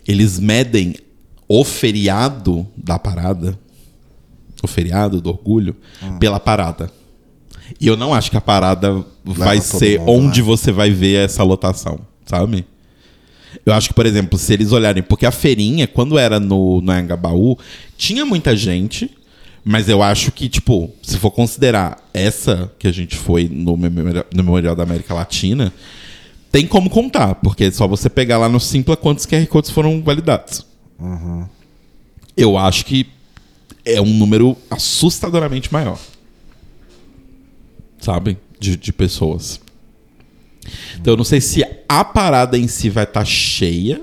[0.08, 0.96] Eles medem
[1.48, 3.58] o feriado da parada,
[4.66, 6.18] o feriado do orgulho, hum.
[6.20, 6.92] pela parada.
[7.80, 10.48] E eu não acho que a parada Leva vai ser mundo, onde né?
[10.48, 12.66] você vai ver essa lotação, sabe?
[13.66, 16.92] Eu acho que, por exemplo, se eles olharem, porque a feirinha, quando era no, no
[16.92, 17.58] Angabaú,
[17.98, 19.10] tinha muita gente,
[19.64, 24.26] mas eu acho que, tipo, se for considerar essa que a gente foi no Memorial,
[24.32, 25.74] no Memorial da América Latina,
[26.52, 30.02] tem como contar, porque é só você pegar lá no Simpla quantos QR Codes foram
[30.04, 30.66] validados.
[31.00, 31.46] Uhum.
[32.38, 33.08] Eu acho que
[33.86, 36.00] é um número assustadoramente maior.
[38.00, 38.38] Sabe?
[38.60, 39.60] De, de pessoas.
[41.00, 44.02] Então eu não sei se a parada em si vai estar tá cheia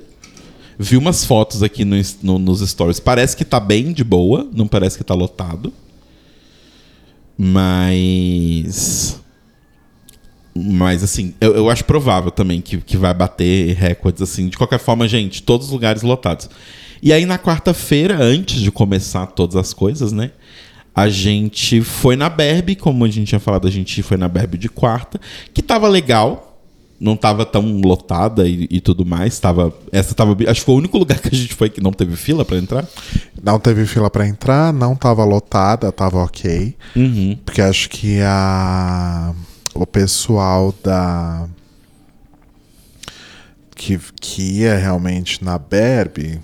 [0.82, 2.98] Vi umas fotos aqui no, no, nos stories.
[2.98, 5.72] Parece que tá bem de boa, não parece que tá lotado.
[7.38, 9.20] Mas.
[10.54, 14.48] Mas, assim, eu, eu acho provável também que, que vai bater recordes, assim.
[14.48, 16.50] De qualquer forma, gente, todos os lugares lotados.
[17.03, 20.31] E aí, na quarta-feira, antes de começar todas as coisas, né?
[20.95, 24.57] A gente foi na Berbe, como a gente tinha falado, a gente foi na Berbe
[24.57, 25.20] de quarta,
[25.53, 26.51] que tava legal
[27.03, 29.37] não estava tão lotada e, e, tudo mais.
[29.41, 31.93] Tava, essa tava, acho que foi o único lugar que a gente foi que não
[31.93, 32.87] teve fila para entrar.
[33.43, 36.77] Não teve fila para entrar, não estava lotada, estava ok.
[36.95, 37.37] Uhum.
[37.45, 39.35] Porque acho que a
[39.74, 41.49] o pessoal da
[43.74, 46.41] que, que ia realmente na Berbe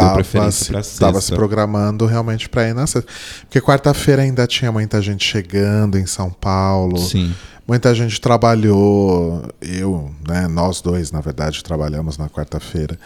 [0.00, 3.10] estava se, se programando realmente para ir na sexta.
[3.42, 6.98] Porque quarta-feira ainda tinha muita gente chegando em São Paulo.
[6.98, 7.34] Sim.
[7.66, 12.96] Muita gente trabalhou, eu, né, nós dois, na verdade, trabalhamos na quarta-feira.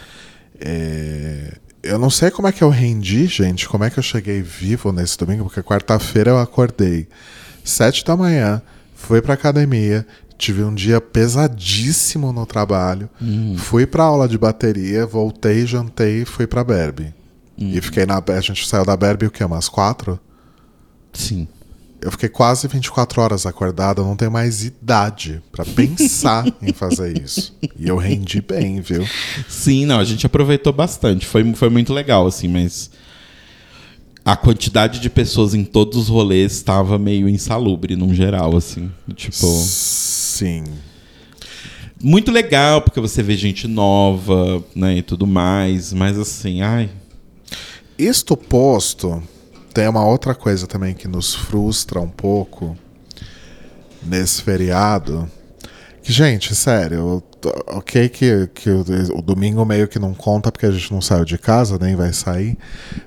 [0.61, 4.43] É, eu não sei como é que eu rendi, gente, como é que eu cheguei
[4.43, 7.09] vivo nesse domingo, porque quarta-feira eu acordei
[7.65, 8.61] sete da manhã,
[8.95, 10.07] fui pra academia,
[10.41, 13.57] tive um dia pesadíssimo no trabalho, uhum.
[13.59, 17.15] fui pra aula de bateria, voltei, jantei e fui pra Berbe.
[17.59, 17.71] Uhum.
[17.75, 18.17] E fiquei na.
[18.27, 19.45] A gente saiu da Berbe o quê?
[19.45, 20.19] Umas quatro?
[21.13, 21.47] Sim.
[22.01, 27.21] eu fiquei quase 24 horas acordado, eu não tenho mais idade pra pensar em fazer
[27.21, 27.55] isso.
[27.79, 29.07] E eu rendi bem, viu?
[29.49, 31.27] Sim, não, a gente aproveitou bastante.
[31.27, 32.91] Foi, foi muito legal, assim, mas
[34.25, 38.91] a quantidade de pessoas em todos os rolês estava meio insalubre, num geral, assim.
[39.15, 39.47] Tipo.
[40.41, 40.65] Sim.
[42.03, 46.89] Muito legal, porque você vê gente nova, né, e tudo mais, mas assim, ai.
[47.99, 49.23] Isto posto,
[49.75, 52.75] tem uma outra coisa também que nos frustra um pouco
[54.03, 55.31] nesse feriado.
[56.03, 57.23] Que, gente, sério,
[57.67, 58.85] ok que, que o,
[59.17, 62.13] o, domingo meio que não conta porque a gente não saiu de casa, nem vai
[62.13, 62.59] sair.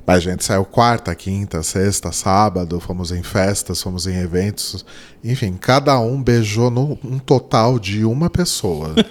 [0.06, 4.86] Mas a gente saiu quarta, quinta, sexta, sábado, fomos em festas, fomos em eventos.
[5.24, 8.94] Enfim, cada um beijou no, um total de uma pessoa.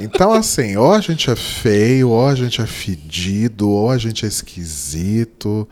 [0.00, 4.24] Então, assim, ou a gente é feio, ou a gente é fedido, ou a gente
[4.24, 5.68] é esquisito.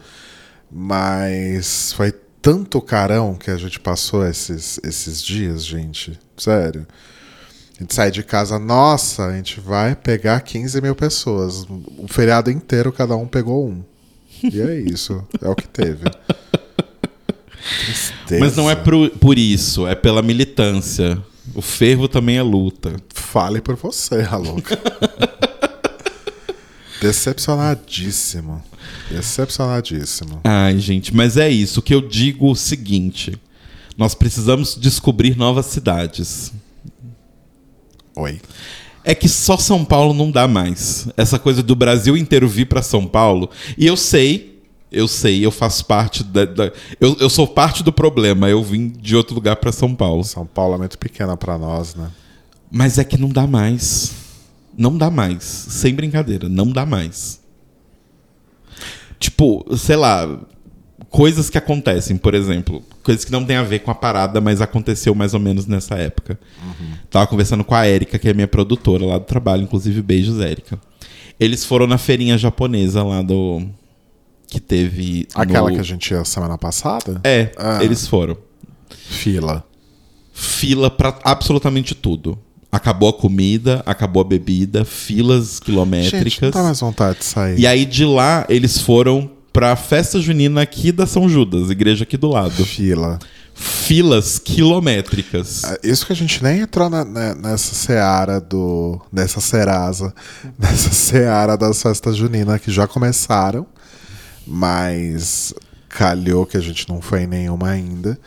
[0.68, 2.12] Mas foi
[2.42, 6.18] tanto carão que a gente passou esses, esses dias, gente.
[6.36, 6.86] Sério.
[7.78, 11.66] A gente sai de casa, nossa, a gente vai pegar 15 mil pessoas.
[11.98, 13.82] O feriado inteiro, cada um pegou um.
[14.42, 15.22] E é isso.
[15.42, 16.04] É o que teve.
[17.84, 18.40] Tristeza.
[18.40, 21.22] Mas não é por, por isso, é pela militância.
[21.54, 22.96] O fervo também é luta.
[23.12, 24.78] Fale por você, louca.
[27.00, 28.62] Decepcionadíssimo.
[29.10, 30.40] Decepcionadíssimo.
[30.44, 31.80] Ai, gente, mas é isso.
[31.80, 33.38] O que eu digo é o seguinte:
[33.98, 36.52] nós precisamos descobrir novas cidades.
[38.16, 38.40] Oi.
[39.04, 41.06] É que só São Paulo não dá mais.
[41.16, 43.48] Essa coisa do Brasil inteiro vir para São Paulo.
[43.78, 44.60] E eu sei,
[44.90, 46.44] eu sei, eu faço parte da.
[46.44, 48.48] da eu, eu sou parte do problema.
[48.48, 50.24] Eu vim de outro lugar para São Paulo.
[50.24, 52.10] São Paulo é muito pequena para nós, né?
[52.70, 54.12] Mas é que não dá mais.
[54.76, 55.44] Não dá mais.
[55.44, 57.40] Sem brincadeira, não dá mais.
[59.20, 60.28] Tipo, sei lá,
[61.10, 64.60] coisas que acontecem, por exemplo, coisas que não tem a ver com a parada, mas
[64.60, 66.38] aconteceu mais ou menos nessa época.
[66.62, 66.92] Uhum.
[67.10, 70.78] Tava conversando com a Érica, que é minha produtora lá do trabalho, inclusive beijos, Érica.
[71.38, 73.62] Eles foram na feirinha japonesa lá do
[74.46, 75.74] que teve aquela no...
[75.74, 77.20] que a gente ia semana passada?
[77.24, 77.82] É, ah.
[77.82, 78.36] eles foram.
[78.88, 79.64] Fila.
[80.32, 82.38] Fila para absolutamente tudo.
[82.70, 86.32] Acabou a comida, acabou a bebida, filas quilométricas.
[86.32, 87.58] Gente, não dá mais vontade de sair.
[87.58, 92.18] E aí de lá eles foram pra festa junina aqui da São Judas, igreja aqui
[92.18, 92.62] do lado.
[92.66, 93.18] Fila.
[93.54, 95.64] Filas quilométricas.
[95.64, 99.00] É, isso que a gente nem entrou na, na, nessa seara do.
[99.10, 100.12] nessa serasa,
[100.60, 103.66] nessa seara das festas juninas que já começaram,
[104.46, 105.54] mas
[105.88, 108.20] calhou que a gente não foi em nenhuma ainda.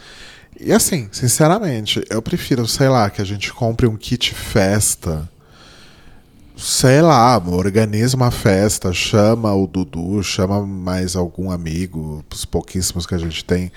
[0.60, 5.30] E assim, sinceramente, eu prefiro, sei lá, que a gente compre um kit festa.
[6.60, 13.15] Sei lá, organiza uma festa, chama o Dudu, chama mais algum amigo, os pouquíssimos que
[13.15, 13.72] a gente tem.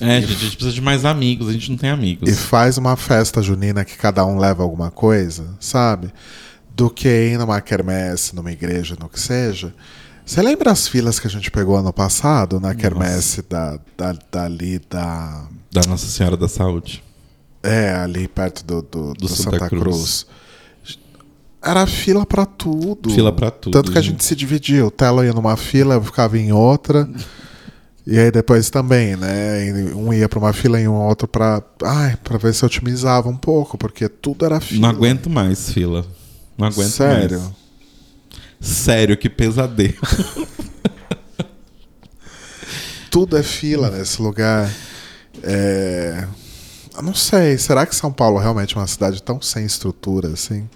[0.00, 2.28] É, gente, a gente precisa de mais amigos, a gente não tem amigos.
[2.28, 6.12] E faz uma festa junina que cada um leva alguma coisa, sabe?
[6.74, 9.72] Do que ir numa quermesse, numa igreja, no que seja.
[10.26, 14.80] Você lembra as filas que a gente pegou ano passado na quermesse da, da, dali
[14.90, 15.46] da.
[15.70, 17.02] Da Nossa Senhora da Saúde.
[17.62, 19.82] É, ali perto do, do, do, do Santa, Santa Cruz.
[19.82, 20.26] Cruz.
[21.62, 23.10] Era fila para tudo.
[23.10, 23.72] Fila para tudo.
[23.72, 24.86] Tanto que a gente se dividia.
[24.86, 27.08] O Telo ia numa fila, eu ficava em outra.
[28.06, 29.92] E aí depois também, né?
[29.94, 33.36] Um ia para uma fila e um outro para, ai, para ver se otimizava um
[33.36, 34.80] pouco, porque tudo era fila.
[34.80, 36.06] Não aguento mais fila.
[36.56, 37.40] Não aguento Sério?
[37.40, 37.52] mais.
[38.60, 39.94] Sério, que pesadelo.
[43.10, 44.70] Tudo é fila nesse lugar.
[45.42, 46.26] É...
[46.96, 50.68] Eu não sei, será que São Paulo realmente é uma cidade tão sem estrutura assim?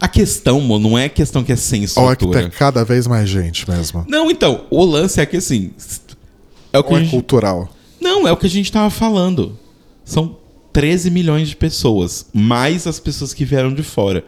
[0.00, 1.56] A questão, mano, não é questão que é.
[1.96, 4.04] Ou é tem cada vez mais gente mesmo?
[4.08, 5.72] Não, então, o lance é que assim.
[6.72, 7.10] É o que Ou é gente...
[7.10, 7.68] cultural?
[8.00, 9.58] Não, é o que a gente tava falando.
[10.04, 10.36] São
[10.72, 14.24] 13 milhões de pessoas, mais as pessoas que vieram de fora.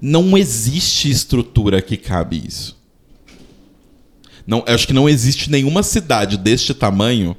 [0.00, 2.76] Não existe estrutura que cabe isso.
[4.44, 7.36] Não, acho que não existe nenhuma cidade deste tamanho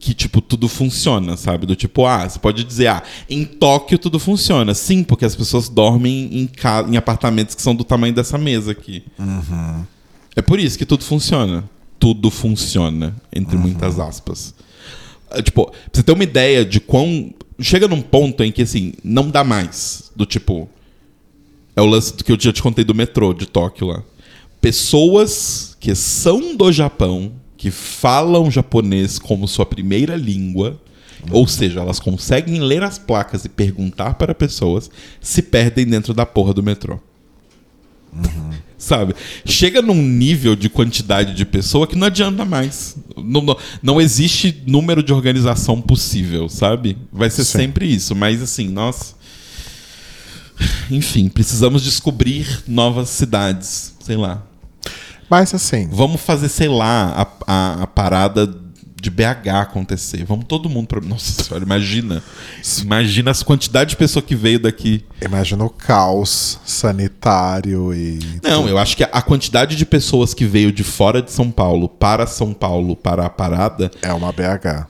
[0.00, 1.66] que, tipo, tudo funciona, sabe?
[1.66, 4.72] Do tipo, ah, você pode dizer, ah, em Tóquio tudo funciona.
[4.74, 6.50] Sim, porque as pessoas dormem em,
[6.90, 9.02] em apartamentos que são do tamanho dessa mesa aqui.
[9.18, 9.84] Uhum.
[10.36, 11.68] É por isso que tudo funciona.
[11.98, 13.62] Tudo funciona, entre uhum.
[13.62, 14.54] muitas aspas.
[15.30, 17.34] É, tipo, pra você ter uma ideia de quão.
[17.60, 20.12] Chega num ponto em que, assim, não dá mais.
[20.14, 20.68] Do tipo,
[21.74, 24.02] é o lance que eu já te contei do metrô de Tóquio lá.
[24.60, 30.80] Pessoas que são do Japão, que falam japonês como sua primeira língua,
[31.32, 34.88] ou seja, elas conseguem ler as placas e perguntar para pessoas,
[35.20, 37.00] se perdem dentro da porra do metrô.
[38.12, 38.50] Uhum.
[38.78, 39.12] Sabe?
[39.44, 42.96] Chega num nível de quantidade de pessoa que não adianta mais.
[43.16, 46.96] Não, não, não existe número de organização possível, sabe?
[47.12, 47.58] Vai ser Sim.
[47.58, 48.14] sempre isso.
[48.14, 49.16] Mas assim, nossa.
[50.88, 53.96] Enfim, precisamos descobrir novas cidades.
[53.98, 54.47] Sei lá.
[55.30, 58.46] Mas assim, Vamos fazer, sei lá, a, a, a parada
[59.00, 60.24] de BH acontecer.
[60.24, 61.00] Vamos todo mundo pra.
[61.00, 62.20] Nossa senhora, imagina.
[62.82, 65.04] Imagina as quantidades de pessoa que veio daqui.
[65.22, 68.18] imagina o caos sanitário e.
[68.42, 71.88] Não, eu acho que a quantidade de pessoas que veio de fora de São Paulo
[71.88, 74.86] para São Paulo para a parada, É uma BH.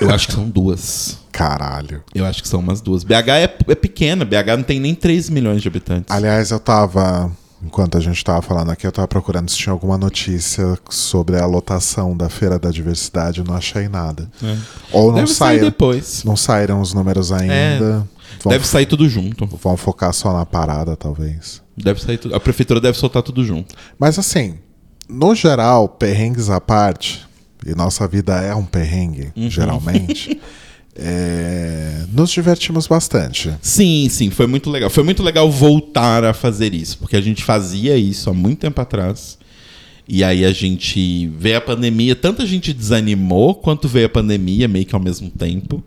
[0.00, 1.18] eu acho que são duas.
[1.30, 2.02] Caralho.
[2.14, 3.04] Eu acho que são umas duas.
[3.04, 6.14] BH é, é pequena, BH não tem nem 3 milhões de habitantes.
[6.14, 7.30] Aliás, eu tava.
[7.64, 11.46] Enquanto a gente tava falando aqui, eu tava procurando se tinha alguma notícia sobre a
[11.46, 14.28] lotação da Feira da Diversidade, não achei nada.
[14.90, 15.20] Ou não É.
[15.22, 15.64] Deve sair saíram.
[15.66, 16.24] depois.
[16.24, 18.06] Não saíram os números ainda.
[18.42, 19.46] Vão, Deve sair tudo junto.
[19.46, 21.62] vão focar só na parada, talvez.
[21.76, 22.34] Deve sair tudo.
[22.34, 23.74] A prefeitura deve soltar tudo junto.
[23.98, 24.58] Mas assim,
[25.08, 27.24] no geral, perrengues à parte,
[27.64, 29.48] e nossa vida é um perrengue, Uhum.
[29.48, 30.40] geralmente,
[30.96, 33.54] é, nos divertimos bastante.
[33.62, 34.90] Sim, sim, foi muito legal.
[34.90, 38.80] Foi muito legal voltar a fazer isso, porque a gente fazia isso há muito tempo
[38.80, 39.38] atrás.
[40.08, 44.84] E aí a gente veio a pandemia, tanta gente desanimou quanto veio a pandemia, meio
[44.84, 45.82] que ao mesmo tempo.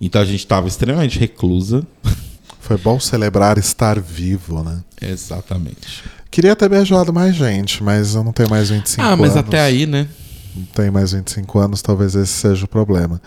[0.00, 1.84] Então a gente tava extremamente reclusa.
[2.60, 4.82] Foi bom celebrar estar vivo, né?
[5.00, 6.04] Exatamente.
[6.30, 9.20] Queria ter beijado mais gente, mas eu não tenho mais 25 ah, anos.
[9.20, 10.08] mas até aí, né?
[10.54, 13.20] Não tenho mais 25 anos, talvez esse seja o problema.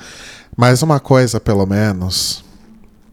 [0.57, 2.43] Mas uma coisa, pelo menos,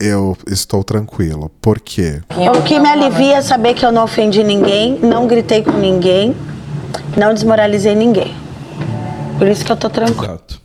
[0.00, 1.50] eu estou tranquilo.
[1.60, 2.22] Por quê?
[2.56, 6.34] O que me alivia é saber que eu não ofendi ninguém, não gritei com ninguém,
[7.18, 8.34] não desmoralizei ninguém.
[9.36, 10.24] Por isso que eu tô tranquila.
[10.24, 10.58] Exato.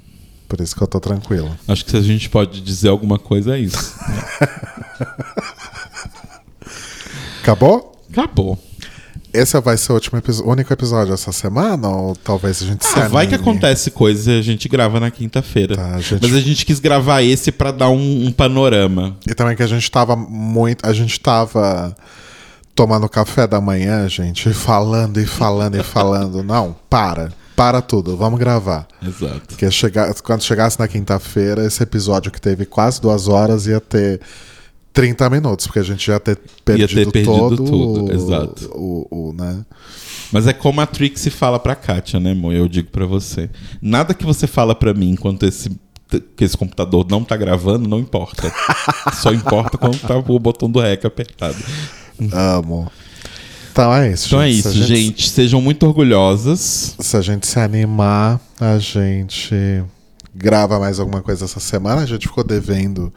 [0.48, 1.52] Por isso que eu tô tranquilo.
[1.68, 3.94] Acho que se a gente pode dizer alguma coisa é isso.
[7.44, 8.02] Acabou?
[8.10, 8.58] Acabou.
[9.34, 11.88] Esse vai ser o último único episódio essa semana?
[11.88, 15.76] Ou talvez a gente Ah, vai que acontece coisa e a gente grava na quinta-feira.
[15.76, 19.16] Tá, gente- Mas a gente quis gravar esse pra dar um, um panorama.
[19.28, 20.86] E também que a gente tava muito.
[20.86, 21.96] A gente tava
[22.74, 26.42] tomando café da manhã, gente, e falando e falando e falando.
[26.44, 27.32] Não, para.
[27.56, 28.88] Para tudo, vamos gravar.
[29.06, 29.42] Exato.
[29.50, 34.22] Porque chegar, quando chegasse na quinta-feira, esse episódio que teve quase duas horas ia ter
[35.00, 38.70] 30 minutos, porque a gente ia ter perdido, perdido todo tudo, o, exato.
[38.74, 39.64] O, o, né?
[40.30, 42.54] Mas é como a Trixie fala pra Kátia, né, amor?
[42.54, 43.50] Eu digo pra você.
[43.82, 45.72] Nada que você fala pra mim enquanto esse,
[46.36, 48.52] que esse computador não tá gravando, não importa.
[49.16, 51.56] Só importa quando tá o botão do REC apertado.
[52.34, 52.92] Amo.
[53.72, 54.28] Então é isso.
[54.28, 55.30] Então é Se isso, a gente.
[55.30, 56.94] Sejam muito orgulhosas.
[57.00, 59.82] Se a gente se animar, a gente
[60.36, 62.02] grava mais alguma coisa essa semana.
[62.02, 63.14] A gente ficou devendo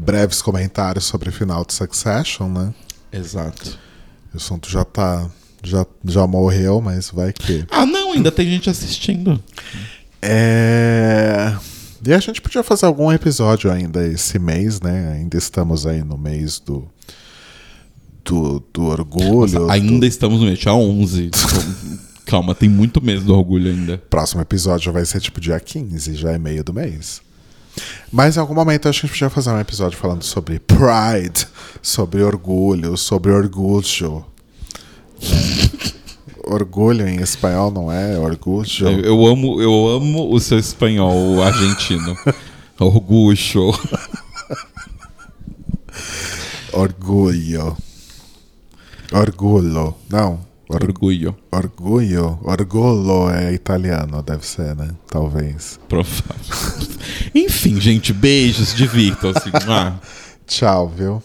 [0.00, 2.74] breves comentários sobre o final de Succession, né?
[3.12, 3.78] Exato.
[4.32, 5.28] O assunto já tá.
[5.62, 7.64] Já, já morreu, mas vai que.
[7.70, 9.42] Ah, não, ainda tem gente assistindo.
[10.22, 11.54] É.
[12.06, 15.12] E a gente podia fazer algum episódio ainda esse mês, né?
[15.12, 16.88] Ainda estamos aí no mês do.
[18.24, 19.70] Do, do orgulho.
[19.70, 21.30] Ainda do- estamos no mês, dia 11.
[22.26, 23.98] Calma, tem muito mês do orgulho ainda.
[23.98, 27.20] próximo episódio vai ser tipo dia 15, já é meio do mês.
[28.12, 31.46] Mas em algum momento a gente podia fazer um episódio falando sobre pride,
[31.80, 34.24] sobre orgulho, sobre orgulho.
[35.22, 35.90] né?
[36.44, 38.68] orgulho em espanhol não é orgulho.
[38.80, 42.16] Eu, eu amo, eu amo o seu espanhol argentino.
[42.80, 43.74] Orgulho.
[46.72, 47.76] Orgulho.
[49.12, 49.94] Orgulho.
[50.08, 50.40] Não.
[50.72, 51.36] Or- Orgulho.
[51.50, 52.38] orgulho.
[52.44, 54.90] Orgulho é italiano, deve ser, né?
[55.08, 55.80] Talvez.
[55.88, 56.36] Provável.
[57.34, 59.50] Enfim, gente, beijos, divirtam-se.
[59.68, 59.98] Ah.
[60.46, 61.22] Tchau, viu?